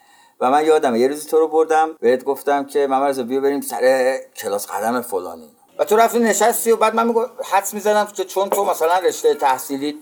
و 0.41 0.51
من 0.51 0.65
یادمه 0.65 0.99
یه 0.99 1.09
روزی 1.09 1.29
تو 1.29 1.39
رو 1.39 1.49
بردم 1.49 1.89
بهت 2.01 2.25
گفتم 2.25 2.65
که 2.65 2.87
من 2.87 3.03
رضا 3.03 3.23
بیا 3.23 3.41
بریم 3.41 3.61
سر 3.61 4.17
کلاس 4.37 4.67
قدم 4.67 5.01
فلانی 5.01 5.51
و 5.81 5.85
تو 5.85 5.97
رفتی 5.97 6.19
نشستی 6.19 6.71
و 6.71 6.77
بعد 6.77 6.95
من 6.95 7.07
میگو 7.07 7.27
حدس 7.53 7.75
می‌زدم 7.75 8.05
که 8.05 8.25
چون 8.25 8.49
تو 8.49 8.65
مثلا 8.65 8.99
رشته 8.99 9.35
تحصیلی 9.35 10.01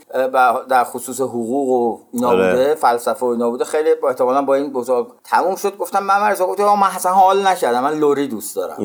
در 0.68 0.84
خصوص 0.84 1.20
حقوق 1.20 1.68
و 1.68 1.98
اینا 2.12 2.28
آره. 2.28 2.50
بوده 2.50 2.74
فلسفه 2.74 3.26
و 3.26 3.28
اینا 3.28 3.50
بوده 3.50 3.64
خیلی 3.64 3.94
با 3.94 4.08
احتمالا 4.08 4.42
با 4.42 4.54
این 4.54 4.72
بزرگ 4.72 5.08
تموم 5.24 5.56
شد. 5.56 5.76
گفتم 5.76 6.02
من 6.02 6.30
رضا 6.30 6.46
گفتم 6.46 6.64
من 6.64 6.86
اصلا 6.94 7.12
حال 7.12 7.46
نکردم 7.46 7.82
من 7.82 7.98
لوری 7.98 8.28
دوست 8.28 8.56
دارم. 8.56 8.76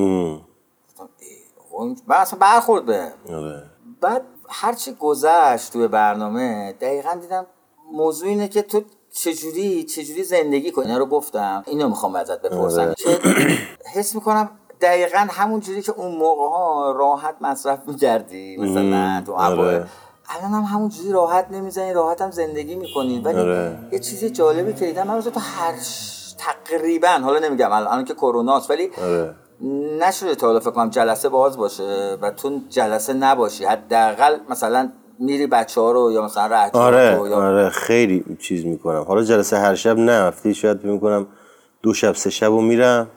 خب، 1.72 1.96
من 2.08 2.16
اصلا 2.16 2.40
برخورد 2.40 2.86
بهم. 2.86 3.14
آره. 3.30 3.64
بعد 4.02 4.26
هرچی 4.50 4.94
گذشت 5.00 5.74
توی 5.74 5.88
برنامه 5.88 6.76
دقیقا 6.82 7.14
دیدم 7.22 7.46
موضوع 7.92 8.30
اینه 8.30 8.48
که 8.48 8.62
تو 8.62 8.82
چجوری 9.12 9.84
چجوری 9.84 10.24
زندگی 10.24 10.72
کنی؟ 10.72 10.86
اینا 10.86 10.98
رو 10.98 11.06
گفتم. 11.06 11.64
اینو 11.68 11.90
می‌خوام 11.90 12.16
ازت 12.16 12.42
بپرسم. 12.42 12.82
آره. 12.82 12.96
حس 13.94 14.16
می‌کنم 14.16 14.50
دقیقا 14.84 15.28
همون 15.30 15.60
جوری 15.60 15.82
که 15.82 15.92
اون 15.92 16.16
موقع 16.16 16.50
ها 16.50 16.92
راحت 16.92 17.36
مصرف 17.42 17.80
می‌کردی 17.88 18.58
مثلا 18.58 19.24
تو 19.26 19.34
آره. 19.34 19.60
اوایل 19.60 19.84
الان 20.30 20.52
هم 20.52 20.64
همون 20.64 20.90
جوری 20.90 21.12
راحت 21.12 21.48
نمی‌زنی 21.52 21.94
راحت 21.94 22.22
هم 22.22 22.32
زندگی 22.32 22.76
می‌کنی 22.76 23.20
ولی 23.20 23.40
آره. 23.40 23.78
یه 23.92 24.00
چیز 24.00 24.26
جالبی 24.26 24.74
که 24.74 24.86
دیدم 24.86 25.08
من 25.08 25.22
تو 25.22 25.40
هر 25.40 25.80
ش- 25.80 26.36
تقریبا 26.38 27.08
حالا 27.08 27.40
نمیگم 27.40 27.72
الان 27.72 28.06
که 28.06 28.14
کروناست 28.14 28.70
ولی 28.70 28.90
آره. 29.02 29.36
نشده 30.00 30.36
تا 30.36 30.48
حالا 30.48 30.60
فکر 30.60 30.72
کنم 30.72 30.90
جلسه 30.90 31.30
باز 31.30 31.58
باشه 31.58 32.18
و 32.22 32.32
تو 32.32 32.60
جلسه 32.70 33.14
نباشی 33.14 33.66
حداقل 33.66 34.38
مثلا 34.50 34.90
میری 35.20 35.48
بچه 35.48 35.82
ها 35.82 35.92
رو 35.92 36.12
یا 36.12 36.22
مثلا 36.22 36.46
رهجات 36.46 36.76
آره 36.76 37.16
رو 37.16 37.28
یا 37.28 37.38
آره 37.38 37.70
خیلی 37.70 38.38
چیز 38.40 38.66
می‌کنم 38.66 39.02
حالا 39.08 39.24
جلسه 39.24 39.58
هر 39.58 39.76
شب 39.76 39.98
نه 39.98 40.12
هفته 40.12 40.54
شاید 40.54 40.84
می‌کنم 40.84 41.28
دو 41.82 41.94
شب 41.94 42.14
سه 42.16 42.30
شب 42.30 42.48
رو 42.48 42.62
میرم 42.62 43.08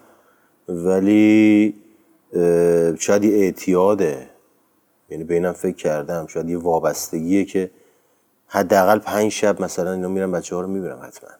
ولی 0.68 1.74
شاید 2.98 3.24
یه 3.24 3.36
اعتیاده. 3.36 4.30
یعنی 5.10 5.24
به 5.24 5.34
اینم 5.34 5.52
فکر 5.52 5.76
کردم. 5.76 6.26
شاید 6.26 6.48
یه 6.48 6.58
وابستگیه 6.58 7.44
که 7.44 7.70
حداقل 8.46 8.98
پنج 8.98 9.32
شب 9.32 9.62
مثلا 9.62 9.92
اینا 9.92 10.08
میرم 10.08 10.32
بچه 10.32 10.54
ها 10.54 10.60
رو 10.60 10.68
می‌برم 10.68 11.00
حتما. 11.02 11.30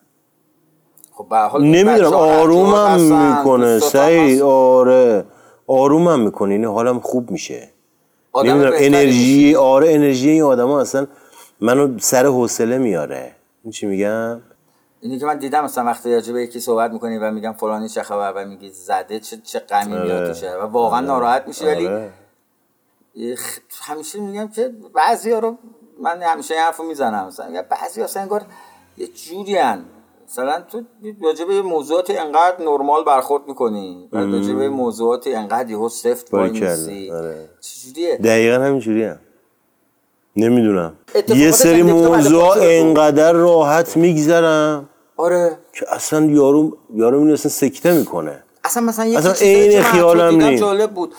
خب 1.13 1.27
به 1.29 1.37
حال 1.37 1.65
نمی‌دونم 1.65 2.13
آرومم 2.13 3.01
می‌کنه. 3.01 3.79
سعید 3.79 4.33
هست. 4.33 4.43
آره. 4.43 5.25
آرومم 5.67 6.21
می‌کنه. 6.21 6.55
این 6.55 6.65
حالم 6.65 7.01
خوب 7.01 7.31
میشه. 7.31 7.69
نمی‌دونم 8.45 8.73
انرژی 8.75 9.55
آره 9.55 9.95
انرژی 9.95 10.31
این 10.31 10.43
آدم 10.43 10.69
اصلا 10.69 11.07
منو 11.61 11.99
سر 11.99 12.27
حوصله 12.27 12.79
میاره. 12.79 13.33
این 13.65 13.71
چی 13.73 13.87
میگم؟ 13.87 14.41
اینی 15.01 15.19
که 15.19 15.27
من 15.27 15.39
دیدم 15.39 15.65
مثلا 15.65 15.85
وقتی 15.85 16.15
راجع 16.15 16.33
به 16.33 16.43
یکی 16.43 16.61
صحبت 16.61 16.91
می‌کنی 16.91 17.19
و 17.19 17.31
میگم 17.31 17.53
فلانی 17.53 17.89
چه 17.89 18.03
خبر 18.03 18.33
و 18.33 18.49
میگی 18.49 18.71
زده 18.71 19.21
چه 19.21 19.37
چه 19.37 19.59
غمی 19.59 19.95
آره. 19.95 20.05
میاد 20.05 20.27
توشه 20.27 20.55
و 20.57 20.61
واقعا 20.63 20.99
آره. 20.99 21.07
ناراحت 21.07 21.45
میشی 21.47 21.67
ولی 21.67 21.87
آره. 21.87 22.13
همیشه 23.83 24.21
میگم 24.21 24.49
که 24.49 24.75
بعضی 24.95 25.31
رو 25.31 25.59
من 26.03 26.23
همیشه 26.23 26.55
این 26.55 26.63
حرفو 26.63 26.83
می‌زنم 26.83 27.27
مثلا 27.27 27.49
میگم 27.49 27.63
بعضی 27.71 28.03
اصلا 28.03 28.23
انگار 28.23 28.43
یه 28.97 29.07
جوری 29.07 29.57
هن. 29.57 29.85
مثلا 30.29 30.61
تو 30.61 30.83
راجع 31.23 31.45
به 31.45 31.63
موضوعات 31.63 32.11
انقدر 32.11 32.65
نرمال 32.65 33.05
برخورد 33.05 33.49
می‌کنی. 33.49 34.09
راجع 34.13 34.55
به 34.55 34.69
موضوعات 34.69 35.27
انقدر 35.27 35.71
یهو 35.71 35.89
سفت 35.89 36.35
وای. 36.35 36.51
میسی. 36.51 37.13
چجوریه 37.61 38.17
دقیقا 38.17 38.65
همینجوری 38.65 39.05
هم 39.05 39.19
نمی‌دونم 40.37 40.93
یه 41.29 41.51
سری 41.51 41.83
موضوع 41.83 42.57
انقدر 42.61 43.33
راحت 43.33 43.97
میگذرم 43.97 44.89
آره 45.17 45.59
که 45.73 45.87
اصلا 45.95 46.25
یارو 46.27 46.77
یارو 46.95 47.21
میره 47.21 47.33
اصلا 47.33 47.51
سکته 47.51 47.93
می‌کنه 47.93 48.43
اصلا 48.65 48.83
مثلا 48.83 49.07
یکی 49.07 49.17
اصلا 49.17 49.33
عین 49.33 49.83
تو 49.83 49.89
خیالم 49.89 50.43
نیست. 50.43 50.63
جالب 50.63 50.91
بود 50.91 51.15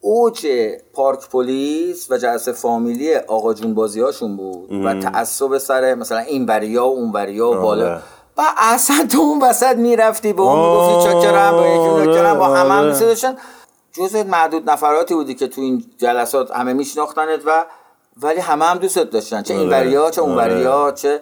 اوج 0.00 0.46
پارک 0.92 1.28
پلیس 1.28 2.10
و 2.10 2.18
جلسه 2.18 2.52
فامیلی 2.52 3.14
آقا 3.14 3.54
جون 3.54 3.74
بازی 3.74 4.00
هاشون 4.00 4.36
بود 4.36 4.70
و 4.70 4.74
مم. 4.74 5.00
تعصب 5.00 5.58
سر 5.58 5.94
مثلا 5.94 6.18
این 6.18 6.46
بریا 6.46 6.86
و 6.86 6.90
اون 6.90 7.12
بریا 7.12 7.50
و 7.50 7.54
بالا 7.54 7.84
آره. 7.86 8.02
و 8.36 8.42
اصلا 8.58 9.06
تو 9.12 9.18
اون 9.18 9.42
وسط 9.42 9.76
می‌رفتی 9.76 10.32
به 10.32 10.42
اون 10.42 10.52
آره، 10.52 10.88
می‌گفتی 10.88 11.12
چاکرم 11.12 11.52
با 11.52 11.66
یکی 11.66 12.06
ناکرم 12.06 12.38
با 12.38 12.46
همه 12.46 12.72
هم 12.74 12.84
آره. 12.84 12.98
داشتن 12.98 13.36
جزء 13.92 14.22
معدود 14.22 14.70
نفراتی 14.70 15.14
بودی 15.14 15.34
که 15.34 15.48
تو 15.48 15.60
این 15.60 15.84
جلسات 15.98 16.50
همه 16.50 16.72
میشناختنت 16.72 17.40
و 17.46 17.64
ولی 18.22 18.40
همه 18.40 18.64
هم 18.64 18.78
دوستت 18.78 19.10
داشتن. 19.10 19.42
چه 19.42 19.54
این 19.54 19.68
بریا 19.68 20.10
چه 20.10 20.20
اون 20.20 20.38
آره. 20.38 20.54
بریا 20.54 20.92
چه 20.96 21.20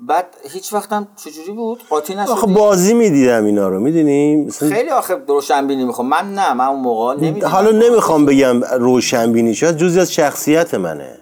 بعد 0.00 0.26
هیچ 0.52 0.72
وقتم 0.72 1.08
چجوری 1.24 1.52
بود؟ 1.52 1.82
قاطی 1.90 2.14
آخه 2.14 2.32
نشدی 2.32 2.54
بازی 2.54 2.94
می‌دیدم 2.94 3.44
اینا 3.44 3.68
رو 3.68 3.80
می‌دونی؟ 3.80 4.48
خیلی 4.58 4.90
آخه 4.90 5.16
روشنبینی 5.28 5.84
می‌خوام. 5.84 6.08
من 6.08 6.34
نه 6.34 6.52
من 6.52 6.66
اون 6.66 6.80
موقع 6.80 7.14
نمی‌دونم 7.14 7.52
حالا 7.52 7.70
نمی‌خوام 7.70 8.26
بگم 8.26 8.64
روشنبینی 8.64 9.54
شاید 9.54 9.76
جزی 9.76 10.00
از 10.00 10.12
شخصیت 10.12 10.74
منه. 10.74 11.18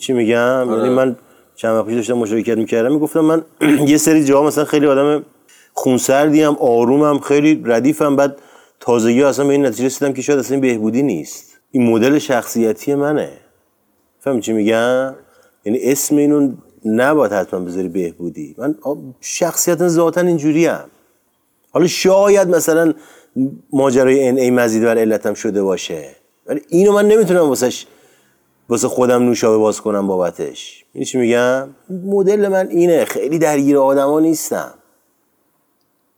چی 0.00 0.12
میگم؟ 0.12 0.36
آره. 0.70 0.78
یعنی 0.78 0.94
من 0.94 1.16
چند 1.56 1.76
وقت 1.76 1.86
پیش 1.86 1.96
داشتم 1.96 2.14
مشارکت 2.14 2.56
می‌کردم 2.58 2.92
می‌گفتم 2.92 3.20
من 3.20 3.44
یه 3.86 3.96
سری 3.96 4.24
جاها 4.24 4.46
مثلا 4.46 4.64
خیلی 4.64 4.86
آدم 4.86 5.24
خونسردی 5.72 6.42
هم 6.42 6.56
آرومم 6.60 7.18
خیلی 7.18 7.62
ردیفم 7.64 8.16
بعد 8.16 8.38
تازگی 8.80 9.22
اصلا 9.22 9.44
به 9.44 9.52
این 9.52 9.66
نتیجه 9.66 9.86
رسیدم 9.86 10.12
که 10.12 10.22
شاید 10.22 10.38
اصلا 10.38 10.54
این 10.54 10.60
بهبودی 10.60 11.02
نیست. 11.02 11.58
این 11.70 11.90
مدل 11.90 12.18
شخصیتی 12.18 12.94
منه. 12.94 13.47
فهمی 14.20 14.40
چی 14.40 14.52
میگم؟ 14.52 15.14
یعنی 15.64 15.78
اسم 15.82 16.16
اینو 16.16 16.52
نباید 16.84 17.32
حتما 17.32 17.60
بذاری 17.60 17.88
بهبودی. 17.88 18.54
من 18.58 18.74
شخصیت 19.20 19.88
ذاتا 19.88 20.20
اینجوری. 20.20 20.70
حالا 21.70 21.86
شاید 21.86 22.48
مثلا 22.48 22.94
ماجرای 23.72 24.28
ان 24.28 24.38
ای 24.38 24.50
مزید 24.50 24.84
بر 24.84 24.98
علتم 24.98 25.34
شده 25.34 25.62
باشه. 25.62 26.08
ولی 26.46 26.60
اینو 26.68 26.92
من 26.92 27.08
نمی‌تونم 27.08 27.48
واسش 27.48 27.86
واسه 28.68 28.88
خودم 28.88 29.22
نوشابه 29.22 29.58
باز 29.58 29.80
کنم 29.80 30.06
بابتش. 30.06 30.84
این 30.92 31.04
چی 31.04 31.18
میگم؟ 31.18 31.68
مدل 31.90 32.48
من 32.48 32.68
اینه. 32.68 33.04
خیلی 33.04 33.38
درگیر 33.38 33.78
آدما 33.78 34.20
نیستم. 34.20 34.74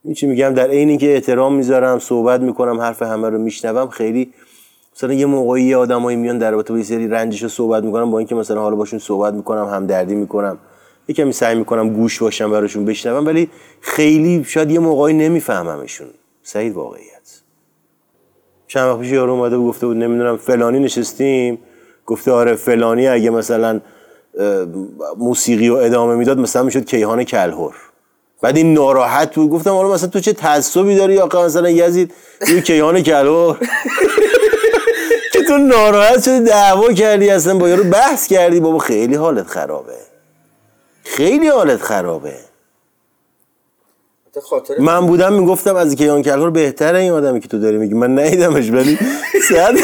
این 0.05 0.15
چی 0.15 0.27
میگم؟ 0.27 0.55
در 0.55 0.69
عین 0.69 0.89
اینکه 0.89 1.15
احترام 1.15 1.55
می‌ذارم 1.55 1.99
صحبت 1.99 2.41
می‌کنم 2.41 2.81
حرف 2.81 3.03
همه 3.03 3.29
رو 3.29 3.39
میشنوم 3.39 3.89
خیلی 3.89 4.33
مثلا 4.97 5.13
یه 5.13 5.27
موقعی 5.27 5.63
یه 5.63 5.77
آدمایی 5.77 6.17
میان 6.17 6.39
در 6.39 6.51
رابطه 6.51 6.73
با 6.73 6.79
یه 6.79 6.85
سری 6.85 7.09
رنجش 7.09 7.43
رو 7.43 7.49
صحبت 7.49 7.85
می‌کنم 7.85 8.11
با 8.11 8.19
اینکه 8.19 8.35
مثلا 8.35 8.61
حالا 8.61 8.77
باشون 8.77 8.99
صحبت 8.99 9.35
می‌کنم 9.35 9.69
همدردی 9.69 10.15
می‌کنم 10.15 10.59
یه 11.09 11.15
کمی 11.15 11.33
سعی 11.33 11.59
می‌کنم 11.59 11.89
گوش 11.89 12.23
باشم 12.23 12.51
براشون 12.51 12.85
بشنوم 12.85 13.27
ولی 13.27 13.51
خیلی 13.81 14.45
شاید 14.45 14.71
یه 14.71 14.79
موقعی 14.79 15.15
نمیفهممشون. 15.15 16.07
سعید 16.43 16.75
واقعیت 16.75 17.41
چند 18.67 18.89
وقت 18.89 18.99
پیش 18.99 19.11
یارو 19.11 19.33
اومده 19.33 19.59
گفته 19.59 19.87
بود 19.87 19.97
نمی‌دونم 19.97 20.37
فلانی 20.37 20.79
نشستیم. 20.79 21.59
گفته 22.07 22.33
آره 22.33 22.55
فلانی 22.55 23.09
اگه 23.09 23.31
مثلا 23.31 23.81
موسیقی 25.19 25.69
رو 25.69 25.75
ادامه 25.75 26.15
می‌داد 26.15 26.39
مثلا 26.39 26.63
می‌شد 26.63 26.85
کیهان 26.85 27.25
کلهر. 27.25 27.75
بعد 28.43 28.57
این 28.57 28.75
ناراحت 28.75 29.35
بود. 29.35 29.51
گفتم 29.51 29.71
آره 29.71 29.89
مثلا 29.89 30.09
تو 30.09 30.21
چه 30.21 30.33
تعصبی 30.33 30.97
داری؟ 30.97 31.19
آقا 31.19 31.45
مثلا 31.45 31.71
یزید 31.71 32.15
این 32.47 32.61
کیهان 32.61 33.01
کلهر. 33.03 33.57
که 34.17 34.20
تو 35.51 35.59
ناراحت 35.59 36.23
شدی 36.23 36.41
دعوا 36.41 36.93
کردی 36.93 37.31
اصلا 37.31 37.59
با 37.59 37.69
یارو 37.69 37.85
بحث 37.85 38.27
کردی. 38.27 38.61
بابا 38.61 38.79
خیلی 38.79 39.15
حالت 39.15 39.47
خرابه. 39.47 39.97
خیلی 41.05 41.49
حالت 41.49 41.83
خرابه. 41.83 42.35
من 44.79 45.07
بودم 45.07 45.33
می‌گفتم 45.33 45.77
از 45.77 45.95
کیان 45.95 46.23
کلهر 46.23 46.51
بهتره 46.51 46.99
این 46.99 47.13
آدمی 47.13 47.41
که 47.41 47.49
تو 47.49 47.59
داری 47.59 47.79
میگی. 47.79 47.95
من 47.95 48.19
ندیدمش 48.19 48.71
ولی 48.71 48.99
صد 49.49 49.75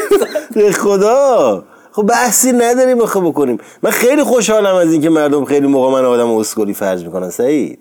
به 0.54 0.72
خدا. 0.72 1.64
خب 1.92 2.02
بحثی 2.02 2.52
نداریم 2.52 3.00
آخه 3.00 3.20
بکنیم. 3.20 3.58
من 3.82 3.90
خیلی 3.90 4.22
خوشحالم 4.22 4.74
از 4.74 4.92
اینکه 4.92 5.10
مردم 5.10 5.44
خیلی 5.44 5.66
موقع 5.66 5.92
من 5.92 6.04
آدم 6.04 6.30
اسکلی 6.30 6.74
فرض 6.74 7.04
می‌کنن 7.04 7.30
سعید. 7.30 7.78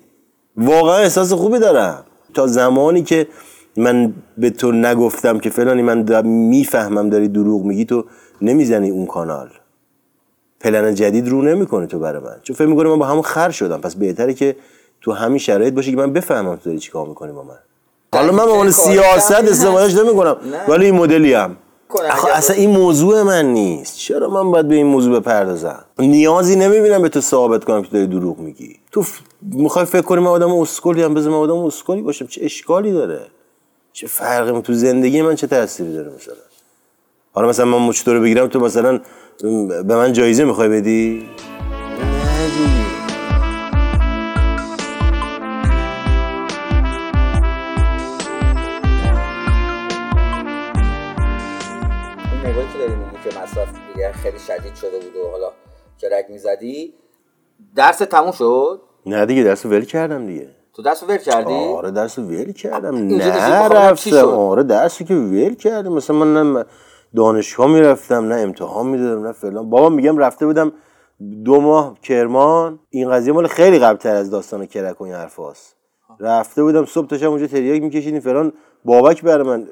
واقعا 0.58 0.98
احساس 0.98 1.34
خوبی 1.34 1.60
دارم. 1.60 2.04
تا 2.34 2.48
زمانی 2.48 3.04
که 3.04 3.28
من 3.78 4.14
به 4.38 4.50
تو 4.50 4.72
نگفتم 4.72 5.40
که 5.40 5.50
فلانی 5.50 5.82
من 5.82 6.02
دا 6.02 6.22
می‌فهمم 6.22 7.10
داری 7.10 7.28
دروغ 7.28 7.64
میگی 7.64 7.86
تو 7.86 8.06
نمی‌زنی 8.42 8.90
اون 8.90 9.06
کانال. 9.06 9.50
پلن 10.60 10.96
جدید 10.96 11.30
رو 11.30 11.42
نمی‌کنه 11.42 11.88
تو 11.88 12.00
برای 12.00 12.24
من. 12.24 12.36
چون 12.44 12.56
فکر 12.56 12.68
می‌کنه 12.68 12.90
من 12.90 13.00
با 13.00 13.06
همون 13.06 13.22
خر 13.22 13.50
شدم. 13.50 13.82
پس 13.82 13.96
بهتره 13.96 14.34
که 14.34 14.56
تو 15.02 15.12
همین 15.12 15.38
شرایط 15.38 15.74
باشه 15.74 15.92
که 15.92 15.98
من 15.98 16.14
بفهمم 16.14 16.56
تو 16.56 16.62
داری 16.66 16.80
چیکار 16.80 17.08
می‌کنی 17.08 17.32
با 17.32 17.44
من. 17.44 17.60
حالا 18.14 18.32
من 18.32 18.46
به 18.46 18.52
عنوان 18.52 18.72
سیاست 18.72 19.32
استفادهش 19.32 19.96
نمی‌کنم 19.96 20.36
ولی 20.68 20.86
این 20.86 20.96
مدلی 20.96 21.34
هم 21.34 21.56
اصلا 22.34 22.56
این 22.56 22.70
موضوع 22.70 23.22
من 23.22 23.46
نیست. 23.46 23.98
چرا 23.98 24.30
من 24.30 24.52
باید 24.52 24.68
به 24.68 24.76
این 24.76 24.88
موضوع 24.88 25.20
بپردازم؟ 25.20 25.86
نیازی 26.00 26.56
نمی‌بینم 26.56 27.02
به 27.02 27.10
تو 27.10 27.22
ثابت 27.22 27.64
کنم 27.64 27.82
که 27.82 27.90
داری 27.92 28.08
دروغ 28.08 28.40
میگی. 28.40 28.76
تو 28.92 29.02
ف... 29.02 29.20
می‌خوای 29.42 29.86
فکر 29.86 30.02
کنی 30.02 30.22
من 30.22 30.28
آدم 30.28 30.52
اسکلی 30.54 31.04
هم 31.04 31.14
بذار 31.14 31.32
من 31.32 31.38
آدم 31.38 31.58
اسکلی 31.58 32.02
باشم. 32.02 32.28
چه 32.28 32.46
اشکالی 32.46 32.92
داره؟ 32.92 33.22
چه 33.94 34.08
فرقی 34.08 34.62
تو 34.62 34.74
زندگی 34.74 35.22
من 35.22 35.36
چه 35.36 35.48
تأثیری 35.48 35.94
داره 35.94 36.12
مثلا؟ 36.16 36.36
حالا 37.34 37.48
مثلا 37.50 37.66
من 37.66 37.88
مچ 37.88 38.04
تو 38.04 38.14
رو 38.14 38.22
بگیرم 38.22 38.48
تو 38.48 38.60
مثلا 38.60 39.02
به 39.84 39.96
من 39.96 40.14
جایزه 40.14 40.44
می‌خوای 40.44 40.70
بدی؟ 40.70 41.30
خیلی 54.24 54.39
شدید 54.39 54.76
شده 54.76 55.00
بود 55.00 55.16
و 55.16 55.30
حالا 55.32 55.52
کرک 55.98 56.26
می‌زدی 56.30 56.94
درس 57.76 57.98
تموم 57.98 58.32
شد؟ 58.32 58.82
نه 59.06 59.26
دیگه 59.26 59.44
درس 59.44 59.66
ول 59.66 59.86
کردم 59.86 60.28
دیگه. 60.28 60.50
تو 60.76 60.82
درس 60.82 61.04
ول 61.04 61.18
کردی؟ 61.18 61.54
آره 61.54 61.92
درس 61.92 62.20
ول 62.20 62.52
کردم. 62.52 62.96
نه؟ 62.96 63.68
رفتم 63.68 64.28
آره 64.28 64.64
درسی 64.64 65.04
که 65.04 65.14
ول 65.16 65.54
کردم. 65.54 65.94
مثلا 65.94 66.16
من 66.16 66.54
نه 66.54 66.66
دانشگاه 67.16 67.68
می‌رفتم 67.68 68.28
نه 68.28 68.36
امتحان 68.36 68.88
می‌دادم 68.88 69.28
نه 69.28 69.32
فلان. 69.32 69.70
بابا 69.70 69.90
میگم 69.90 70.18
رفته 70.18 70.46
بودم 70.46 70.72
دو 71.46 71.62
ماه 71.62 72.00
کرمان. 72.04 72.80
این 72.90 73.10
قضیه 73.10 73.34
مال 73.34 73.48
خیلی 73.48 73.80
قبل 73.80 73.98
تر 73.98 74.16
از 74.16 74.30
داستان 74.30 74.66
کرک 74.66 75.02
و 75.02 75.04
این 75.04 75.14
حرفاست 75.14 75.76
رفته 76.20 76.64
بودم 76.64 76.86
صبح 76.86 77.08
تا 77.08 77.18
شب 77.18 77.30
اونجا 77.30 77.48
تریاک 77.48 77.82
میکشیدیم. 77.82 78.20
فلان 78.20 78.54
بابک 78.86 79.24
برای 79.24 79.48
من 79.48 79.68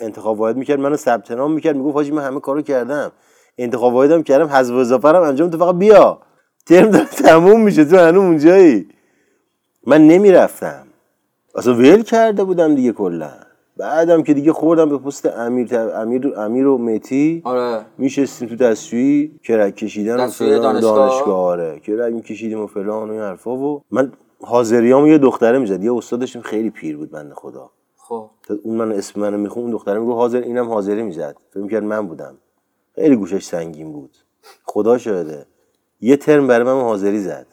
انتخاب 0.00 0.40
واحد 0.40 0.56
می‌کرد 0.56 0.80
منو 0.80 0.96
ثبت 0.96 1.30
نام 1.30 1.52
می‌کرد. 1.52 1.76
می‌گفت 1.76 1.94
حاجی 1.94 2.10
من 2.10 2.22
همه 2.22 2.40
کارو 2.40 2.62
کردم. 2.62 3.12
انتخاب 3.58 3.94
واحدم 3.94 4.22
کردم. 4.22 4.46
حذف 4.46 4.74
و 4.74 4.76
اضافه 4.76 5.08
انجام 5.08 5.50
تو 5.50 5.58
فقط 5.58 5.74
بیا. 5.74 6.18
ترم 6.66 6.90
داره 6.90 7.04
تموم 7.04 7.60
میشه 7.60 7.84
تو 7.84 7.96
هنوز 7.96 8.24
اونجایی. 8.24 8.88
من 9.86 10.06
نمی‌رفتم. 10.06 10.86
اصلا 11.54 11.74
ول 11.74 12.02
کرده 12.02 12.44
بودم 12.44 12.74
دیگه 12.74 12.92
کلا. 12.92 13.30
بعدم 13.76 14.22
که 14.22 14.34
دیگه 14.34 14.52
خوردم 14.52 14.88
به 14.88 14.98
پست 14.98 15.26
امیر 15.26 15.78
امیر 15.78 16.34
امیر 16.36 16.66
و 16.66 16.78
متی 16.78 17.42
آره. 17.44 17.84
میشستیم 17.98 18.48
تو 18.48 18.56
دستشویی 18.56 19.40
کرک 19.44 19.76
کشیدن 19.76 20.14
و 20.14 20.18
دانشگاه؟ 20.18 20.80
دانشگاه 20.80 21.38
آره. 21.38 21.80
کرک 21.80 22.12
میکشیدیم 22.12 22.60
و 22.60 22.66
فلان 22.66 23.08
و 23.08 23.12
این 23.12 23.22
حرفا 23.22 23.56
و 23.56 23.82
من 23.90 24.12
حاضریامو 24.40 25.08
یه 25.08 25.18
دختره 25.18 25.58
می‌زد. 25.58 25.84
یه 25.84 25.94
استادشون 25.94 26.42
خیلی 26.42 26.70
پیر 26.70 26.96
بود 26.96 27.10
بنده 27.10 27.34
خدا. 27.34 27.70
خب. 27.96 28.30
اون 28.62 28.76
من 28.76 28.92
اسم 28.92 29.20
منو 29.20 29.38
میخون 29.38 29.62
اون 29.62 29.72
دختره 29.72 29.98
میگه 29.98 30.12
حاضر 30.12 30.40
اینم 30.40 30.68
حاضری 30.68 31.02
می‌زد. 31.02 31.36
فکر 31.54 31.68
کرد 31.68 31.84
من 31.84 32.06
بودم. 32.06 32.34
خیلی 32.94 33.16
گوشش 33.16 33.44
سنگین 33.44 33.92
بود. 33.92 34.16
خدا 34.64 34.98
شاهده. 34.98 35.46
یه 36.00 36.16
ترم 36.16 36.46
برای 36.46 36.66
من 36.66 36.80
حاضری 36.80 37.18
زد. 37.18 37.46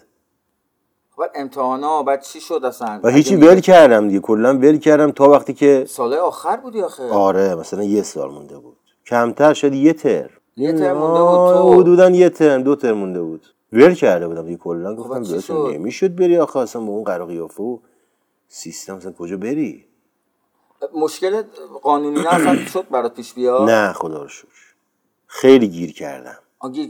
بعد 1.17 1.31
امتحانا 1.35 2.03
بعد 2.03 2.21
چی 2.21 2.41
شد 2.41 2.61
اصلا؟ 2.65 2.99
و 3.03 3.09
هیچی 3.09 3.35
ول 3.35 3.59
کردم 3.59 4.07
دیگه 4.07 4.19
کلا 4.19 4.53
ول 4.57 4.77
کردم 4.77 5.11
تا 5.11 5.29
وقتی 5.29 5.53
که 5.53 5.85
ساله 5.89 6.17
آخر 6.17 6.57
بودی 6.57 6.81
آخه؟ 6.81 7.09
آره 7.09 7.55
مثلا 7.55 7.83
یه 7.83 8.03
سال 8.03 8.31
مونده 8.31 8.57
بود. 8.59 8.77
کمتر 9.07 9.53
شد 9.53 9.73
یه 9.73 9.93
ترم. 9.93 10.29
یه 10.57 10.73
ترم 10.73 10.97
مونده 10.97 11.19
بود 11.21 11.53
تو. 11.53 11.73
حدودا 11.81 12.09
یه 12.09 12.29
ترم 12.29 12.63
دو 12.63 12.75
ترم 12.75 12.97
مونده 12.97 13.21
بود. 13.21 13.45
ول 13.73 13.93
کرده 13.93 14.27
بودم 14.27 14.45
دیگه 14.45 14.57
کلا 14.57 14.95
گفتم 14.95 15.23
چی 15.23 15.33
بهتون 15.33 15.67
شد؟ 15.69 15.73
نمی‌شد 15.75 16.15
بری 16.15 16.37
آخه 16.37 16.59
اصلا 16.59 16.81
با 16.81 16.91
اون 16.91 17.03
قرار 17.03 17.27
قیافه 17.27 17.63
و 17.63 17.77
سیستم 18.47 18.95
اصلا 18.95 19.11
کجا 19.11 19.37
بری؟ 19.37 19.85
مشکل 20.93 21.41
قانونی 21.81 22.19
نه 22.21 22.33
اصلا 22.33 22.65
شد 22.73 22.89
برات 22.89 23.13
پیش 23.13 23.33
بیاد؟ 23.33 23.69
نه 23.69 23.93
خدا 23.93 24.21
رو 24.21 24.27
شکر. 24.27 24.47
خیلی 25.27 25.67
گیر 25.67 25.93
کردم. 25.93 26.37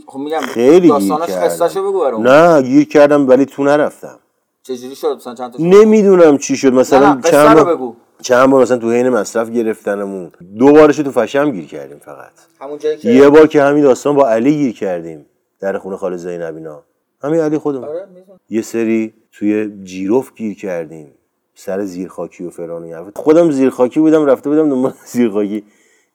خب 0.07 0.19
میگم 0.19 0.39
خیلی 0.39 0.91
قصهشو 0.91 1.73
کردم. 1.73 1.89
بگو 1.89 2.01
برام 2.01 2.27
نه 2.27 2.61
گیر 2.61 2.87
کردم 2.87 3.29
ولی 3.29 3.45
تو 3.45 3.63
نرفتم. 3.63 4.19
چجوری 4.63 4.95
شد؟ 4.95 5.15
مثلا 5.17 5.35
چند 5.35 5.51
تا 5.51 5.57
شد؟ 5.57 5.63
نمی‌دونم 5.63 6.37
چی 6.37 6.57
شد. 6.57 6.73
مثلا 6.73 7.13
نه، 7.13 7.21
چند 7.21 7.57
رو 7.57 7.65
بگو. 7.65 7.95
چند 8.21 8.49
بار 8.49 8.61
مثلا 8.61 8.77
تو 8.77 8.91
حین 8.91 9.09
مصرف 9.09 9.49
گرفتنمون. 9.49 10.31
دو 10.59 10.71
بارش 10.71 10.97
تو 10.97 11.11
فشم 11.11 11.51
گیر 11.51 11.65
کردیم 11.65 11.99
فقط. 11.99 12.31
همون 12.61 12.77
جایی 12.77 12.97
که 12.97 13.09
یه 13.09 13.29
بار 13.29 13.47
که 13.47 13.61
همین 13.61 13.83
داستان 13.83 14.15
با 14.15 14.29
علی 14.29 14.57
گیر 14.57 14.73
کردیم 14.73 15.25
در 15.59 15.77
خونه 15.77 15.97
خاله 15.97 16.17
زینب 16.17 16.55
اینا. 16.55 16.83
همین 17.23 17.39
علی 17.39 17.57
خودمون. 17.57 17.87
آره،. 17.87 18.07
یه 18.49 18.61
سری 18.61 19.13
توی 19.31 19.71
جیروف 19.83 20.31
گیر 20.35 20.55
کردیم. 20.55 21.11
سر 21.55 21.85
زیرخاکی 21.85 22.43
و 22.43 22.49
فلان 22.49 22.93
و. 22.93 23.11
خودم 23.15 23.51
زیرخاکی 23.51 23.99
بودم 23.99 24.25
رفته 24.25 24.49
بودم 24.49 24.69
دنبال 24.69 24.93
زیرخاکی. 25.13 25.63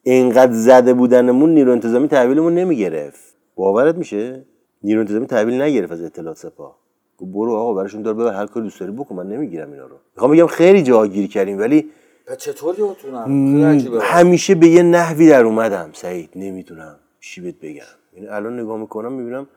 اینقدر 0.03 0.53
زده 0.53 0.93
بودنمون 0.93 1.53
نیرو 1.53 1.71
انتظامی 1.71 2.07
تحویلمون 2.07 2.55
نمی‌گرفت. 2.55 3.36
باورت 3.57 3.95
میشه؟ 3.95 4.45
نیرو 4.83 4.99
انتظامی 4.99 5.25
تحویل 5.25 5.61
نگرفت 5.61 5.91
از 5.91 6.01
اطلاعات 6.01 6.37
سپاه. 6.37 6.77
گفت 7.17 7.31
برو 7.31 7.55
آقا 7.55 7.73
براشون 7.73 8.01
دار 8.01 8.13
ببر 8.13 8.33
هر 8.33 8.45
کاری 8.45 8.65
دوست 8.65 8.79
داری 8.79 8.91
بکن 8.91 9.15
من 9.15 9.27
نمی‌گیرم 9.27 9.71
اینا 9.71 9.85
رو. 9.85 9.95
می‌خوام 10.15 10.31
بگم 10.31 10.47
خیلی 10.47 10.83
جا 10.83 11.07
گیر 11.07 11.27
کردیم 11.29 11.59
ولی 11.59 11.89
عجیبه. 12.27 14.01
همیشه 14.01 14.55
به 14.55 14.67
یه 14.67 14.83
نحوی 14.83 15.29
در 15.29 15.43
اومدم. 15.43 15.89
سعید 15.93 16.29
نمی‌دونم 16.35 16.95
چی 17.19 17.41
بهت 17.41 17.55
بگم. 17.61 17.83
یعنی 18.13 18.27
الان 18.27 18.59
نگاه 18.59 18.77
می‌کنم 18.77 19.13
می‌بینم 19.13 19.47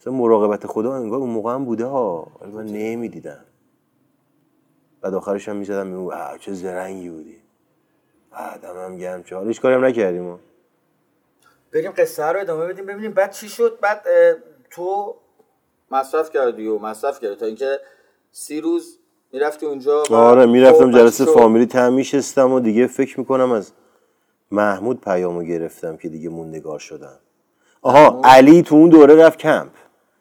مثلا 0.00 0.12
مراقبت 0.12 0.66
خدا 0.66 0.94
انگار 0.94 1.18
اون 1.18 1.30
موقع 1.30 1.54
هم 1.54 1.64
بوده 1.64 1.84
ها. 1.84 2.26
ولی 2.40 2.52
من 2.52 2.66
نمی‌دیدم. 2.66 3.44
بعد 5.00 5.14
آخرش 5.14 5.48
هم 5.48 5.56
می‌زدم 5.56 5.86
میگم 5.86 6.10
چه 6.40 6.52
زرنگی 6.52 7.08
بودی. 7.10 7.36
بعدم 8.30 8.84
هم 8.84 8.96
گرم 8.96 9.22
چه 9.22 9.36
حالا 9.36 9.48
هیچ 9.48 9.60
کاری 9.60 9.74
هم 9.74 9.84
نکردیم. 9.84 10.38
بریم 11.72 11.92
قصه 11.96 12.24
رو 12.24 12.40
ادامه 12.40 12.66
بدیم 12.66 12.86
ببینیم 12.86 13.12
بعد 13.12 13.32
چی 13.32 13.48
شد 13.48 13.78
بعد 13.80 14.06
تو 14.70 15.14
مصرف 15.90 16.30
کردی 16.30 16.66
و 16.66 16.78
مصرف 16.78 17.20
کردی 17.20 17.34
تا 17.34 17.46
اینکه 17.46 17.78
سی 18.32 18.60
روز 18.60 18.98
می‌رفتی 19.32 19.66
اونجا 19.66 20.02
آره 20.10 20.46
می‌رفتم 20.46 20.92
خب، 20.92 20.98
جلسه؟ 20.98 21.24
فامیلی 21.24 21.66
تم 21.66 21.92
میشستم 21.92 22.52
و 22.52 22.60
دیگه 22.60 22.86
فکر 22.86 23.20
می‌کنم 23.20 23.52
از 23.52 23.72
محمود 24.50 25.00
پیامو 25.00 25.42
گرفتم 25.42 25.96
که 25.96 26.08
دیگه 26.08 26.28
موندگار 26.28 26.78
شدم. 26.78 27.18
آها 27.82 28.20
علی 28.24 28.62
تو 28.62 28.74
اون 28.74 28.88
دوره 28.88 29.14
رفت 29.14 29.38
کمپ. 29.38 29.70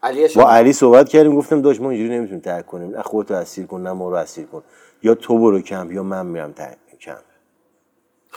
علی 0.03 0.27
با 0.35 0.51
علی 0.51 0.73
صحبت 0.73 1.09
کردیم 1.09 1.35
گفتم 1.35 1.61
داش 1.61 1.81
ما 1.81 1.89
اینجوری 1.89 2.17
نمی‌تونیم 2.17 2.41
ترک 2.41 2.65
کنیم 2.65 2.95
نه 2.95 3.01
خودتو 3.01 3.33
اسیر 3.33 3.65
کن 3.65 3.81
نه 3.81 3.91
ما 3.91 4.09
رو 4.09 4.15
اسیر 4.15 4.45
کن. 4.45 4.63
یا 5.03 5.15
تو 5.15 5.37
برو 5.37 5.61
کمپ 5.61 5.91
یا 5.91 6.03
من 6.03 6.25
میرم 6.25 6.51
ترک 6.51 6.77
کمپ. 7.01 7.23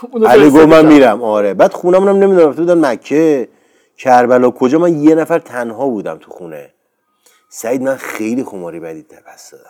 علی 0.02 0.24
فرستادی 0.24 0.50
گفت 0.50 0.66
من. 0.66 0.86
میرم. 0.86 1.22
آره. 1.22 1.54
بعد 1.54 1.72
خونمون 1.72 2.08
هم 2.08 2.16
نمی‌دونم. 2.16 2.48
رفته 2.48 2.62
بودن 2.62 2.86
مکه 2.86 3.48
کربلا. 3.96 4.50
کجا؟ 4.50 4.78
من 4.78 5.02
یه 5.02 5.14
نفر 5.14 5.38
تنها 5.38 5.88
بودم 5.88 6.18
تو 6.18 6.30
خونه. 6.30 6.72
سعید 7.48 7.82
من 7.82 7.96
خیلی 7.96 8.44
خماری 8.44 8.80
بدی 8.80 9.02
پس 9.02 9.50
دادم. 9.50 9.64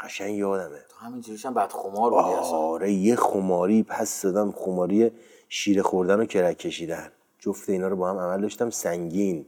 قشنگ 0.00 0.34
یادمه. 0.34 0.78
تو 0.88 1.06
همینجوریش 1.06 1.46
هم 1.46 1.54
بعد 1.54 1.72
خمار 1.72 2.10
بودی 2.10 2.34
آره 2.52 2.92
یه 2.92 3.16
خماری 3.16 3.82
پس 3.82 4.22
دادم. 4.22 4.54
خماری 4.56 5.10
شیره 5.48 5.82
خوردن 5.82 6.20
و 6.20 6.24
کرک 6.24 6.58
کشیدن. 6.58 7.08
جفت 7.38 7.68
اینا 7.68 7.88
رو 7.88 7.96
با 7.96 8.10
هم 8.10 8.18
عمل 8.18 8.40
داشتم. 8.40 8.70
سنگین. 8.70 9.46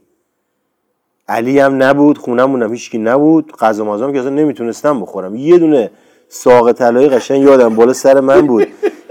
علی 1.27 1.59
هم 1.59 1.83
نبود. 1.83 2.17
خونمونم 2.17 2.71
هیچکی 2.71 2.97
نبود. 2.97 3.51
غذا 3.57 3.83
مازم 3.83 4.13
که 4.13 4.19
اصلا 4.19 4.29
نمی‌تونستم 4.29 5.01
بخورم. 5.01 5.35
یه 5.35 5.57
دونه 5.57 5.91
ساق 6.29 6.71
طلایی 6.71 7.09
قشنگ 7.09 7.41
یادم. 7.41 7.75
بالا 7.75 7.93
سر 7.93 8.19
من 8.19 8.47
بود. 8.47 8.67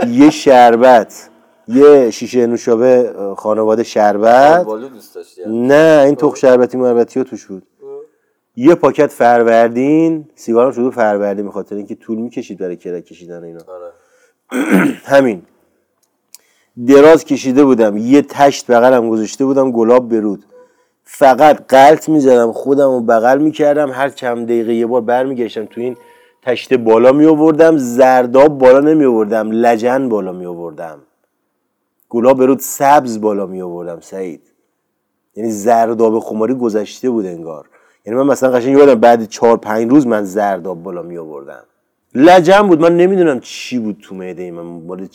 یه 0.08 0.30
شربت 0.30 1.28
یه 1.68 2.10
شیشه 2.10 2.46
نوشابه 2.46 3.14
خانواده 3.36 3.82
شربت. 3.82 4.66
نه 5.46 6.02
این 6.06 6.14
تخ 6.14 6.36
شربتی 6.36 6.78
مربتی 6.78 7.20
ها 7.20 7.24
توش 7.24 7.46
بود. 7.46 7.62
یه 8.56 8.74
پاکت 8.74 9.06
فروردین 9.06 10.28
سیگارم 10.34 10.72
شده 10.72 10.90
فروردین 10.90 11.44
به 11.46 11.52
خاطر 11.52 11.76
اینکه 11.76 11.94
طول 11.94 12.18
می‌کشید 12.18 12.58
برای 12.58 12.76
کرک 12.76 13.04
کشیدن 13.04 13.44
اینا. 13.44 13.60
آره. 13.68 13.92
همین. 15.04 15.42
دراز 16.86 17.24
کشیده 17.24 17.64
بودم 17.64 17.96
یه 17.96 18.22
تشت 18.22 18.66
بغلم 18.66 19.10
گذاشته 19.10 19.44
بودم 19.44 19.72
گلاب 19.72 20.08
برود 20.08 20.44
فقط 21.04 21.66
قلط 21.68 22.08
می‌زدم 22.08 22.52
خودم 22.52 22.90
رو 22.90 23.00
بغل 23.00 23.38
می‌کردم 23.38 23.90
هر 23.90 24.08
چند 24.08 24.44
دقیقه 24.46 24.74
یه 24.74 24.86
بار 24.86 25.00
برمیگشتم 25.00 25.64
تو 25.66 25.80
این 25.80 25.96
تشت 26.42 26.74
بالا 26.74 27.12
می 27.12 27.26
آوردم 27.26 27.76
زرداب 27.76 28.58
بالا 28.58 28.80
نمی 28.80 29.04
آوردم 29.04 29.50
لجن 29.50 30.08
بالا 30.08 30.32
می 30.32 30.46
آوردم. 30.46 30.98
گلاب 32.08 32.38
برود 32.38 32.58
سبز 32.58 33.20
بالا 33.20 33.46
می 33.46 33.62
آوردم 33.62 34.00
سعید. 34.00 34.52
یعنی 35.34 35.50
زرداب 35.50 36.20
خماری 36.20 36.54
گذشته 36.54 37.10
بود 37.10 37.26
انگار. 37.26 37.68
یعنی 38.06 38.18
من 38.18 38.26
مثلا 38.26 38.50
قشنگ 38.50 38.78
یادم 38.78 38.94
بعد 38.94 39.28
چهار 39.28 39.56
پنج 39.56 39.90
روز 39.90 40.06
من 40.06 40.24
زرداب 40.24 40.82
بالا 40.82 41.02
می 41.02 41.18
آوردم. 41.18 41.64
لجن 42.14 42.62
بود 42.62 42.80
من 42.80 42.96
نمی‌دونم 42.96 43.40
چی 43.40 43.78
بود 43.78 43.98
تو 44.02 44.14
معده 44.14 44.50
من 44.50 44.62
مال 44.62 45.08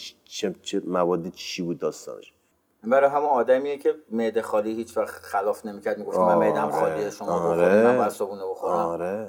مواد 0.87 1.29
چی 1.29 1.61
بود 1.61 1.79
داستانش. 1.79 2.33
برای 2.83 3.09
همون 3.09 3.29
آدمیه 3.29 3.77
که 3.77 3.95
معده 4.11 4.41
خالی 4.41 4.73
هیچ 4.73 4.97
وقت 4.97 5.23
خلاف 5.23 5.65
نمی‌کرد 5.65 5.97
می‌گفت 5.97 6.19
من 6.19 6.35
معدم 6.35 6.69
خالیه 6.69 7.09
شما 7.09 7.39
بخورید 7.39 7.67
من 7.67 7.97
باید 7.97 8.11
بخورم. 8.51 8.75
آره. 8.75 9.27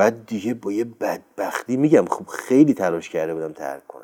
بعد 0.00 0.26
دیگه 0.26 0.54
با 0.54 0.72
یه 0.72 0.84
بدبختی 0.84 1.76
میگم 1.76 2.04
خب 2.04 2.26
خیلی 2.26 2.74
تلاش 2.74 3.08
کرده 3.08 3.34
بودم 3.34 3.52
ترک 3.52 3.86
کنم. 3.88 4.02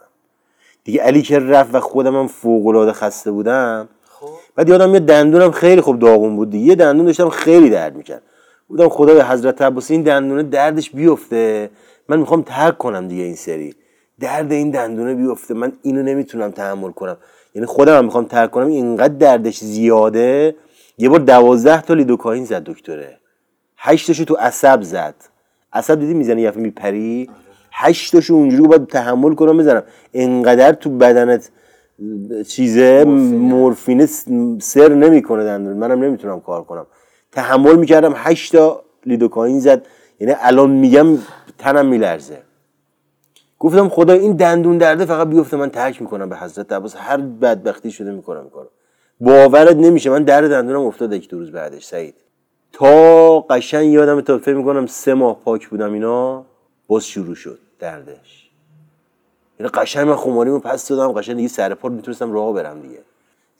دیگه 0.84 1.00
علی 1.00 1.22
که 1.22 1.38
رفت 1.38 1.74
و 1.74 1.80
خودم 1.80 2.16
هم 2.16 2.26
فوق 2.26 2.66
العاده 2.66 2.92
خسته 2.92 3.30
بودم. 3.30 3.88
بعد 4.56 4.68
یادم 4.68 4.94
یه 4.94 5.00
دندونم 5.00 5.50
خیلی 5.50 5.80
خوب 5.80 5.98
داغون 5.98 6.36
بود 6.36 6.50
دیگه. 6.50 6.66
یه 6.66 6.74
دندون 6.74 7.06
داشتم 7.06 7.28
خیلی 7.28 7.70
درد 7.70 7.96
می‌کرد. 7.96 8.22
بودم 8.68 8.88
خدای 8.88 9.20
حضرت 9.20 9.62
عباسی 9.62 9.94
این 9.94 10.02
دندونه 10.02 10.42
دردش 10.42 10.90
بیفته. 10.90 11.70
من 12.08 12.18
می‌خوام 12.18 12.42
ترک 12.42 12.78
کنم 12.78 13.08
دیگه 13.08 13.22
این 13.22 13.36
سری. 13.36 13.74
درد 14.20 14.52
این 14.52 14.70
دندونه 14.70 15.14
بیفته. 15.14 15.54
من 15.54 15.72
اینو 15.82 16.02
نمی‌تونم 16.02 16.50
تحمل 16.50 16.90
کنم. 16.90 17.16
یعنی 17.54 17.66
خودم 17.66 17.98
هم 17.98 18.04
می‌خوام 18.04 18.24
ترک 18.24 18.50
کنم. 18.50 18.66
اینقدر 18.66 19.14
دردش 19.14 19.58
زیاده. 19.58 20.56
یه 20.98 21.08
بار 21.08 21.20
دوازده 21.20 21.82
تا 21.82 21.94
لیدوکاین 21.94 22.44
زد 22.44 22.64
دکتره. 22.64 23.18
هشتاشو 23.78 24.24
تو 24.24 24.34
عصب 24.34 24.82
زد. 24.82 25.14
عصب 25.76 26.00
دیدی 26.00 26.14
می‌زنی 26.14 26.42
یه 26.42 26.50
دفعه 26.50 26.62
میپری؟ 26.62 27.30
هشتاشو 27.72 28.34
اونجوری 28.34 28.62
باید 28.68 28.86
تحمل 28.86 29.34
کنم 29.34 29.56
بزنم. 29.56 29.82
انقدر 30.14 30.72
تو 30.72 30.90
بدنت 30.90 31.50
چیزه 32.48 33.04
مورفینه. 33.04 34.06
س- 34.06 34.24
سر 34.60 34.88
نمی‌کنه 34.94 35.44
دندون. 35.44 35.76
منم 35.76 36.04
نمی‌تونم 36.04 36.40
کار 36.40 36.64
کنم. 36.64 36.86
تحمل 37.32 37.76
می‌کردم 37.76 38.12
هشتا 38.16 38.82
لیدوکاین 39.06 39.60
زد. 39.60 39.86
یعنی 40.20 40.34
الان 40.40 40.70
میگم 40.70 41.06
تنم 41.58 41.86
میلرزه. 41.86 42.38
گفتم 43.58 43.88
خدا 43.88 44.12
این 44.12 44.32
دندون 44.32 44.78
درده 44.78 45.04
فقط 45.04 45.28
بیفته 45.28 45.56
من 45.56 45.70
ترک 45.70 46.02
می‌کنم 46.02 46.28
به 46.28 46.36
حضرت 46.36 46.72
عباس. 46.72 46.94
هر 46.96 47.16
بدبختی 47.16 47.90
شده 47.90 48.12
می‌کنم 48.12 48.44
می‌کنم 48.44 48.68
باورت 49.20 49.76
نمیشه 49.76 50.10
من 50.10 50.22
در 50.22 50.42
دندونم 50.42 50.80
افتاد 50.80 51.12
یک 51.12 51.28
دو 51.28 51.38
روز 51.38 51.52
بعدش 51.52 51.84
سعید. 51.84 52.14
تا 52.72 53.40
قشنگ 53.40 53.92
یادم 53.92 54.20
تا 54.20 54.38
فکر 54.38 54.54
می‌کنم 54.54 54.86
سه 54.86 55.14
ماه 55.14 55.36
پاک 55.44 55.68
بودم 55.68 55.92
اینا 55.92 56.44
باز 56.86 57.06
شروع 57.06 57.34
شد 57.34 57.58
دردش. 57.78 58.50
یعنی 59.60 59.72
قشنگ 59.74 60.08
من 60.08 60.16
خماریمو 60.16 60.58
پس 60.58 60.88
دادم 60.88 61.12
قشنگ 61.12 61.36
دیگه 61.36 61.48
سر 61.48 61.76
می‌تونستم 61.82 62.32
راه 62.32 62.52
برم 62.52 62.80
دیگه. 62.80 63.02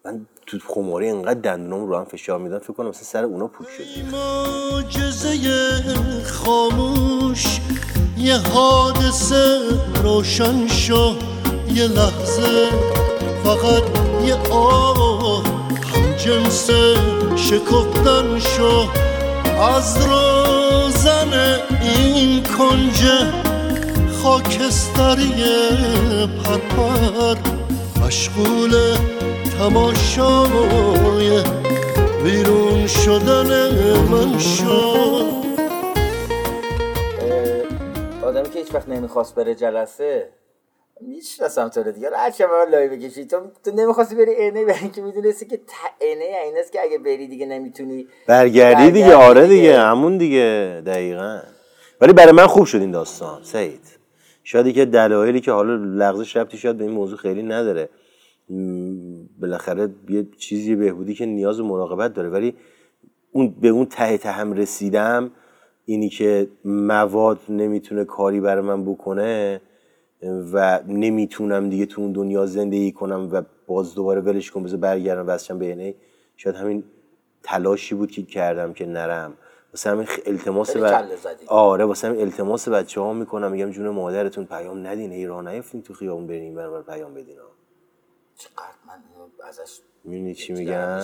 من 0.05 0.27
تو 0.47 0.59
خماری 0.69 1.09
انقدر 1.09 1.41
دندونام 1.41 1.89
رو 1.89 1.97
هم 1.97 2.05
فشار 2.05 2.39
میدم 2.39 2.59
فکر 2.59 2.73
کنم 2.73 2.93
سر 2.93 3.25
اونا 3.25 3.47
پوک 3.47 3.67
شد. 3.69 3.85
معجزه 4.15 5.37
خاموش 6.25 7.61
یه 8.19 8.37
حادثه 8.37 9.61
روشن 10.03 10.67
شو 10.67 11.15
یه 11.75 11.87
لحظه 11.87 12.71
فقط 13.45 13.83
یه 14.27 14.37
هم 14.37 15.16
جنس 16.19 16.71
شکفتن 17.37 18.39
شو 18.39 18.89
از 19.61 20.07
روزن 20.07 21.33
این 21.83 22.43
کنج 22.43 23.05
خاکستری 24.23 25.45
پرپر 26.45 27.37
مشغول 28.07 28.97
تماشای 29.59 31.43
بیرون 32.25 32.87
شدن 32.87 33.71
من 34.11 34.39
شد 34.39 35.27
آدمی 38.23 38.51
که 38.51 38.59
هیچ 38.59 38.75
وقت 38.75 38.89
نمی‌خواست 38.89 39.35
بره 39.35 39.55
جلسه 39.55 40.29
می‌شناسم 41.01 41.69
تو 41.69 41.83
رو 41.83 41.93
دیگه 41.93 42.11
هر 42.17 42.33
من 42.47 42.71
لای 42.71 42.89
بکشی 42.89 43.25
تو 43.25 43.41
تو 43.65 43.71
نمی‌خواستی 43.71 44.15
بری 44.15 44.35
عینه 44.35 44.65
برای 44.65 44.81
اینکه 44.81 45.03
می‌دونستی 45.03 45.47
که 45.47 45.61
عینه 46.01 46.25
این 46.25 46.59
است 46.59 46.73
که 46.73 46.83
اگه 46.83 46.99
بری 46.99 47.27
دیگه 47.27 47.47
نمی‌تونی 47.47 48.07
برگردی 48.27 48.91
دیگه. 48.91 49.15
آره 49.15 49.47
دیگه. 49.47 49.79
همون 49.79 50.19
دیگه. 50.19 50.83
دقیقا. 50.87 51.41
ولی 52.01 52.13
برای 52.13 52.33
من 52.33 52.47
خوب 52.47 52.65
شد 52.65 52.81
این 52.81 52.91
داستان. 52.91 53.43
سعید. 53.43 53.81
شاید 54.45 54.75
که 54.75 54.85
دلایلی 54.85 55.41
که 55.41 55.53
حالا 55.53 55.75
لغزش 55.75 56.37
ربطی 56.37 56.59
شاید 56.59 56.79
به 56.79 56.85
این 56.85 56.93
موضوع 56.93 57.19
خیلی 57.19 57.43
نداره. 57.43 57.89
بالاخره 59.41 59.89
یه 60.09 60.27
چیزی 60.39 60.75
بهبودی 60.75 61.15
که 61.15 61.27
نیاز 61.27 61.57
به 61.57 61.63
مراقبت 61.63 62.15
داره. 62.15 62.29
ولی 62.29 62.57
اون 63.33 63.55
به 63.61 63.69
اون 63.69 63.87
ته 63.87 64.19
تهم 64.19 64.53
رسیدم 64.53 65.31
اینی 65.85 66.09
که 66.09 66.49
مواد 66.65 67.41
نمی‌تونه 67.49 68.05
کاری 68.05 68.41
برای 68.41 68.65
من 68.65 68.85
بکنه 68.85 69.61
و 70.23 70.81
نمی‌تونم 70.87 71.71
دیگه 71.71 71.87
تو 71.87 72.03
اون 72.03 72.13
دنیا 72.13 72.47
زندگی 72.47 72.93
کنم 72.93 73.29
و 73.33 73.43
باز 73.67 73.95
دوباره 73.95 74.21
ولش 74.21 74.51
کنم 74.51 74.63
بذار 74.63 74.79
برگردم 74.79 75.27
واسم 75.27 75.59
به 75.59 75.67
اینه 75.67 75.95
شاید 76.37 76.57
همین 76.57 76.85
تلاشی 77.43 77.95
بود 77.95 78.11
که 78.11 78.23
کردم 78.23 78.73
که 78.73 78.87
نرم 78.87 79.33
واسه 79.73 79.91
همین 79.91 80.07
التماس 80.27 80.71
زدی. 80.71 81.45
آره 81.47 81.85
واسه 81.85 82.09
همین 82.09 82.21
التماس 82.21 82.69
بچه 82.69 83.01
ها 83.01 83.13
می‌کنم 83.13 83.53
میگم 83.53 83.71
جون 83.71 83.89
مادرتون 83.89 84.45
پیام 84.45 84.87
ندین 84.87 85.13
ای 85.13 85.27
راه 85.27 85.43
نیفتین 85.53 85.83
تو 85.83 85.95
خیابون 85.95 86.27
برین 86.27 86.55
برای 86.55 86.83
پیام 86.83 87.15
بدین. 87.15 87.37
چقدر 88.39 88.65
من 88.87 88.95
ازش 89.49 89.81
می‌دونی 90.05 90.35
چی 90.35 90.53
میگم. 90.53 91.01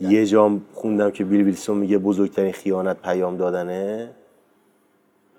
یه 0.00 0.26
جام 0.26 0.66
خوندم 0.74 1.10
که 1.10 1.24
بیل 1.24 1.42
ویلسون 1.42 1.76
میگه 1.78 1.98
بزرگترین 1.98 2.52
خیانت 2.52 3.02
پیام 3.02 3.36
دادنه 3.36 4.10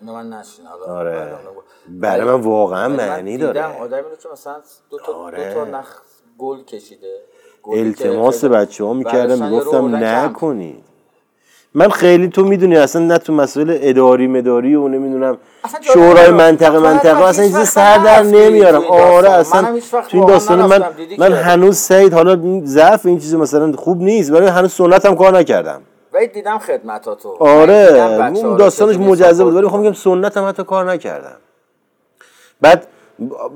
اینو 0.04 0.14
من 0.16 0.30
نشین 0.40 0.66
حالا 0.66 1.00
آره. 1.00 1.28
برای 1.90 2.24
من 2.26 2.34
واقعا 2.42 2.88
من 2.88 2.96
معنی 2.96 3.32
دیدم 3.32 3.54
داره 3.54 3.82
آدمی 3.82 4.02
رو 4.02 4.16
که 4.24 4.30
مثلا 4.34 4.56
دو 4.90 4.98
تا 5.00 5.14
آره. 5.14 5.54
دو 5.54 5.54
تا 5.54 5.66
نخ 5.66 5.88
گل 6.38 6.64
کشیده 6.64 7.08
که 7.66 7.72
التماس 7.80 8.46
بچه 8.46 8.84
ها 8.86 8.94
می‌کردم 8.94 9.46
می‌گفتم. 9.50 9.96
نکنید 9.96 10.84
من 11.74 11.90
خیلی 11.90 12.28
تو 12.28 12.44
می‌دونی 12.46 12.78
اصلا 12.78 13.02
نه 13.06 13.18
تو 13.18 13.34
مسائل 13.34 13.78
اداری 13.82 14.28
مداری 14.28 14.76
و 14.76 14.88
نمی‌دونم 14.88 15.38
شورای. 15.94 16.32
منطقه 16.32 16.80
منطقه 16.80 17.24
اصلا 17.24 17.46
چیز 17.46 17.58
سر 17.58 17.98
در 17.98 18.24
نمیارم. 18.24 18.86
آره 18.86 19.30
اصلا 19.30 19.80
تو 19.90 20.18
این 20.18 20.26
داستان 20.26 20.66
من. 20.66 20.92
دیدی 20.98 21.16
من 21.18 21.30
که- 21.30 21.36
هنوز 21.36 21.78
سعید 21.78 22.14
حالا 22.14 22.62
ضعف 22.66 23.06
این 23.06 23.20
چیز 23.20 23.36
مثلا 23.36 23.72
خوب 23.72 24.02
نیست 24.02 24.32
ولی 24.32 24.46
هنوز 24.46 24.72
سنتم 24.74 25.16
کار 25.16 25.38
نکردم 25.38 25.82
ولی 26.24 26.34
دیدم 26.34 26.58
خدمتاتو. 26.58 27.38
آره 27.40 28.32
اون 28.36 28.58
داستانش 28.58 28.96
مجزا 28.96 29.44
بود 29.44 29.54
ولی 29.54 29.64
می‌خوام 29.64 29.82
بگم 29.82 29.94
سنتم 29.94 30.48
حتی 30.48 30.64
کار 30.64 30.92
نکردم. 30.92 31.38
بعد 32.62 32.88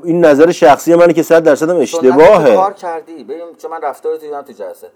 این 0.04 0.26
نظر 0.26 0.52
شخصی 0.52 0.96
منه 0.96 1.14
که 1.14 1.24
صد 1.24 1.44
درصد 1.44 1.70
هم 1.70 1.86
سنت 1.86 1.92
تو 1.92 2.08
اشتباهه 2.08 2.56
کار 2.56 2.74
کردی؟ 2.74 3.24
ببین 3.24 3.42
چون 3.58 3.72
من 3.72 3.82
رفتارت 3.82 4.22
دیدم 4.22 4.42
تو 4.42 4.54
جلسه. 4.54 4.88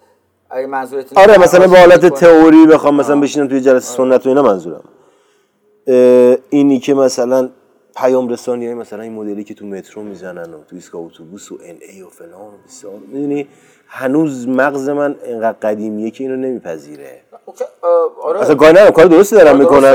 اگه 0.50 0.68
منظورت 0.68 1.18
آره 1.18 1.38
مثلا 1.38 1.68
به 1.68 1.80
حالت. 1.80 2.06
تئوری 2.06 2.66
بخوام 2.66 2.96
مثلا 2.96 3.20
بشینم 3.20 3.48
توی 3.48 3.62
جلسه 3.62 3.98
سنت 3.98 4.26
و 4.26 4.30
اینا 4.30 4.42
منظورم. 4.42 4.84
اینی 6.50 6.80
که 6.80 6.94
مثلا 6.94 7.50
پیام 7.96 8.30
رسانی 8.30 8.66
های 8.66 8.76
مثلا 8.76 9.04
این 9.04 9.14
مدلی 9.14 9.44
که 9.44 9.54
تو 9.54 9.66
مترو 9.66 10.04
می‌زنن 10.04 10.54
و 10.54 10.64
تو 10.70 10.76
ایستگاه 10.76 11.02
اتوبوس 11.02 11.52
و 11.52 11.58
ان 11.64 11.76
ای 11.90 12.02
و 12.02 12.10
فلان 12.10 12.32
و 12.32 12.68
بسار 12.68 12.92
می‌دونی؟ 13.08 13.48
هنوز 13.88 14.48
مغز 14.48 14.90
من 14.90 15.16
انقدر 15.26 15.58
قدیمیه 15.62 16.12
که 16.12 16.24
اینو 16.24 16.36
نمیپذیره. 16.36 17.22
آره 18.24 18.40
اصلا 18.40 18.56
کار 18.56 18.70
ندارم 18.70 18.92
کار 18.92 19.06
درستی 19.06 19.36
دارم 19.36 19.48
کار 19.48 19.58
می‌کنن 19.58 19.88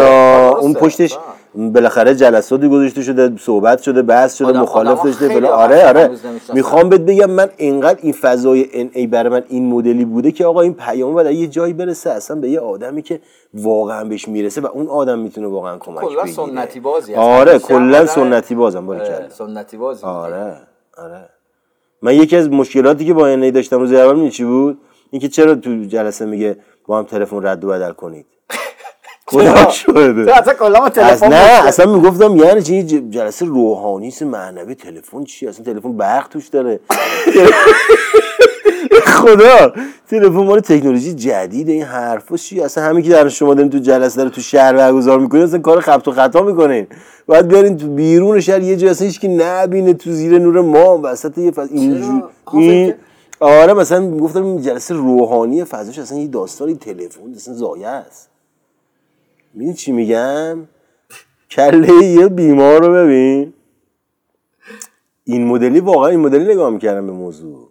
اون. 0.61 0.75
پشتش 0.75 1.19
بالاخره 1.55 2.15
جلساتی 2.15 2.69
گذاشته 2.69 3.03
شده 3.03 3.37
صحبت 3.39 3.83
شده 3.83 4.03
بحث 4.03 4.35
شده 4.35 4.61
مخالف 4.61 5.03
داشته 5.03 5.29
فلان 5.29 5.45
ها 5.45 5.51
آره 5.51 5.89
آره. 5.89 6.11
می‌خوام 6.55 6.89
بهت 6.89 7.01
بگم 7.01 7.31
من 7.31 7.49
اینقدر 7.57 7.99
این 8.03 8.13
فضای 8.13 8.67
ان 8.73 8.91
ای 8.93 9.07
برای 9.07 9.33
من 9.33 9.43
این 9.49 9.69
مدلی 9.71 10.05
بوده 10.05 10.31
که 10.33 10.47
آقا 10.47 10.61
این 10.61 10.75
پیام 10.75 11.15
باید 11.15 11.37
یه 11.37 11.47
جایی 11.47 11.73
برسه 11.73 12.11
اصلا 12.11 12.41
به 12.41 12.51
یه 12.51 12.61
آدمی 12.61 13.03
که 13.03 13.21
واقعا 13.55 14.05
بهش 14.05 14.29
می‌رسه 14.29 14.61
و 14.61 14.67
اون 14.67 14.89
آدم 14.89 15.19
می‌تونه 15.19 15.47
واقعا 15.47 15.79
کمک 15.79 16.01
کلا 16.01 16.23
بگیره 16.23 16.37
سنتی 16.37 16.81
بازی. 16.81 17.15
آره 17.15 17.59
کلا 17.59 18.07
سنتی 18.07 18.55
بازم 18.55 18.99
کرد 18.99 19.31
سنتی 19.31 19.77
بازی. 19.77 20.07
آره 20.07 20.57
آره 20.99 21.29
من 22.03 22.15
یکی 22.15 22.37
از 22.37 22.51
مشکلاتی 22.51 23.07
که 23.07 23.15
با 23.15 23.27
ان 23.27 23.51
داشتم 23.51 23.79
روز 23.79 23.93
اول 23.93 24.31
چی 24.31 24.45
بود 24.45 24.79
اینکه 25.11 25.29
چرا 25.29 25.55
تو 25.55 25.85
جلسه 25.85 26.25
میگه 26.25 26.57
با 26.87 26.99
هم 26.99 27.05
تلفن 27.05 27.47
رد 27.47 27.65
و 27.65 27.69
بدل 27.69 27.93
کنید. 27.93 28.27
خدا 29.27 29.71
شده؟ 29.71 30.39
اصلا 30.39 30.55
کلا 30.55 30.89
تلفن 30.89 31.29
نه 31.29 31.67
اصلا 31.67 31.95
می‌گفتم 31.95 32.37
یعنی 32.37 32.63
چی؟ 32.63 32.83
جلسه 32.83 33.47
روحانی 33.47 34.09
است 34.09 34.23
معنوی 34.23 34.75
تلفن 34.75 35.25
چی؟ 35.25 35.49
اصلا 35.49 35.65
تلفن 35.65 35.97
برق 35.97 36.29
توش 36.29 36.49
داره. 36.49 36.81
خدا 39.07 39.73
تلفن 40.11 40.37
مال 40.37 40.61
تکنولوژی 40.61 41.15
جدید 41.15 41.69
این 41.69 41.83
حرفا 41.83 42.37
چی؟ 42.37 42.61
اصلا 42.61 42.85
همین 42.85 43.05
که 43.05 43.11
در 43.11 43.29
شما 43.29 43.55
دارین 43.55 43.71
تو 43.71 43.79
جلسه 43.79 44.17
داره 44.17 44.31
تو 44.31 44.41
شهر 44.41 44.73
برگزار 44.73 45.19
می‌کنین 45.19 45.43
اصلا 45.43 45.59
کار 45.59 45.81
خبط 45.81 46.09
و 46.09 46.13
خطا 46.13 46.43
می‌کنین. 46.43 46.87
باید 47.27 47.49
بیارین 47.49 47.77
تو 47.77 47.89
بیرون 47.89 48.41
شهر 48.41 48.63
یه 48.63 48.77
جای 48.77 48.91
اصلا 48.91 49.07
هیچکی 49.07 49.29
نبینه 49.29 49.95
تو 49.95 50.11
زیر 50.11 50.39
نور 50.39 50.61
ما 50.61 51.01
وسط 51.03 51.39
یه 51.39 51.51
فضا 51.51 51.75
اینجوری 51.75 52.23
این 52.53 52.95
آره 53.41 53.73
مثلا 53.73 54.01
می‌گفتم 54.01 54.45
این 54.45 54.63
جلسه 54.63 54.95
روحانی 54.95 55.65
فضاش 55.65 55.99
اصلا 55.99 56.19
یه 56.19 56.27
داستانی 56.27 56.75
تلفن 56.75 57.35
اصلا 57.35 57.55
زایه 57.55 57.89
است. 57.89 58.29
می‌دونی 59.55 59.75
چی 59.75 59.93
میگم؟ 59.93 60.59
کله 61.51 62.05
یه 62.05 62.29
بیمار 62.29 62.87
رو 62.87 62.93
ببین. 62.93 63.53
این 65.25 65.47
مدلی 65.47 65.81
واقعا 65.81 66.11
این 66.11 66.21
مدلی 66.21 66.45
نگاه 66.45 66.71
می‌کردم 66.71 67.07
به 67.07 67.13
موضوع. 67.13 67.69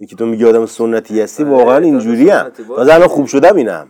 یکی 0.00 0.16
تو 0.16 0.26
میگی 0.26 0.44
آدم 0.44 0.66
سنتی 0.66 1.20
هستی 1.20 1.44
واقعا 1.44 1.76
اینجوری 1.78 2.30
هم. 2.30 2.50
تازه 2.50 2.94
الان 2.94 3.08
خوب 3.08 3.26
شدم 3.26 3.56
اینم. 3.56 3.88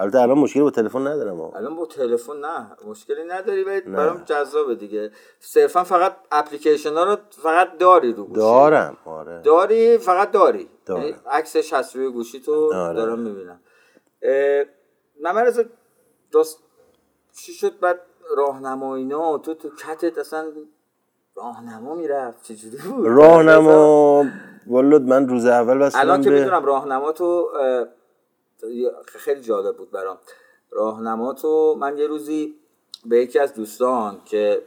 البته 0.00 0.18
الان 0.18 0.38
مشکلی 0.38 0.62
با 0.62 0.70
تلفن 0.70 1.06
ندارم. 1.06 1.40
الان 1.40 1.76
با 1.76 1.86
تلفن 1.86 2.36
نه. 2.36 2.76
مشکلی 2.86 3.24
نداری 3.24 3.64
ولی 3.64 3.80
برام 3.80 4.22
جذابه 4.24 4.74
دیگه. 4.74 5.10
صرفا 5.40 5.84
فقط 5.84 6.16
اپلیکیشن 6.32 6.94
ها 6.94 7.04
رو 7.04 7.16
فقط 7.30 7.78
داری 7.78 8.12
رو 8.12 8.24
گوشی. 8.24 8.40
دارم 8.40 8.96
آره. 9.04 9.40
داری؟ 9.42 9.98
فقط 9.98 10.30
داری. 10.30 10.68
دارم. 10.86 11.02
یعنی 11.02 11.14
عکسش 11.30 11.72
هست 11.72 11.96
روی 11.96 12.10
گوشی 12.10 12.40
تو 12.40 12.74
آره. 12.74 12.96
دارم 12.96 13.18
می‌بینم. 13.18 13.60
من 15.20 15.32
مرز 15.32 15.60
راست 16.32 16.58
چی 17.32 17.52
شد 17.52 17.80
بعد 17.80 18.00
راهنمایینا 18.36 19.38
تو 19.38 19.54
تو 19.54 19.68
کتت 19.68 20.18
اصلا 20.18 20.46
راهنما 21.36 21.94
می‌رفت؟ 21.94 22.42
چجوری 22.42 22.76
بود؟ 22.76 23.06
راهنما 23.06 24.24
والا 24.66 24.98
من 24.98 25.28
روز 25.28 25.46
اول 25.46 25.78
بستم 25.78 26.00
الان 26.00 26.20
که 26.20 26.30
می‌دونم 26.30 26.64
راهنما 26.64 27.12
تو 27.12 27.48
خیلی 29.06 29.40
جالب 29.40 29.76
بود 29.76 29.90
برام. 29.90 30.18
راهنما 30.70 31.32
تو 31.32 31.76
من 31.78 31.98
یه 31.98 32.06
روزی 32.06 32.54
به 33.06 33.16
یکی 33.16 33.38
از 33.38 33.54
دوستان 33.54 34.20
که 34.24 34.62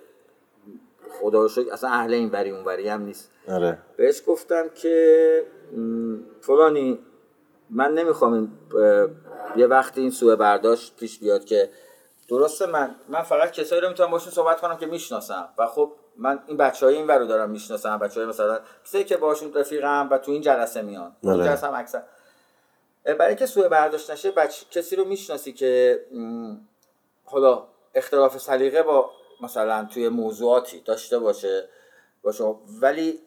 خدا 1.22 1.42
رو 1.42 1.48
شکر 1.48 1.74
اصلا 1.74 1.90
اهل 1.90 2.14
این 2.14 2.30
بری 2.30 2.50
اون 2.50 2.64
بری 2.64 2.90
هم 2.90 3.02
نیست. 3.02 3.32
آره. 3.48 3.78
بهش 3.98 4.22
گفتم 4.28 4.70
که 4.70 5.46
فلانی 6.42 7.00
من 7.70 7.94
نمی‌خوام 7.94 8.34
این 8.34 8.52
یه 9.56 9.68
وقتی 9.68 10.02
این 10.02 10.12
سوء 10.12 10.36
برداشت 10.36 10.96
پیش 10.96 11.20
بیاد 11.20 11.46
که 11.46 11.70
درسته 12.30 12.66
من 12.66 12.96
من 13.10 13.22
فقط 13.22 13.52
کسایی 13.52 13.82
رو 13.82 13.88
می‌تونم 13.90 14.12
باشون 14.12 14.34
صحبت 14.34 14.62
کنم 14.62 14.78
که 14.78 14.86
می‌شناسم. 14.86 15.50
و 15.58 15.68
خب 15.68 15.92
من 16.18 16.40
این 16.48 16.58
بچه 16.58 16.86
های 16.86 16.96
این 16.96 17.08
ور 17.08 17.18
رو 17.18 17.26
دارم 17.26 17.50
می‌شناسم 17.50 17.98
بچه 17.98 18.20
های 18.20 18.30
مثلا 18.30 18.60
کسایی 18.86 19.04
که 19.04 19.18
باشون 19.18 19.54
رفیقم 19.54 20.08
و 20.12 20.18
تو 20.18 20.32
این 20.32 20.42
جلسه 20.42 20.82
میان. 20.82 21.16
تو 21.22 21.30
آره. 21.30 21.44
جلسه 21.44 21.68
هم 21.68 21.74
اکثر 21.74 22.04
برای 23.04 23.28
اینکه 23.28 23.46
سوء 23.46 23.68
برداشت 23.68 24.12
نشه 24.12 24.32
بچه 24.32 24.66
کسی 24.72 24.96
رو 24.96 25.06
می‌شناسی 25.06 25.54
که 25.54 26.00
حالا 27.26 27.68
اختلاف 27.96 28.38
سلیقه 28.38 28.84
با 28.84 29.10
مثلا 29.42 29.88
توی 29.94 30.10
موضوعاتی 30.10 30.80
داشته 30.80 31.20
باشه 31.20 31.70
باشه 32.22 32.44
ولی 32.82 33.20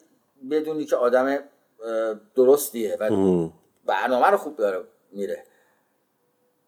بدونی 0.51 0.85
که 0.85 0.95
آدم 0.95 1.39
درستیه 2.35 2.97
و 2.99 3.03
ام. 3.03 3.53
برنامه 3.85 4.27
رو 4.27 4.37
خوب 4.37 4.55
داره 4.55 4.83
میره. 5.11 5.43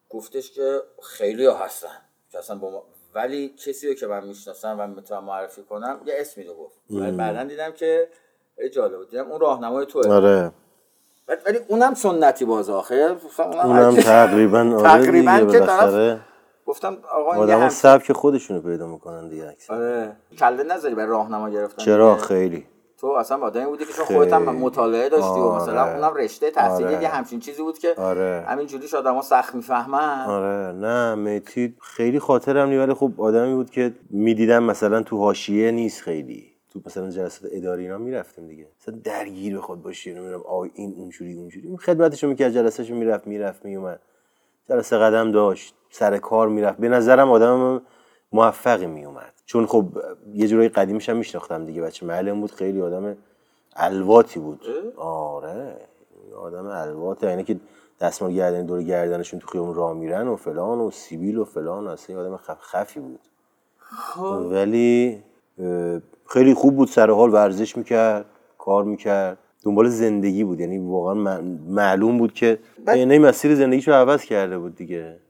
گفتش 0.08 0.50
که 0.52 0.80
خیلی 1.02 1.46
ها 1.46 1.54
هستن 1.54 2.00
که 2.32 2.38
اصلا 2.38 2.56
با 2.58 2.70
ما- 2.70 2.84
ولی 3.14 3.48
کسی 3.48 3.88
رو 3.88 3.94
که 3.94 4.06
من 4.06 4.24
می‌شناسم 4.26 4.76
و 4.80 4.86
می‌تونم 4.86 5.24
معرفی 5.24 5.62
کنم 5.62 6.00
یه 6.06 6.14
اسمی 6.16 6.44
رو 6.44 6.54
گفت. 6.54 6.80
بعدا 7.16 7.44
دیدم 7.44 7.72
که 7.72 8.08
جالب 8.72 9.10
دیدم 9.10 9.30
اون 9.30 9.40
راهنمای 9.40 9.86
توه. 9.86 10.08
آره. 10.08 10.52
ولی- 11.46 11.58
اونم 11.68 11.94
سنتی 11.94 12.44
باز 12.44 12.70
آخه 12.70 13.16
اونم 13.38 13.96
تقریبا 13.96 14.58
آره 14.58 14.82
تقریبا 14.82 15.38
که 15.52 15.60
طرف 15.60 16.18
گفتم 16.66 16.96
آقا 17.12 17.44
این 17.44 17.68
سبک 17.68 18.12
خودشونو 18.12 18.60
پیدا 18.60 18.86
می‌کنن 18.86 19.28
دیگه 19.28 19.48
اکثر. 19.48 19.74
آره 19.74 20.16
کله 20.38 20.62
نذاری 20.62 20.94
برای 20.94 21.08
راهنما 21.08 21.50
گرفتن 21.50 21.84
چرا. 21.84 22.16
خیلی 22.16 22.66
تو 22.98 23.06
اصلا 23.06 23.38
آدمی 23.38 23.64
بودی 23.66 23.84
که 23.84 23.92
چون 23.92 24.04
خودت 24.04 24.32
هم. 24.32 24.42
مطالعه 24.42 25.08
داشتی 25.08 25.40
و 25.40 25.52
مثلا 25.54 25.82
آره. 25.82 25.94
اونم 25.94 26.14
رشته 26.14 26.50
تحصیلی 26.50 26.94
آره. 26.94 27.02
یه 27.02 27.08
همچین 27.08 27.40
چیزی 27.40 27.62
بود 27.62 27.78
که 27.78 27.94
آره. 27.96 28.44
همین 28.48 28.66
جوریش 28.66 28.94
آدما 28.94 29.22
سخت 29.22 29.54
می‌فهمن 29.54 30.24
آره 30.26 30.72
نه 30.72 31.14
میتی 31.14 31.74
خیلی 31.80 32.18
خاطرم 32.18 32.68
نی 32.68 32.76
ولی 32.76 32.94
خب 32.94 33.12
آدمی 33.18 33.54
بود 33.54 33.70
که 33.70 33.92
می‌دیدم 34.10 34.62
مثلا 34.62 35.02
تو 35.02 35.18
حاشیه 35.18 35.70
نیست 35.70 36.02
خیلی 36.02 36.49
تو 36.70 36.80
مثلا 36.86 37.10
جلسات 37.10 37.50
اداری 37.52 37.82
اینا 37.82 37.98
می‌رفتیم 37.98 38.48
دیگه. 38.48 38.66
مثلا 38.80 38.94
درگیر 39.04 39.58
بخواد 39.58 39.82
باشی 39.82 40.14
نمی‌دونم 40.14 40.40
آ 40.40 40.66
این 40.74 40.94
اونجوری 40.96 41.34
اونجوری. 41.34 41.76
خدمتشو 41.76 42.28
می‌کرد 42.28 42.52
جلسهشو 42.52 42.94
می‌رفت 42.94 43.26
می‌رفت 43.26 43.64
میومد 43.64 44.00
جلسه 44.68 44.98
قدم 44.98 45.32
داشت 45.32 45.74
سر 45.90 46.18
کار 46.18 46.48
می‌رفت. 46.48 46.78
به 46.78 46.88
نظرم 46.88 47.30
آدم 47.30 47.82
موفقی 48.32 48.86
میومد 48.86 49.32
چون 49.46 49.66
خب 49.66 49.84
یه 50.34 50.48
جورایی 50.48 50.68
قدیمش 50.68 51.08
هم 51.08 51.16
میشناختم 51.16 51.66
دیگه. 51.66 51.82
بچه 51.82 52.06
معلم 52.06 52.40
بود 52.40 52.50
خیلی 52.52 52.80
آدم 52.80 53.16
الواتی 53.76 54.40
بود. 54.40 54.60
آره. 54.96 55.76
آدم 56.36 56.66
الواته. 56.66 57.26
یعنی 57.26 57.44
که 57.44 57.60
دستمال 58.00 58.32
گردن 58.32 58.66
دور 58.66 58.82
گردنشون 58.82 59.40
تو 59.40 59.46
خیابون 59.46 59.74
راه 59.74 59.94
میرن 59.94 60.28
و 60.28 60.36
فلان 60.36 60.78
و 60.78 60.90
سیبیل 60.90 61.38
و 61.38 61.44
فلان 61.44 61.86
اصلا 61.86 62.20
آدم 62.20 62.36
خف 62.36 62.60
خفی 62.60 63.00
بود. 63.00 63.20
ولی 64.50 65.22
اه، 65.58 66.00
خیلی 66.30 66.54
خوب 66.54 66.76
بود 66.76 66.88
سر 66.88 67.10
حال 67.10 67.32
ورزش 67.34 67.76
می‌کرد 67.76 68.26
کار 68.58 68.84
می‌کرد. 68.84 69.38
دنبال 69.64 69.88
زندگی 69.88 70.44
بود. 70.44 70.60
یعنی 70.60 70.78
واقعا 70.78 71.14
معلوم 71.68 72.18
بود 72.18 72.32
که 72.34 72.58
یعنی 72.86 73.18
مسیر 73.18 73.54
زندگیشو 73.54 73.92
عوض 73.92 74.24
کرده 74.24 74.58
بود 74.58 74.76
دیگه. 74.76 75.20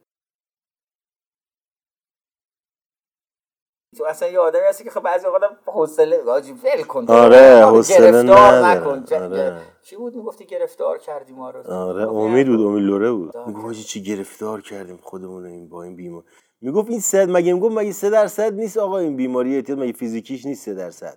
تو 3.96 4.04
اصلا 4.04 4.28
یه 4.28 4.38
آدمی 4.38 4.62
هستی 4.68 4.84
که 4.84 4.90
خب 4.90 5.00
بعضی 5.00 5.26
اوقات 5.26 5.42
هم 5.42 5.56
حوصله 5.66 6.22
واجی 6.22 6.52
ول 6.52 6.82
کن. 6.82 7.06
آره، 7.08 7.64
حوصله 7.66 8.22
نداره. 8.22 8.80
نکن. 8.80 9.04
چه- 9.04 9.24
آره. 9.24 9.60
چی 9.82 9.96
بود 9.96 10.16
می‌گفتی؟ 10.16 10.46
گرفتار 10.46 10.98
کردی 10.98 11.32
ما 11.32 11.50
رو. 11.50 11.70
آره 11.72 12.08
امید 12.08 12.46
بود. 12.46 12.60
امید 12.60 12.82
لوره 12.82 13.12
بود. 13.12 13.36
حاجی 13.36 13.82
چی 13.82 14.02
گرفتار 14.02 14.60
کردیم 14.60 14.96
خودمون 15.02 15.42
رو 15.42 15.48
این 15.48 15.68
با 15.68 15.82
این 15.82 15.96
بیمار. 15.96 16.24
می‌گفت 16.62 16.90
این 16.90 17.00
صد 17.00 17.30
مگه 17.30 17.52
می‌گفت 17.52 17.76
مگه 17.76 17.92
سه 17.92 18.10
درصد 18.10 18.54
نیست؟ 18.54 18.78
آقا 18.78 18.98
این 18.98 19.16
بیماری 19.16 19.54
اعتیاد 19.54 19.78
مگه 19.78 19.92
فیزیکیش 19.92 20.46
نیست 20.46 20.64
سه 20.64 20.74
درصد؟ 20.74 21.16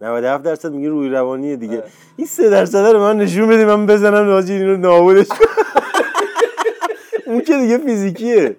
97 0.00 0.44
درصد 0.44 0.72
میگه 0.72 0.88
روی 0.88 1.08
روانیه 1.08 1.56
دیگه. 1.56 1.82
این 2.16 2.26
سه 2.26 2.50
درصد 2.50 2.78
رو 2.78 3.00
من 3.00 3.16
نشون 3.16 3.48
بده 3.48 3.64
من 3.64 3.86
بزنم 3.86 4.30
حاجی 4.30 4.52
اینو 4.52 4.76
نابودش 4.76 5.28
کنم. 5.28 5.48
اون 7.26 7.40
که 7.40 7.56
دیگه 7.56 7.78
فیزیکیه. 7.78 8.56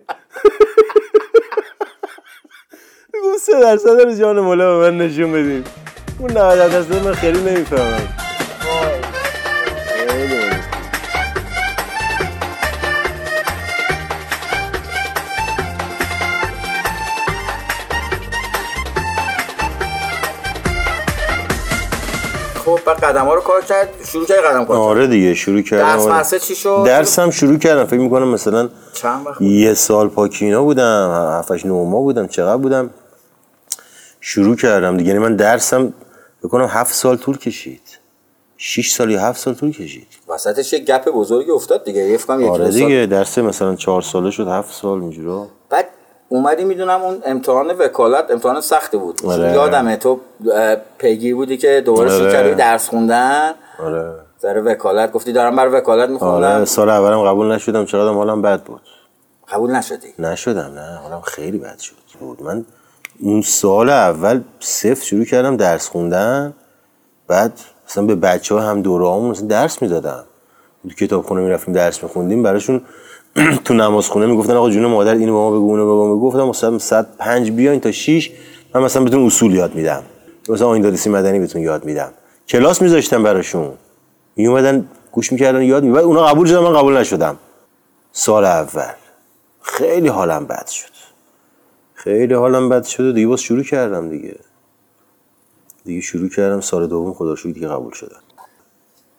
می‌گفت 3.13 3.39
سه 3.39 3.59
درصد 3.61 4.01
رو 4.01 4.13
جان 4.13 4.39
مولا 4.39 4.79
به 4.79 4.91
من 4.91 4.97
نشون 4.97 5.31
بدین 5.31 5.63
اون 6.19 6.31
90 6.31 6.71
درصد 6.71 7.05
من 7.05 7.13
خیلی 7.13 7.39
نمی‌فهمم. 7.41 8.07
بعد 22.85 22.97
قدم 23.03 23.25
ها 23.25 23.33
رو 23.33 23.41
کار 23.41 23.61
کرد 23.61 23.89
شروع 24.07 24.25
کرد 24.25 24.37
قدم 24.37 24.65
کار 24.65 24.77
آره 24.77 25.07
دیگه 25.07 25.33
شروع 25.33 25.61
کردم 25.61 26.05
درس 26.05 26.33
آره. 26.33 26.39
چی 26.39 26.55
شد؟ 26.55 26.83
درسم 26.85 27.29
شروع 27.29 27.57
کردم. 27.57 27.85
فکر 27.85 27.99
می‌کنم 27.99 28.27
مثلا 28.27 28.69
چند 28.93 29.27
وقت 29.27 29.41
یه 29.41 29.73
سال 29.73 30.09
پاکینا 30.09 30.63
بودم 30.63 31.37
هفتش 31.39 31.65
نه 31.65 31.71
ماه 31.71 32.01
بودم 32.01 32.27
چقدر 32.27 32.57
بودم؟ 32.57 32.89
شروع 34.21 34.55
کردم 34.55 34.97
دیگه. 34.97 35.07
یعنی 35.07 35.19
من 35.19 35.35
درسم 35.35 35.93
بکنم 36.43 36.67
هفت 36.71 36.93
سال 36.93 37.17
طول 37.17 37.37
کشید. 37.37 37.81
شیش 38.57 38.91
سال 38.93 39.11
یا 39.11 39.21
هفت 39.21 39.39
سال 39.39 39.53
طول 39.53 39.71
کشید. 39.71 40.07
وسطش 40.27 40.73
یه 40.73 40.79
گپ 40.79 41.09
بزرگی 41.09 41.51
افتاد 41.51 41.83
دیگه. 41.83 42.01
یه 42.01 42.17
فکرم 42.17 42.43
آره. 42.43 42.69
دیگه 42.69 43.07
درس 43.11 43.37
مثلا 43.37 43.75
چهار 43.75 44.01
ساله 44.01 44.31
شد 44.31 44.47
هفت 44.47 44.73
سال 44.73 45.01
اینجورا 45.01 45.47
بعد 45.69 45.85
اومدی 46.29 46.63
می‌دونم 46.63 47.01
اون 47.01 47.21
امتحان 47.25 47.67
وکالت 47.67 48.31
امتحان 48.31 48.61
سختی 48.61 48.97
بود. 48.97 49.21
آره. 49.25 49.51
یادمه 49.51 49.97
تو 49.97 50.19
پیگیر 50.97 51.35
بودی 51.35 51.57
که 51.57 51.81
دوباره 51.85 52.09
آره. 52.09 52.19
شروع 52.19 52.31
کردی 52.31 52.53
درس 52.53 52.89
خوندن. 52.89 53.51
آره. 53.79 54.11
سر 54.37 54.61
وکالت 54.65 55.11
گفتی 55.11 55.33
دارم 55.33 55.55
برای 55.55 55.71
وکالت 55.71 56.09
میخوندم. 56.09 56.55
آره. 56.55 56.65
سال 56.65 56.89
اولم 56.89 57.23
قبول 57.23 57.51
نشدم 57.51 57.85
چقدر 57.85 58.13
حالم 58.13 58.41
بد 58.41 58.63
بود. 58.63 58.81
قبول 59.49 59.71
نشدی؟ 59.71 60.13
نشدم 60.19 60.71
نه. 60.75 60.95
حالم 61.03 61.21
خیلی 61.21 61.57
بد 61.57 61.79
شد. 61.79 61.95
بود. 62.19 62.43
من 62.43 62.65
اون 63.19 63.41
سال 63.41 63.89
اول 63.89 64.41
صفر 64.59 65.03
شروع 65.05 65.25
کردم 65.25 65.57
درس 65.57 65.89
خوندن. 65.89 66.53
بعد 67.27 67.59
مثلا 67.89 68.05
به 68.05 68.15
بچه 68.15 68.55
ها 68.55 68.61
هم 68.61 68.81
دوره 68.81 69.05
همون 69.05 69.31
درس 69.31 69.81
می‌دادم. 69.81 70.23
تو 70.83 70.89
کتاب 70.89 71.25
خونه 71.25 71.41
می‌رفتیم 71.41 71.73
درس 71.73 72.03
میخوندیم. 72.03 72.43
براشون 72.43 72.81
تو 73.65 73.73
نماز 73.73 74.07
خونه 74.09 74.25
می‌گفتن 74.25 74.53
آقا 74.55 74.69
جون 74.69 74.85
مادر 74.85 75.13
اینو 75.13 75.25
به 75.25 75.39
ما 75.39 75.51
بگو 75.51 75.69
اونو 75.71 75.85
به 75.85 75.91
ما 75.91 76.15
بگو. 76.15 76.27
گفتم 76.27 76.43
مثلا 76.43 76.79
105 76.79 77.51
بیاین 77.51 77.79
تا 77.79 77.91
6 77.91 78.31
من 78.75 78.81
مثلا 78.81 79.03
بهتون 79.03 79.25
اصول 79.25 79.53
یاد 79.53 79.75
میدم. 79.75 80.03
مثلا 80.49 80.67
آیندادسی 80.67 81.09
مدنی 81.09 81.39
بهتون 81.39 81.61
یاد 81.61 81.85
میدم. 81.85 82.11
کلاس 82.47 82.81
میذاشتم 82.81 83.23
براشون. 83.23 83.73
میومدن 84.35 84.89
گوش 85.11 85.31
می‌کردن 85.31 85.61
یاد 85.61 85.83
می 85.83 85.97
اونا 85.97 86.25
قبول 86.25 86.47
شدن 86.47 86.59
من 86.59 86.73
قبول 86.73 86.97
نشدم. 86.97 87.37
سال 88.11 88.45
اول. 88.45 88.93
خیلی 89.61 90.07
حالم 90.07 90.45
بد 90.45 90.67
شد. 90.67 90.95
خیلی 91.93 92.33
حالم 92.33 92.69
بد 92.69 92.83
شد 92.83 93.03
و 93.03 93.11
دیگه 93.11 93.27
باز 93.27 93.41
شروع 93.41 93.63
کردم 93.63 94.09
دیگه. 94.09 94.35
دیگه 95.85 96.01
شروع 96.01 96.29
کردم. 96.29 96.61
سال 96.61 96.87
دوم 96.87 97.13
خدا 97.13 97.35
دیگه 97.43 97.67
قبول 97.67 97.93
شدم. 97.93 98.24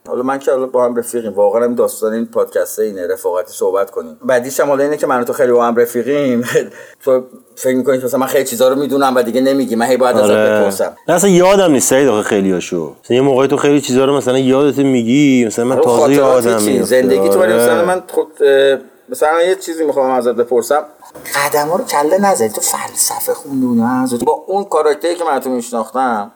حالا 0.07 0.23
من 0.23 0.39
که 0.39 0.51
حالا 0.51 0.67
با 0.67 0.85
هم 0.85 0.97
رفیقیم 0.97 1.33
واقعا 1.33 1.65
هم 1.65 1.75
داستان 1.75 2.13
این 2.13 2.27
پادکسته 2.27 2.83
اینه 2.83 3.07
رفاقتی 3.07 3.53
صحبت 3.53 3.91
کنیم. 3.91 4.17
بعدیش 4.25 4.61
هم 4.61 4.69
حالا 4.69 4.85
اینه 4.85 4.97
که 4.97 5.07
من 5.07 5.21
و 5.21 5.25
تو 5.25 5.33
خیلی 5.33 5.53
با 5.53 5.67
هم 5.67 5.77
رفیقیم. 5.77 6.45
تو 7.05 7.23
فکر 7.57 7.77
می‌کنی 7.77 7.99
مثلا 8.05 8.21
من 8.21 8.27
خیلی 8.27 8.45
چیزا 8.45 8.69
رو 8.69 8.77
می‌دونم 8.77 9.17
و 9.17 9.23
دیگه 9.23 9.41
نمیگی 9.41 9.77
من 9.77 9.87
هی 9.87 9.97
باید 9.97 10.17
ازت 10.17 10.31
بپرسم. 10.31 10.97
نه 11.09 11.15
اصلا 11.15 11.31
یادم 11.31 11.73
نیست 11.73 11.91
سعید 11.91 12.09
آخه 12.09 12.23
خیلی 12.23 12.53
هاشو 12.53 12.95
مثلا 13.05 13.17
یه 13.17 13.23
موقعی 13.23 13.49
تو 13.49 13.57
خیلی 13.57 13.81
چیزا 13.81 14.05
رو 14.05 14.17
مثلا 14.17 14.39
یادت 14.39 14.79
میگی 14.79 15.45
مثلا 15.47 15.65
من 15.65 15.77
آره، 15.77 15.85
تازه 15.85 16.13
یادم؟ 16.13 16.63
میاد 16.63 16.85
زندگی 16.85 17.29
تو 17.29 17.41
ولی 17.41 17.53
مثلا 17.53 17.85
من 17.85 18.03
خود 18.09 18.27
مثلا 19.09 19.43
یه 19.43 19.55
چیزی 19.55 19.85
می‌خوام 19.85 20.11
ازت 20.11 20.35
بپرسم. 20.35 20.85
قدم 21.35 21.69
ها 21.69 21.77
رو 21.77 21.85
کله 21.85 22.19
نزدی 22.19 22.49
تو 22.49 22.61
فلسفه 22.61 23.35
خوندی 23.35 23.67
اونها 23.67 24.07
با 24.27 24.33
اون 24.47 24.65
کاراکتری 24.65 25.15
که 25.15 25.25
من 25.25 25.41
تو 25.41 25.51
میشناختم 25.51 26.33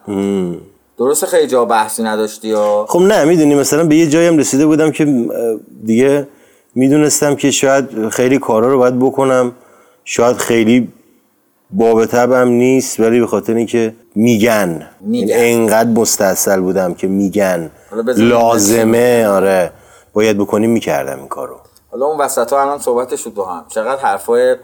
درسته 1.00 1.26
خیلی 1.26 1.46
جا 1.46 1.64
بحثی 1.64 2.02
نداشتی 2.02 2.48
یا؟ 2.48 2.86
خب 2.88 3.00
نه 3.00 3.24
می‌دونی 3.24 3.54
مثلا 3.54 3.84
به 3.84 3.96
یه 3.96 4.06
جایی 4.06 4.28
هم 4.28 4.38
رسیده 4.38 4.66
بودم 4.66 4.90
که 4.90 5.28
دیگه 5.84 6.28
می‌دونستم 6.74 7.34
که 7.34 7.50
شاید 7.50 8.08
خیلی 8.08 8.38
کارا 8.38 8.72
رو 8.72 8.78
باید 8.78 8.98
بکنم 8.98 9.52
شاید 10.04 10.36
خیلی 10.36 10.92
باب 11.70 12.06
طبعم 12.06 12.48
نیست 12.48 13.00
ولی 13.00 13.20
به 13.20 13.26
خاطر 13.26 13.54
اینکه 13.54 13.94
میگن. 14.14 14.86
میگن. 15.00 15.28
یعنی 15.28 15.52
انقدر 15.52 15.90
مستاصل 15.90 16.60
بودم 16.60 16.94
که 16.94 17.06
میگن. 17.06 17.70
لازمه 18.16 19.26
آره. 19.26 19.70
باید 20.12 20.38
بکنیم 20.38 20.70
می‌کردم 20.70 21.18
این 21.18 21.28
کارو. 21.28 21.56
حالا 21.90 22.06
اون 22.06 22.18
وسط 22.18 22.52
ها 22.52 22.62
الان 22.62 22.78
صحبتش 22.78 23.24
شد 23.24 23.34
با 23.34 23.44
هم. 23.44 23.64
چقدر 23.68 24.02
حرفای 24.02 24.56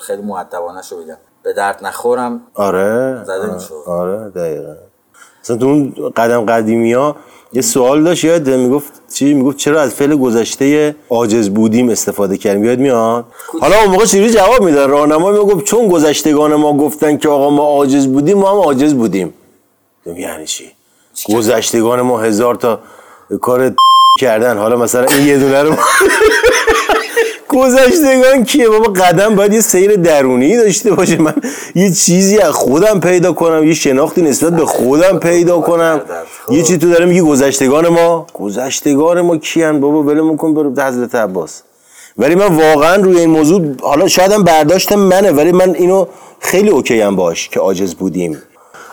خیلی 0.00 0.22
مؤدبانه 0.22 0.82
شو 0.82 1.02
بگم 1.02 1.16
به 1.42 1.52
درد 1.52 1.78
نخورم. 1.82 2.40
آره. 2.54 3.24
زده 3.24 3.32
آره. 3.32 3.60
آره 3.86 4.30
دقیقا. 4.30 4.74
مثلا 5.46 5.56
تو 5.56 5.66
اون 5.66 5.94
قدم 6.16 6.44
قدیمی 6.44 6.92
ها 6.92 7.16
یه 7.52 7.62
سوال 7.62 8.04
داشت 8.04 8.24
یاد 8.24 8.50
می‌گفت 8.50 8.92
چی؟ 9.14 9.34
می‌گفت 9.34 9.56
چرا 9.56 9.80
از 9.80 9.94
فعل 9.94 10.16
گذشته 10.16 10.96
عاجز 11.10 11.50
بودیم 11.50 11.88
استفاده 11.88 12.36
کردیم؟ 12.36 12.64
یاد 12.64 12.78
میاد؟ 12.78 13.24
حالا 13.60 13.76
اون 13.80 13.90
موقع 13.90 14.04
چجوری 14.04 14.30
جواب 14.30 14.62
می‌داد؟ 14.62 14.90
راهنما 14.90 15.30
می‌گفت 15.32 15.64
چون 15.64 15.88
گذشتگان 15.88 16.54
ما 16.54 16.76
گفتن 16.76 17.16
که 17.16 17.28
آقا 17.28 17.50
ما 17.50 17.62
عاجز 17.62 18.06
بودیم 18.06 18.38
ما 18.38 18.50
هم 18.50 18.56
عاجز 18.56 18.94
بودیم. 18.94 19.34
یعنی 20.06 20.46
چی؟ 20.46 20.64
گذشتگان 21.34 22.00
ما 22.00 22.18
هزار 22.20 22.54
تا 22.54 22.80
کار 23.40 23.72
کردن. 24.20 24.58
حالا 24.58 24.76
مثلا 24.76 25.04
این 25.04 25.26
یه 25.26 25.38
دونه 25.38 25.62
رو 25.62 25.70
گذشتگان 27.56 28.44
کیه؟ 28.44 28.68
بابا 28.68 28.92
قدم 28.92 29.34
باید 29.34 29.52
یه 29.52 29.60
سیر 29.60 29.96
درونی 29.96 30.56
داشته 30.56 30.94
باشه. 30.94 31.22
من 31.22 31.34
یه 31.74 31.92
چیزی 31.92 32.38
از 32.38 32.52
خودم 32.52 33.00
پیدا 33.00 33.32
کنم 33.32 33.64
یه 33.64 33.74
شناختی 33.74 34.22
نسبت 34.22 34.56
به 34.56 34.66
خودم 34.66 35.18
پیدا 35.18 35.60
کنم. 35.60 36.00
یه 36.50 36.62
چیزی 36.62 36.78
تو 36.78 36.90
داره 36.90 37.04
میگی 37.04 37.20
گذشتگان 37.20 37.88
ما؟ 37.88 38.26
گذشتگان 38.34 39.20
ما 39.20 39.36
کیان؟ 39.36 39.80
بابا 39.80 40.02
ولمون 40.02 40.36
کن 40.36 40.54
برو 40.54 40.70
حضرت 40.82 41.14
عباس. 41.14 41.62
ولی 42.18 42.34
من 42.34 42.46
واقعا 42.46 42.96
روی 42.96 43.20
این 43.20 43.30
موضوع 43.30 43.62
حالا 43.82 44.08
شاید 44.08 44.32
هم 44.32 44.44
برداشتم 44.44 44.98
منه 44.98 45.30
ولی 45.30 45.52
من 45.52 45.74
اینو 45.74 46.06
خیلی 46.40 46.68
اوکی 46.68 47.00
هم 47.00 47.16
باش 47.16 47.48
که 47.48 47.60
عاجز 47.60 47.94
بودیم. 47.94 48.42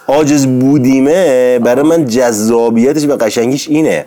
عاجز 0.08 0.48
بودیمه 0.48 1.60
برای 1.60 1.84
من 1.84 2.06
جذابیتش 2.06 3.06
و 3.06 3.18
قشنگیش 3.18 3.68
اینه 3.68 4.06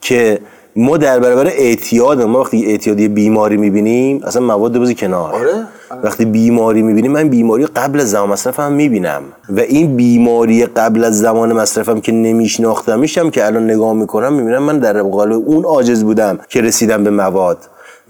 که 0.00 0.38
ما 0.80 0.96
در 0.96 1.20
برابر 1.20 1.46
اعتیاد 1.46 2.22
ما 2.22 2.40
وقتی 2.40 2.66
اعتیادی 2.66 3.08
بیماری 3.08 3.56
می‌بینیم 3.56 4.20
اصلا 4.24 4.42
مواد 4.42 4.78
بازی 4.78 4.94
کنار. 4.94 5.34
آره. 5.34 5.64
وقتی 6.02 6.24
بیماری 6.24 6.82
می‌بینیم 6.82 7.12
من 7.12 7.28
بیماری 7.28 7.66
قبل 7.66 8.00
از 8.00 8.10
زمان 8.10 8.28
مصرفم 8.28 8.72
می‌بینم. 8.72 9.22
و 9.50 9.60
این 9.60 9.96
بیماری 9.96 10.66
قبل 10.66 11.04
از 11.04 11.18
زمان 11.18 11.52
مصرفم 11.52 12.00
که 12.00 12.12
نمیشناختمشم 12.12 13.30
که 13.30 13.46
الان 13.46 13.70
نگاه 13.70 13.92
می‌کنم 13.92 14.32
می‌بینم 14.32 14.62
من 14.62 14.78
در 14.78 15.02
قالب 15.02 15.42
اون 15.46 15.64
عاجز 15.64 16.04
بودم 16.04 16.38
که 16.48 16.60
رسیدم 16.60 17.04
به 17.04 17.10
مواد. 17.10 17.58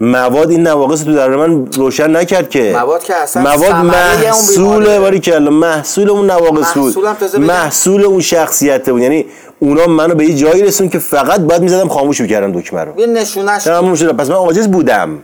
مواد 0.01 0.51
این 0.51 0.67
نواقص 0.67 1.03
تو 1.03 1.13
در 1.13 1.35
من 1.35 1.65
روشن 1.65 2.15
نکرد 2.15 2.49
که. 2.49 2.71
مواد 2.73 3.03
که 3.03 3.15
اصلا 3.15 3.43
مواد 3.43 3.75
محصول. 3.75 4.99
باری 4.99 5.19
کلا 5.19 5.51
محصول 5.51 6.09
اون 6.09 6.31
نواقص 6.31 6.73
بود. 6.73 6.97
محصول 7.39 8.03
اون 8.05 8.21
شخصیت 8.21 8.89
بود. 8.89 9.01
یعنی 9.01 9.25
اونا 9.59 9.87
منو 9.87 10.15
به 10.15 10.25
یه 10.25 10.35
جایی 10.35 10.63
رسون 10.63 10.89
که 10.89 10.99
فقط 10.99 11.39
باید 11.39 11.61
می‌زدم 11.61 11.87
خاموش 11.87 12.21
می‌کردم 12.21 12.59
دکمه 12.59 12.83
رو. 12.83 12.99
یه 12.99 13.07
نشونش 13.07 13.63
تموم 13.63 13.95
شد 13.95 14.15
پس 14.15 14.29
من 14.29 14.35
عاجز 14.35 14.67
بودم. 14.67 15.19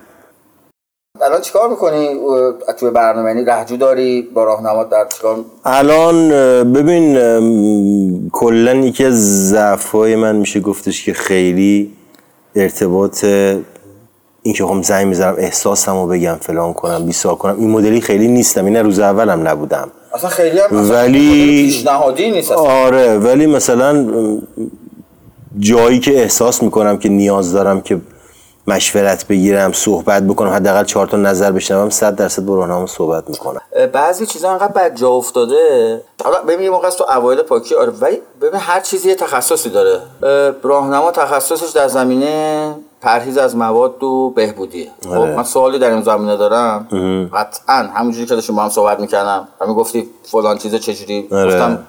الان 1.21 1.41
چیکار 1.41 1.69
می‌کنی؟ 1.69 2.09
توی 2.79 2.89
برنامه 2.91 3.29
یعنی 3.29 3.45
رهجو 3.45 3.77
داری؟ 3.77 4.21
با 4.21 4.43
راهنما 4.43 4.83
در 4.83 5.05
چیکار؟ 5.13 5.37
الان 5.65 6.29
ببین 6.73 8.29
کلا 8.31 8.73
یکی 8.75 9.05
از 9.05 9.49
ضعف‌های 9.49 10.15
من 10.15 10.35
میشه 10.35 10.59
گفتش 10.59 11.05
که 11.05 11.13
خیلی 11.13 11.91
ارتباط 12.55 13.25
این 14.45 14.53
که 14.53 14.65
خب 14.65 14.81
زنگ 14.81 15.07
می‌زنم 15.07 15.35
احساسم 15.37 15.95
رو 15.95 16.07
بگم 16.07 16.37
فلان 16.41 16.73
کنم 16.73 17.05
بیسار 17.05 17.35
کنم 17.35 17.55
این 17.59 17.69
مدلی 17.69 18.01
خیلی 18.01 18.27
نیستم 18.27 18.65
این 18.65 18.75
روز 18.75 18.99
اولم 18.99 19.47
نبودم 19.47 19.87
اصلا 20.13 20.29
خیلی 20.29 20.59
هم 20.59 20.91
ولی 20.91 21.63
پیشنهادی 21.65 22.31
نیست 22.31 22.51
اصلا. 22.51 22.63
آره 22.63 23.17
ولی 23.17 23.45
مثلا 23.45 24.05
جایی 25.59 25.99
که 25.99 26.21
احساس 26.21 26.63
می‌کنم 26.63 26.97
که 26.97 27.09
نیاز 27.09 27.53
دارم 27.53 27.81
که 27.81 27.97
مشورت 28.67 29.27
بگیرم 29.27 29.71
صحبت 29.71 30.23
بکنم 30.23 30.49
حداقل 30.49 30.83
چهار 30.83 31.07
تا 31.07 31.17
نظر 31.17 31.51
بشنوم 31.51 31.89
100 31.89 32.15
درصد 32.15 32.45
با 32.45 32.55
راهنما 32.55 32.85
صحبت 32.85 33.29
می‌کنم. 33.29 33.61
بعضی 33.93 34.25
چیزا 34.25 34.51
انقدر 34.51 34.71
بد 34.73 34.95
جا 34.95 35.09
افتاده. 35.09 36.01
حالا 36.23 36.35
ببین 36.47 36.69
موقع 36.69 36.89
تو 36.89 37.05
اوایل 37.17 37.41
پاکی 37.41 37.75
آره 37.75 37.91
ولی 38.01 38.17
ببین 38.41 38.59
هر 38.59 38.79
چیزی 38.79 39.09
یه 39.09 39.15
تخصصی 39.15 39.69
داره. 39.69 39.99
اه، 40.23 40.51
راهنما 40.63 41.11
تخصصش 41.11 41.69
در 41.69 41.87
زمینه 41.87 42.75
پرهیز 43.01 43.37
از 43.37 43.55
مواد 43.55 44.03
و 44.03 44.33
بهبودیه 44.35 44.91
خب 45.03 45.11
آره. 45.11 45.35
من 45.35 45.43
سوالی 45.43 45.79
در 45.79 45.91
این 45.91 46.01
زمینه 46.03 46.37
دارم. 46.37 46.87
قطعا 47.33 47.75
همونجوری 47.75 48.25
که 48.25 48.35
داشتیم 48.35 48.55
با 48.55 48.61
هم 48.61 48.69
صحبت 48.69 48.99
می‌کردم. 48.99 49.47
همین 49.61 49.75
گفتی 49.75 50.09
فلان 50.23 50.57
چیز 50.57 50.75
چجوری؟ 50.75 51.27
آره. 51.31 51.45
گفتم 51.45 51.79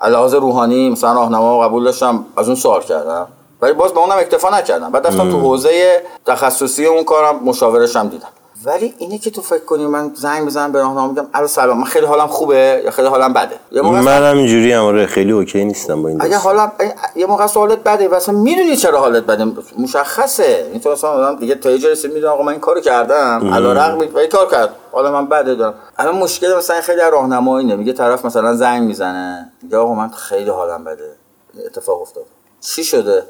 علاوه 0.00 0.34
روحانی 0.34 0.90
مثلا 0.90 1.12
راهنما 1.12 1.60
قبول 1.60 1.84
داشتم 1.84 2.24
از 2.36 2.46
اون 2.46 2.56
سوال 2.56 2.82
کردم. 2.82 3.28
ولی 3.62 3.72
باز 3.72 3.94
با 3.94 4.00
اونم 4.00 4.18
اکتفا 4.18 4.58
نکردم. 4.58 4.92
بعد 4.92 5.06
رفتم 5.06 5.30
تو 5.30 5.40
حوزه 5.40 6.02
تخصصی 6.26 6.86
اون 6.86 7.04
کارم 7.04 7.40
مشاورش 7.44 7.96
هم 7.96 8.08
دیدم. 8.08 8.28
ولی 8.64 8.94
اینه 8.98 9.18
که 9.18 9.30
تو 9.30 9.42
فکر 9.42 9.64
کنی 9.64 9.86
من 9.86 10.12
زنگ 10.14 10.46
بزنم 10.46 10.72
به 10.72 10.78
راهنما 10.78 11.08
میگم 11.08 11.26
الو 11.34 11.46
سلام 11.46 11.78
من 11.78 11.84
خیلی 11.84 12.06
حالم 12.06 12.26
خوبه 12.26 12.82
یا 12.84 12.90
خیلی 12.90 13.08
حالم 13.08 13.32
بده؟ 13.32 13.56
یه 13.72 13.82
موقع 13.82 14.00
من 14.00 14.30
هم 14.30 14.36
اینجوری 14.36 14.72
هم 14.72 14.84
آره 14.84 15.06
خیلی 15.06 15.32
اوکی 15.32 15.64
نیستم 15.64 16.02
با 16.02 16.08
این 16.08 16.22
اگه. 16.22 16.36
حالا 16.36 16.72
یه 17.16 17.26
موقع 17.26 17.44
است 17.44 17.56
حالت 17.56 17.78
بده 17.78 18.08
و 18.08 18.14
اصلا 18.14 18.34
می‌دونی 18.34 18.76
چرا 18.76 19.00
حالت 19.00 19.22
بده. 19.22 19.46
مشخصه. 19.78 20.68
این 20.72 20.80
تو 20.80 20.92
مثلا 20.92 21.10
آدم 21.10 21.38
دیگه 21.38 21.54
تا 21.54 21.70
یه 21.70 21.96
می‌دونه 22.04 22.26
آقا 22.26 22.42
من 22.42 22.52
این 22.52 22.60
کارو 22.60 22.80
کردم. 22.80 23.38
مم. 23.42 23.54
علا 23.54 23.72
رغم 23.72 23.98
و 23.98 24.18
این 24.18 24.28
کار 24.28 24.50
کرد. 24.50 24.70
حالا 24.92 25.12
من 25.12 25.28
بده 25.28 25.54
دارم. 25.54 25.74
الان 25.98 26.16
مشکل 26.16 26.56
مثلا 26.56 26.80
خیلی 26.80 26.98
در 26.98 27.10
راهنمایی 27.10 27.66
اینه. 27.66 27.76
میگه 27.76 27.92
طرف 27.92 28.24
مثلا 28.24 28.54
زنگ 28.54 28.82
می‌زنه. 28.82 29.52
میگه 29.62 29.76
آقا 29.76 29.94
من 29.94 30.08
خیلی 30.08 30.50
حالم 30.50 30.84
بده. 30.84 31.16
اتفاق 31.66 32.02
افتاد. 32.02 32.24
چی 32.60 32.84
شده؟ 32.84 33.22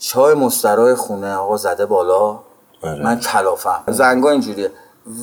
چای 0.00 0.34
مسترای 0.34 0.94
خونه 0.94 1.34
آقا 1.34 1.56
زده 1.56 1.86
بالا. 1.86 2.38
من 2.82 3.20
کلافم. 3.20 3.82
زنگا 3.86 4.30
اینجوریه. 4.30 4.70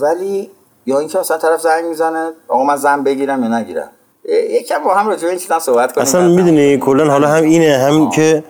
ولی 0.01 0.51
یا 0.85 0.99
اینکه 0.99 1.19
مثلا 1.19 1.37
طرف 1.37 1.61
زنگ 1.61 1.85
می‌زنه 1.85 2.31
آقا 2.47 2.63
من 2.63 2.75
زن 2.75 3.03
بگیرم 3.03 3.43
یا 3.43 3.59
نگیرم. 3.59 3.89
یکم 4.49 4.83
با 4.83 4.95
هم 4.95 5.07
راجع 5.07 5.21
به 5.21 5.29
این 5.29 5.39
چیزا 5.39 5.59
صحبت 5.59 5.93
کنیم. 5.93 6.07
اصلا 6.07 6.27
می‌دونی 6.27 6.77
کلا 6.77 7.11
حالا 7.11 7.27
هم 7.27 7.43
اینه 7.43 7.77
هم 7.77 8.09
که 8.09 8.21
این 8.21 8.43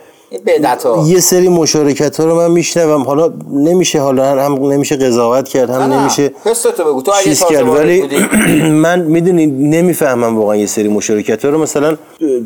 بدعت 0.46 0.84
ها 0.84 1.04
یه 1.08 1.20
سری 1.20 1.50
مشارکت 1.50 2.20
ها 2.20 2.26
رو 2.26 2.36
من 2.36 2.52
میشنوم. 2.52 3.02
حالا 3.02 3.34
نمیشه 3.52 4.02
حالا 4.02 4.46
هم 4.46 4.54
نمیشه 4.54 4.96
قضاوت 4.96 5.48
کرد 5.48 5.70
هم 5.70 5.94
نمیشه 5.94 6.32
حستو 6.46 6.84
بگو. 6.84 7.02
تو 7.02 7.12
اگه 7.12 7.36
کرد. 7.36 7.68
ولی 7.68 8.04
من 8.86 9.00
می‌دونی 9.00 9.46
نمی‌فهمم 9.46 10.38
واقعا 10.38 10.56
یه 10.56 10.66
سری 10.66 10.88
مشارکت 10.88 11.46
ها 11.46 11.52
رو. 11.52 11.58
مثلا 11.58 11.98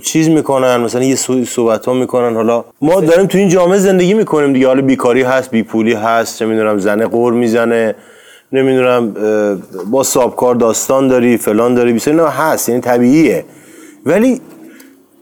چیز 0.04 0.30
می‌کنن 0.30 0.78
مثلا 0.78 1.04
یه 1.04 1.16
صحبت 1.46 1.86
ها 1.86 1.94
می‌کنن. 1.94 2.36
حالا 2.36 2.66
ما 2.82 3.02
داریم 3.02 3.26
تو 3.26 3.38
این 3.38 3.50
جامعه 3.50 3.78
زندگی 3.78 4.14
می‌کنیم 4.14 4.54
دیگه. 4.54 4.68
حالا 4.68 4.82
بیکاری 4.82 5.22
هست 5.22 5.52
بیپولی 5.52 5.94
هست 5.94 6.40
چه 6.40 6.46
می‌دونم 6.46 6.80
زنه 6.80 7.06
قور 7.06 7.34
می‌زنه 7.34 7.96
نمی‌دونم 8.52 9.16
با 9.92 10.04
سابکار 10.04 10.56
داستان 10.56 11.08
داری 11.08 11.38
فلان 11.38 11.74
داری 11.74 11.94
بیساری 11.94 12.18
نه 12.18 12.30
هست 12.30 12.70
یعنی 12.70 12.82
طبیعیه. 12.82 13.46
ولی 14.06 14.42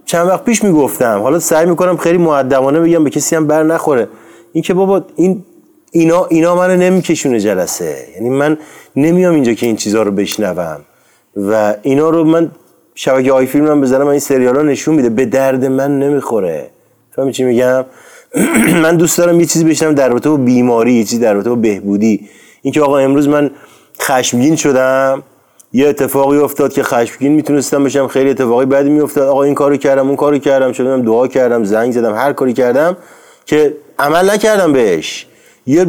چند 0.10 0.28
وقت 0.28 0.44
پیش 0.44 0.64
می‌گفتم. 0.64 1.20
حالا 1.20 1.40
سعی 1.40 1.66
می‌کنم 1.66 1.98
خیلی 1.98 2.18
مؤدبانه 2.18 2.80
بگم 2.80 3.04
به 3.04 3.10
کسی 3.10 3.36
هم 3.36 3.48
بر 3.48 3.64
نخوره. 3.64 4.08
این 4.54 4.64
که 4.64 4.74
بابا 4.74 5.04
این 5.16 5.44
اینا 5.92 6.26
اینا 6.26 6.56
منو 6.56 6.76
نمیکشونه 6.76 7.40
جلسه. 7.40 7.96
یعنی 8.16 8.30
من 8.30 8.58
نمیام 8.96 9.34
اینجا 9.34 9.54
که 9.54 9.66
این 9.66 9.76
چیزها 9.76 10.02
رو 10.02 10.12
بشنوم. 10.12 10.82
و 11.36 11.76
اینا 11.82 12.10
رو 12.10 12.24
من 12.24 12.52
شبکه 12.96 13.34
های 13.34 13.46
فیلم 13.46 13.68
هم 13.68 13.82
بزنم 13.82 14.08
این 14.08 14.20
سریال 14.20 14.66
نشون 14.66 14.96
میده. 14.96 15.10
به 15.10 15.26
درد 15.26 15.66
من 15.66 16.00
نمی‌خوره. 16.00 16.70
فهمی 17.16 17.32
چی 17.32 17.44
میگم؟ 17.44 17.86
من 18.84 18.98
دوست 18.98 19.18
دارم 19.18 19.40
یه 19.40 19.46
چیزی 19.46 19.66
بشنم 19.66 19.94
در 19.96 20.10
رابطه 20.10 20.30
با 20.30 20.38
بیماری 20.38 20.94
یه 20.94 21.04
چیزی 21.04 21.22
در 21.22 21.34
رابطه 21.34 21.50
با 21.50 21.56
بهبودی. 21.56 22.30
اینکه 22.62 22.82
آقا 22.82 22.98
امروز 22.98 23.28
من 23.28 23.52
خشمگین 24.02 24.56
شدم. 24.56 25.24
یه 25.74 25.88
اتفاقی 25.88 26.38
افتاد 26.38 26.74
که 26.74 26.84
خشمگین 26.84 27.32
می‌تونستم 27.32 27.84
بشم 27.84 28.08
خیلی 28.08 28.30
اتفاقی 28.30 28.66
بعدی 28.66 28.90
میافتاد. 28.90 29.28
آقا 29.28 29.44
این 29.44 29.56
کارو 29.56 29.78
کردم 29.78 30.08
اون 30.08 30.16
کارو 30.16 30.38
کردم 30.38 30.72
شدم 30.72 31.02
دعا 31.02 31.28
کردم 31.28 31.64
زنگ 31.64 31.92
زدم 31.92 32.16
هر 32.16 32.34
کاری 32.34 32.54
کردم 32.54 32.98
که 33.46 33.74
عمل 34.00 34.30
نکردم 34.30 34.74
بهش. 34.74 35.26
یه 35.66 35.86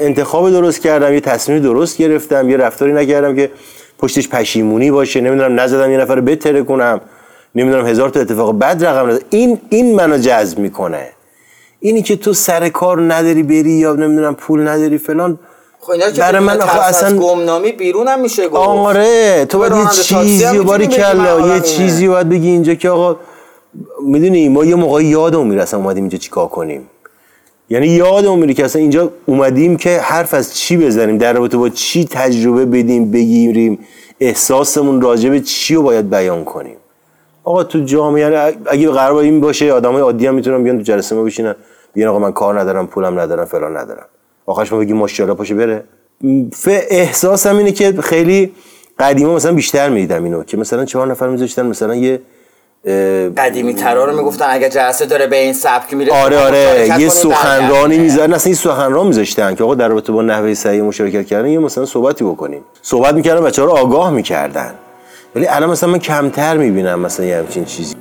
انتخاب 0.00 0.50
درست 0.50 0.80
کردم 0.80 1.12
یه 1.12 1.20
تصمیم 1.20 1.58
درست 1.58 1.98
گرفتم 1.98 2.50
یه 2.50 2.56
رفتاری 2.56 2.92
نکردم 2.92 3.36
که 3.36 3.50
پشتش 3.98 4.28
پشیمونی 4.28 4.90
باشه. 4.90 5.20
نمی‌دونم 5.20 5.60
نزدم 5.60 5.90
یه 5.90 5.98
نفر 5.98 6.14
رو 6.14 6.22
بتره 6.22 6.62
کنم. 6.62 7.00
نمی‌دونم 7.54 7.86
هزار 7.86 8.08
تا 8.08 8.20
اتفاق. 8.20 8.58
بد 8.58 8.84
رقم 8.84 9.08
نزد 9.08 9.22
این 9.30 9.60
این 9.68 9.94
منو 9.94 10.18
جذب 10.18 10.58
می‌کنه. 10.58 11.08
اینی 11.80 12.02
که 12.02 12.16
تو 12.16 12.32
سر 12.32 12.68
کار 12.68 13.14
نداری 13.14 13.42
بری 13.42 13.70
یا 13.70 13.92
نمی‌دونم 13.92 14.34
پول 14.34 14.68
نداری 14.68 14.98
فلان. 14.98 15.38
خب 15.80 15.90
اینا 15.90 16.10
که 16.10 16.20
برای 16.20 16.40
من 16.40 16.60
آخه 16.60 16.88
اصلا 16.88 17.18
گمنامی 17.18 17.72
بیرون 17.72 18.08
هم 18.08 18.20
میشه 18.20 18.48
گفت. 18.48 18.68
آره 18.68 19.44
تو 19.44 19.58
باید 19.58 19.72
یه 19.72 19.88
چیزی 19.88 20.58
باری 20.58 20.86
کلا 20.86 21.54
یه 21.54 21.60
چیزی 21.60 22.08
باید 22.08 22.28
بگی 22.28 22.48
اینجا 22.48 22.74
که 22.74 22.90
آقا 22.90 23.16
می‌دونی 24.02 24.48
ما 24.48 24.64
یه 24.64 24.74
موقع 24.74 25.04
یادمون 25.04 25.46
میره 25.46 25.62
اصلا 25.62 25.80
اومدیم 25.80 26.02
اینجا 26.02 26.18
چیکار 26.18 26.46
کنیم. 26.46 26.90
یعنی 27.68 27.86
یادمون 27.86 28.38
میره 28.38 28.54
که 28.54 28.64
اصلا 28.64 28.82
اینجا 28.82 29.10
اومدیم 29.26 29.76
که 29.76 29.98
حرف 29.98 30.34
از 30.34 30.54
چی 30.54 30.76
بزنیم 30.76 31.18
در 31.18 31.32
رابطه 31.32 31.56
با 31.56 31.68
چی 31.68 32.04
تجربه 32.04 32.64
بدیم 32.64 33.10
بگیریم 33.10 33.78
احساسمون 34.20 35.00
راجع 35.00 35.30
به 35.30 35.40
چی 35.40 35.74
رو 35.74 35.82
باید 35.82 36.10
بیان 36.10 36.44
کنیم. 36.44 36.76
آقا 37.44 37.64
تو 37.64 37.84
جامعه 37.84 38.54
اگه 38.66 38.90
قرار 38.90 39.16
این 39.16 39.40
باشه 39.40 39.72
آدمای 39.72 40.02
عادی 40.02 40.26
هم 40.26 40.34
می‌تونن 40.34 40.62
بیان 40.62 40.76
تو 40.76 40.82
جلسه 40.82 41.16
ما 41.16 41.22
بشینن 41.22 41.54
بیان 41.92 42.08
آقا 42.08 42.18
من 42.18 42.32
کار 42.32 42.60
ندارم 42.60 42.86
پولم 42.86 43.20
ندارم 43.20 43.44
فلان 43.44 43.76
ندارم. 43.76 44.06
آخرش 44.46 44.72
ما 44.72 44.78
بگیم 44.78 44.96
ماشاءالله 44.96 45.36
پاشه 45.36 45.54
بره. 45.54 45.84
احساسم 46.90 47.56
اینه 47.56 47.72
که 47.72 47.94
خیلی 48.02 48.52
قدیما 48.98 49.34
مثلا 49.34 49.52
بیشتر 49.52 49.88
می‌دیدم 49.88 50.24
اینو 50.24 50.44
که 50.44 50.56
مثلا 50.56 50.84
چهار 50.84 51.06
نفر 51.06 51.28
میذاشتن 51.28 51.66
مثلا 51.66 51.94
یه 51.94 52.20
قدیمی 53.36 53.74
ترا 53.74 54.04
رو 54.04 54.16
می‌گفتن 54.16 54.46
اگه 54.48 54.68
جلسه 54.68 55.06
داره 55.06 55.26
به 55.26 55.36
این 55.36 55.52
سبک 55.52 55.94
میره 55.94 56.12
آره 56.12 56.38
آره 56.38 56.88
یه 56.98 57.08
سخنرانی 57.08 57.98
می‌ذارن 57.98 58.32
اصلا 58.32 58.48
این 58.50 58.54
سخنران 58.54 59.06
میذاشتن 59.06 59.54
که 59.54 59.64
آقا 59.64 59.74
در 59.74 59.88
رابطه 59.88 60.12
با 60.12 60.22
نحوه 60.22 60.54
صحیح 60.54 60.82
مشارکت 60.82 61.26
کردن 61.26 61.48
یه 61.48 61.58
مثلا 61.58 61.86
صحبتی 61.86 62.24
بکنیم. 62.24 62.60
صحبت 62.82 63.14
می‌کردن 63.14 63.44
بچه‌ها 63.44 63.68
رو 63.68 63.74
آگاه 63.74 64.10
می‌کردن. 64.10 64.74
ولی 65.34 65.46
الان 65.46 65.70
مثلا 65.70 65.90
من 65.90 65.98
کمتر 65.98 66.56
می‌بینم 66.56 67.00
مثلا 67.00 67.26
یه 67.26 67.36
همچین 67.36 67.64
چیزی. 67.64 67.94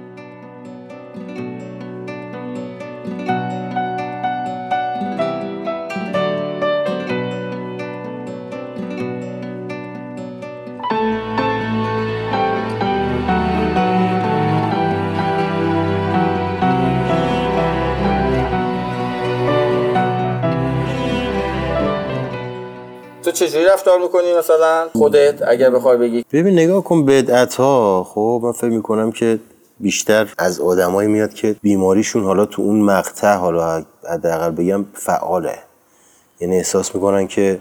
رفتار 23.75 23.99
می‌کنی 23.99 24.33
مثلا 24.39 24.87
خودت؟ 24.93 25.41
اگر 25.47 25.69
بخوای 25.69 25.97
بگی. 25.97 26.25
ببین 26.31 26.53
نگاه 26.53 26.83
کن 26.83 27.05
بدعت 27.05 27.55
ها 27.55 28.03
خب 28.03 28.41
من 28.43 28.51
فکر 28.51 28.69
می‌کنم 28.69 29.11
که 29.11 29.39
بیشتر 29.79 30.33
از 30.37 30.59
آدمایی 30.59 31.09
میاد 31.09 31.33
که 31.33 31.55
بیماریشون 31.61 32.23
حالا 32.23 32.45
تو 32.45 32.61
اون 32.61 32.81
مقطع 32.81 33.35
حالا 33.35 33.83
حداقل 34.09 34.51
بگم 34.51 34.85
فعاله. 34.93 35.59
یعنی 36.39 36.57
احساس 36.57 36.95
می‌کنن 36.95 37.27
که 37.27 37.59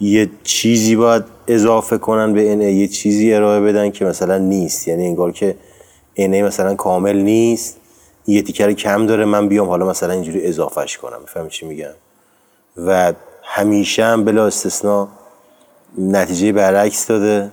یه 0.00 0.30
چیزی 0.44 0.96
باید 0.96 1.24
اضافه 1.46 1.98
کنن 1.98 2.32
به 2.32 2.52
انه 2.52 2.72
یه 2.72 2.88
چیزی 2.88 3.34
ارائه 3.34 3.60
بدن 3.60 3.90
که 3.90 4.04
مثلا 4.04 4.38
نیست. 4.38 4.88
یعنی 4.88 5.06
انگار 5.06 5.32
که 5.32 5.56
انه 6.16 6.42
مثلا 6.42 6.74
کامل 6.74 7.16
نیست. 7.16 7.76
یه 8.26 8.42
تیکر 8.42 8.72
کم 8.72 9.06
داره 9.06 9.24
من 9.24 9.48
بیام 9.48 9.68
حالا 9.68 9.86
مثلا 9.86 10.12
اینجوری 10.12 10.46
اضافهش 10.46 10.96
کنم. 10.96 11.20
می‌فهمی 11.20 11.50
چی 11.50 11.66
میگم؟ 11.66 11.94
و 12.86 13.12
همیشه 13.42 14.04
هم 14.04 14.24
بلا 14.24 14.46
استثنا 14.46 15.08
نتیجه 15.98 16.52
برعکس 16.52 17.06
داده. 17.06 17.50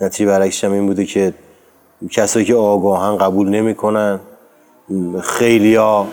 نتیجه 0.00 0.30
برعکسش 0.30 0.64
هم 0.64 0.72
این 0.72 0.86
بوده 0.86 1.04
که 1.04 1.34
کسایی 2.10 2.46
که 2.46 2.54
آگاهن 2.54 3.16
قبول 3.16 3.48
نمی‌کنن 3.48 4.20
خیلی 5.22 5.74
ها 5.74 6.06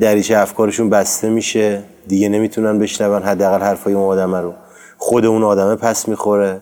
دریچه 0.00 0.38
افکارشون 0.38 0.90
بسته 0.90 1.28
میشه. 1.28 1.82
دیگه 2.06 2.28
نمی‌تونن 2.28 2.78
بشنون 2.78 3.22
حداقل 3.22 3.60
حرفای 3.60 3.92
اون 3.92 4.04
آدمه 4.04 4.40
رو. 4.40 4.54
خود 4.98 5.24
اون 5.24 5.42
آدمه 5.42 5.76
پس 5.76 6.08
می‌خوره. 6.08 6.60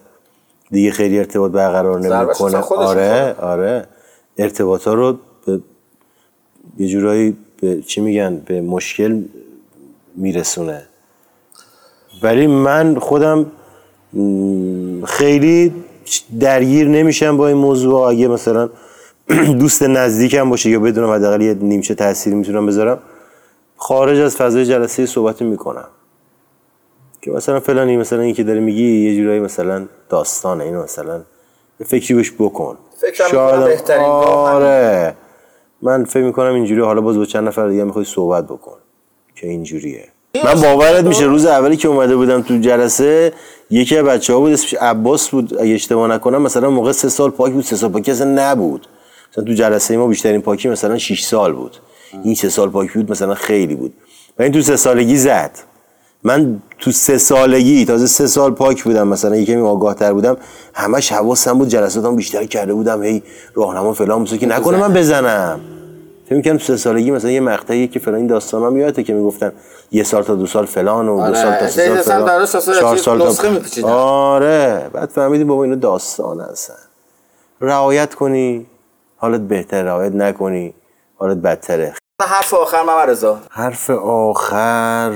دیگه 0.70 0.90
خیلی 0.90 1.18
ارتباط 1.18 1.52
برقرار 1.52 2.00
نمی‌کنه. 2.00 2.58
آره 2.58 3.34
آره. 3.40 3.86
ارتباط 4.38 4.84
ها 4.88 4.94
رو 4.94 5.18
به 5.46 5.60
یه 6.78 6.88
جورایی 6.88 7.36
به 7.60 7.82
چی 7.82 8.00
میگن؟ 8.00 8.36
به 8.36 8.60
مشکل 8.60 9.22
میرسونه. 10.16 10.82
ولی 12.22 12.46
من 12.46 12.98
خودم 12.98 13.46
خیلی 15.04 15.72
درگیر 16.40 16.88
نمیشم 16.88 17.36
با 17.36 17.48
این 17.48 17.56
موضوع. 17.56 18.00
اگه 18.00 18.28
مثلا 18.28 18.68
دوست 19.60 19.82
نزدیکم 19.82 20.50
باشه 20.50 20.70
یا 20.70 20.80
بدونم 20.80 21.10
حداقل 21.10 21.42
یه 21.42 21.54
نیمچه 21.54 21.94
تأثیری 21.94 22.36
می‌تونم 22.36 22.66
بذارم 22.66 22.98
خارج 23.76 24.18
از 24.18 24.36
فضای 24.36 24.64
جلسه 24.66 25.06
صحبت 25.06 25.42
می‌کنم. 25.42 25.88
که 27.22 27.30
مثلا 27.30 27.60
فلانی 27.60 27.96
مثلا 27.96 28.20
این 28.20 28.34
که 28.34 28.42
داره 28.44 28.60
میگی 28.60 29.10
یه 29.10 29.16
جورایی 29.16 29.40
مثلا 29.40 29.86
داستانه 30.08 30.64
اینو 30.64 30.82
مثلا 30.82 31.20
فکری 31.84 32.14
بهش 32.14 32.32
بکن. 32.38 32.76
هم- 33.54 33.64
بهترین. 33.64 34.02
آره. 34.04 35.14
من 35.82 36.04
فکر 36.04 36.22
می‌کنم 36.24 36.54
اینجوری 36.54 36.80
حالا 36.80 37.00
باز 37.00 37.16
با 37.16 37.24
چند 37.24 37.48
نفر 37.48 37.68
دیگه 37.68 37.84
می‌خوای 37.84 38.04
صحبت 38.04 38.44
بکن 38.44 38.76
که 39.34 39.48
اینجوریه. 39.48 40.08
من 40.44 40.60
باورت 40.60 41.04
میشه 41.04 41.24
روز 41.24 41.46
اولی 41.46 41.76
که 41.76 41.88
اومده 41.88 42.16
بودم 42.16 42.42
تو 42.42 42.58
جلسه 42.58 43.32
یکی 43.70 43.96
از 43.96 44.04
بچه 44.04 44.32
ها 44.32 44.40
بود 44.40 44.52
اسمش 44.52 44.74
عباس 44.74 45.28
بود. 45.28 45.60
اگه 45.60 45.74
اشتباه 45.74 46.08
نکنم 46.08 46.42
مثلا 46.42 46.70
موقع 46.70 46.92
سه 46.92 47.08
سال 47.08 47.30
پاک 47.30 47.52
بود 47.52 47.64
سه 47.64 47.76
سال 47.76 47.90
پاکی 47.90 48.10
اصلا 48.10 48.30
نبود. 48.30 48.86
مثلا 49.32 49.44
تو 49.44 49.52
جلسه 49.52 49.96
ما 49.96 50.06
بیشترین 50.06 50.40
پاکی 50.40 50.68
مثلا 50.68 50.98
6 50.98 51.22
سال 51.22 51.52
بود. 51.52 51.76
این 52.24 52.34
سه 52.34 52.48
سال 52.48 52.70
پاکی 52.70 52.92
بود 52.94 53.10
مثلا 53.10 53.34
خیلی 53.34 53.74
بود. 53.74 53.92
و 54.38 54.42
این 54.42 54.52
تو 54.52 54.62
سه 54.62 54.76
سالگی 54.76 55.16
زد. 55.16 55.50
من 56.22 56.62
تو 56.78 56.92
سه 56.92 57.18
سالگی 57.18 57.84
تازه 57.84 58.06
سه 58.06 58.26
سال 58.26 58.50
پاک 58.50 58.84
بودم 58.84 59.08
مثلا 59.08 59.36
یکمی 59.36 59.62
آگاه 59.62 59.94
تر 59.94 60.12
بودم. 60.12 60.36
همش 60.74 61.12
حواسم 61.12 61.58
بود 61.58 61.68
جلساتم 61.68 62.16
بیشتر 62.16 62.44
کرده 62.44 62.74
بودم 62.74 63.02
هی 63.02 63.22
راهنما 63.54 63.92
فلان 63.92 64.24
که 64.24 64.46
نکنه 64.46 64.78
من 64.78 64.92
بزنم. 64.92 65.60
فکر 66.28 66.36
می‌کنم 66.36 66.56
تو 66.56 66.64
سه 66.64 66.76
سالگی 66.76 67.10
مثلا 67.10 67.30
یه 67.30 67.40
مقطعی 67.40 67.88
که 67.88 67.98
فلان 67.98 68.16
این 68.16 68.26
داستانا 68.26 68.70
میاد 68.70 69.02
که 69.02 69.14
می‌گفتن 69.14 69.52
یه 69.90 70.02
سال 70.02 70.22
تا 70.22 70.34
دو 70.34 70.46
سال 70.46 70.66
فلان 70.66 71.08
و 71.08 71.16
دو 71.16 71.22
آره، 71.22 71.42
سال 71.42 71.54
تا 71.54 71.68
سه 71.68 72.02
سال 72.02 72.22
فلان. 72.22 72.46
چهار 72.80 72.96
سال 72.96 73.32
تا. 73.82 73.88
آره 73.88 74.90
بعد 74.92 75.08
فهمیدیم 75.08 75.46
بابا 75.46 75.64
اینو 75.64 75.76
داستان 75.76 76.40
هستن. 76.40 76.74
رعایت 77.60 78.14
کنی 78.14 78.66
حالت 79.16 79.40
بهتر 79.40 79.82
رعایت 79.82 80.12
نکنی 80.12 80.74
حالت 81.16 81.36
بدتره. 81.36 81.94
حرف 82.22 82.54
آخر 82.54 82.82
محمد 82.82 83.10
رضا. 83.10 83.38
حرف 83.50 83.90
آخر 83.90 85.12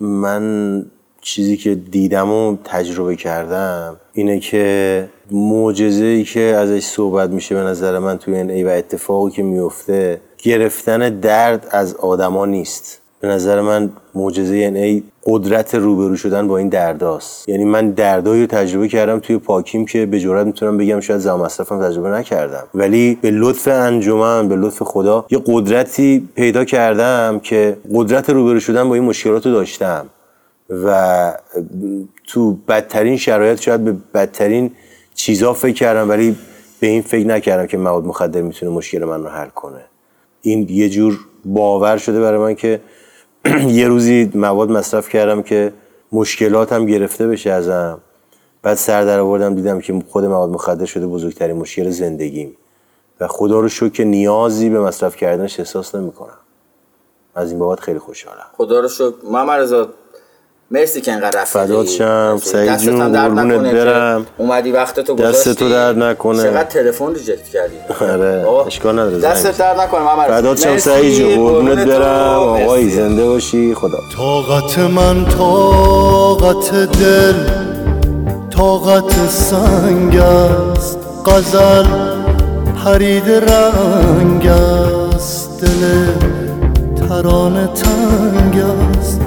من 0.00 0.86
چیزی 1.20 1.56
که 1.56 1.74
دیدم 1.74 2.30
و 2.30 2.56
تجربه 2.64 3.16
کردم 3.16 3.96
اینه 4.12 4.40
که 4.40 5.08
معجزه 5.32 6.04
ای 6.04 6.24
که 6.24 6.40
ازش 6.40 6.84
صحبت 6.84 7.30
میشه 7.30 7.54
به 7.54 7.60
نظر 7.60 7.98
من 7.98 8.18
توی 8.18 8.34
این 8.34 8.50
ای 8.50 8.64
و 8.64 8.68
اتفاقی 8.68 9.30
که 9.30 9.42
میفته 9.42 10.20
گرفتن 10.38 11.18
درد 11.20 11.66
از 11.70 11.94
آدما 11.94 12.46
نیست. 12.46 12.98
به 13.20 13.28
نظر 13.28 13.60
من 13.60 13.90
معجزه 14.14 14.58
یعنی 14.58 14.82
ای 14.82 15.02
قدرت 15.26 15.74
روبرو 15.74 16.16
شدن 16.16 16.48
با 16.48 16.58
این 16.58 16.68
درداست. 16.68 17.48
یعنی 17.48 17.64
من 17.64 17.90
دردایی 17.90 18.40
رو 18.40 18.46
تجربه 18.46 18.88
کردم 18.88 19.18
توی 19.18 19.38
پاکیم 19.38 19.86
که 19.86 20.06
به 20.06 20.20
جرات 20.20 20.46
می‌تونم 20.46 20.78
بگم 20.78 21.00
شاید 21.00 21.20
زمان 21.20 21.40
مصرفم 21.40 21.88
تجربه 21.88 22.08
نکردم. 22.08 22.64
ولی 22.74 23.18
به 23.20 23.30
لطف 23.30 23.68
انجمن 23.68 24.48
به 24.48 24.56
لطف 24.56 24.82
خدا 24.82 25.26
یه 25.30 25.42
قدرتی 25.46 26.28
پیدا 26.34 26.64
کردم 26.64 27.40
که 27.42 27.76
قدرت 27.94 28.30
روبرو 28.30 28.60
شدن 28.60 28.88
با 28.88 28.94
این 28.94 29.04
مشکلات 29.04 29.46
رو 29.46 29.52
داشتم. 29.52 30.06
و 30.84 31.32
تو 32.26 32.56
بدترین 32.68 33.16
شرایط 33.16 33.60
شاید 33.60 33.84
به 33.84 33.96
بدترین 34.14 34.70
چیزا 35.14 35.52
فکر 35.52 35.74
کردم 35.74 36.08
ولی 36.08 36.36
به 36.80 36.86
این 36.86 37.02
فکر 37.02 37.26
نکردم 37.26 37.66
که 37.66 37.76
مواد 37.76 38.04
مخدر 38.04 38.40
می‌تونه 38.40 38.72
مشکل 38.72 39.04
من 39.04 39.22
رو 39.22 39.28
حل 39.28 39.48
کنه. 39.48 39.84
این 40.42 40.66
یه 40.70 40.88
جور 40.88 41.18
باور 41.44 41.96
شده 41.96 42.20
برای 42.20 42.38
من 42.38 42.54
که 42.54 42.80
یه 43.68 43.88
روزی 43.88 44.30
مواد 44.34 44.70
مصرف 44.70 45.08
کردم 45.08 45.42
که 45.42 45.72
مشکلاتم 46.12 46.86
گرفته 46.86 47.26
بشه 47.26 47.50
ازم. 47.50 48.00
بعد 48.62 48.76
سر 48.76 49.04
در 49.04 49.18
آوردم 49.18 49.54
دیدم 49.54 49.80
که 49.80 50.02
خود 50.08 50.24
مواد 50.24 50.50
مخدر 50.50 50.84
شده 50.84 51.06
بزرگترین 51.06 51.56
مشکل 51.56 51.90
زندگیم. 51.90 52.56
و 53.20 53.28
خدا 53.28 53.60
رو 53.60 53.68
شکر 53.68 53.88
که 53.88 54.04
نیازی 54.04 54.70
به 54.70 54.80
مصرف 54.80 55.16
کردنش 55.16 55.60
احساس 55.60 55.94
نمی‌کنم. 55.94 56.38
از 57.34 57.50
این 57.50 57.58
بابت 57.58 57.80
خیلی 57.80 57.98
خوشحالم. 57.98 58.46
خدا 58.56 58.80
رو 58.80 58.88
شکر. 58.88 59.56
رضا 59.58 59.88
مرسی 60.74 61.00
که 61.00 61.12
انقدر 61.12 61.42
رفیقی 61.42 61.64
فدات 61.66 61.86
شم. 61.86 62.38
سعید 62.42 62.76
جون 62.76 63.12
قربونت 63.12 63.72
برم 63.74 64.26
اومدی 64.38 64.72
وقت 64.72 65.00
تو 65.00 65.14
دست 65.14 65.22
گذاشتی 65.22 65.54
تو 65.54 65.68
درد 65.68 65.98
نکنه. 65.98 66.42
چقدر 66.42 66.62
تلفن 66.64 67.14
ریجکت 67.14 67.48
کردی 67.48 67.74
آره. 68.00 68.48
اشکال 68.66 68.98
نداره 68.98 69.18
دست 69.18 69.58
درد 69.58 69.80
نکنه 69.80 70.00
محمد. 70.00 70.26
فدات 70.28 70.58
شم. 70.60 70.78
سعید 70.78 71.14
جون 71.14 71.34
قربونت 71.34 71.86
برم 71.86 72.44
مرسی. 72.52 72.90
زنده 72.90 73.24
باشی 73.26 73.74
خدا 73.74 73.98
طاقت 74.16 74.78
من 74.78 75.24
طاقت 75.24 76.74
دل 77.00 77.34
طاقت 78.56 79.28
سنگ 79.28 80.16
است 80.16 80.98
غزل 81.26 81.86
پرید 82.84 83.30
رنگ 83.30 84.46
است 84.46 85.60
دل 85.60 86.06
ترانه 87.08 87.66
تنگ 87.66 88.62
است 88.98 89.20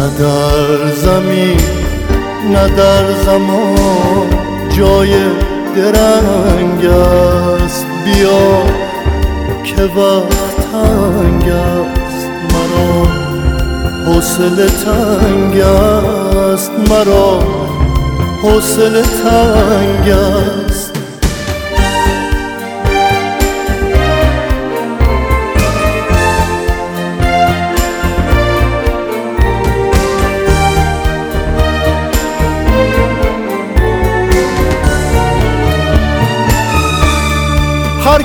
نه 0.00 0.08
در 0.18 0.92
زمین 0.92 1.60
نه 2.52 2.68
در 2.68 3.12
زمان 3.26 4.30
جای 4.78 5.10
درنگ 5.76 6.84
است. 6.84 7.86
بیا 8.04 8.62
که 9.64 9.82
وقت 9.82 10.56
تنگ 10.72 11.48
است. 11.48 12.28
مرا 12.52 13.06
حوصله 14.06 14.66
تنگ 14.66 15.56
است. 15.60 16.70
مرا 16.90 17.42
حوصله 18.42 19.02
تنگ 19.02 20.08
است. 20.08 20.69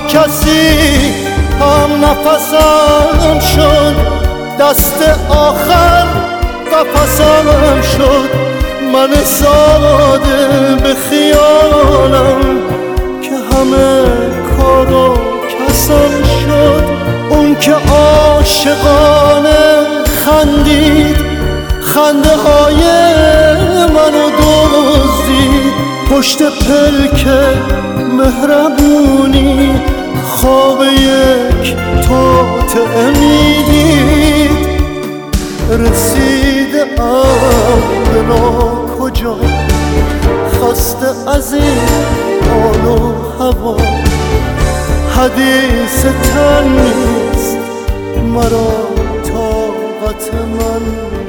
کسی 0.08 0.70
هم 1.60 2.04
نفسم 2.04 3.40
شد 3.40 3.96
دست 4.60 5.02
آخر 5.28 6.04
قفسم 6.72 7.80
شد. 7.82 8.30
من 8.92 9.14
ساده 9.24 10.74
به 10.82 10.94
خیالم 10.94 12.40
که 13.22 13.30
همه 13.30 14.04
کارو 14.56 15.14
کسم 15.48 16.22
شد. 16.22 16.84
اون 17.30 17.56
که 17.60 17.72
عاشقانه 17.72 19.86
خندید 20.24 21.16
خنده 21.80 22.36
های 22.36 22.82
منو 23.88 24.30
دزدید. 24.30 25.72
پشت 26.10 26.42
پلک 26.42 27.26
مهربونی 28.12 29.80
خواب 30.46 30.82
یک 30.82 31.76
توطعه 32.08 33.10
می‌دید 33.20 34.50
رسیده 35.70 37.02
ام 37.02 37.80
به 38.12 38.20
کجا؟ 38.98 39.36
خسته 40.52 41.30
از 41.30 41.54
این 41.54 41.78
حال 42.50 42.84
و 42.84 43.14
هوا. 43.38 43.76
حدیث 45.16 46.04
تن 46.04 46.68
نیست 46.68 47.58
مرا 48.34 48.72
طاقت 49.24 50.34
من. 50.34 51.25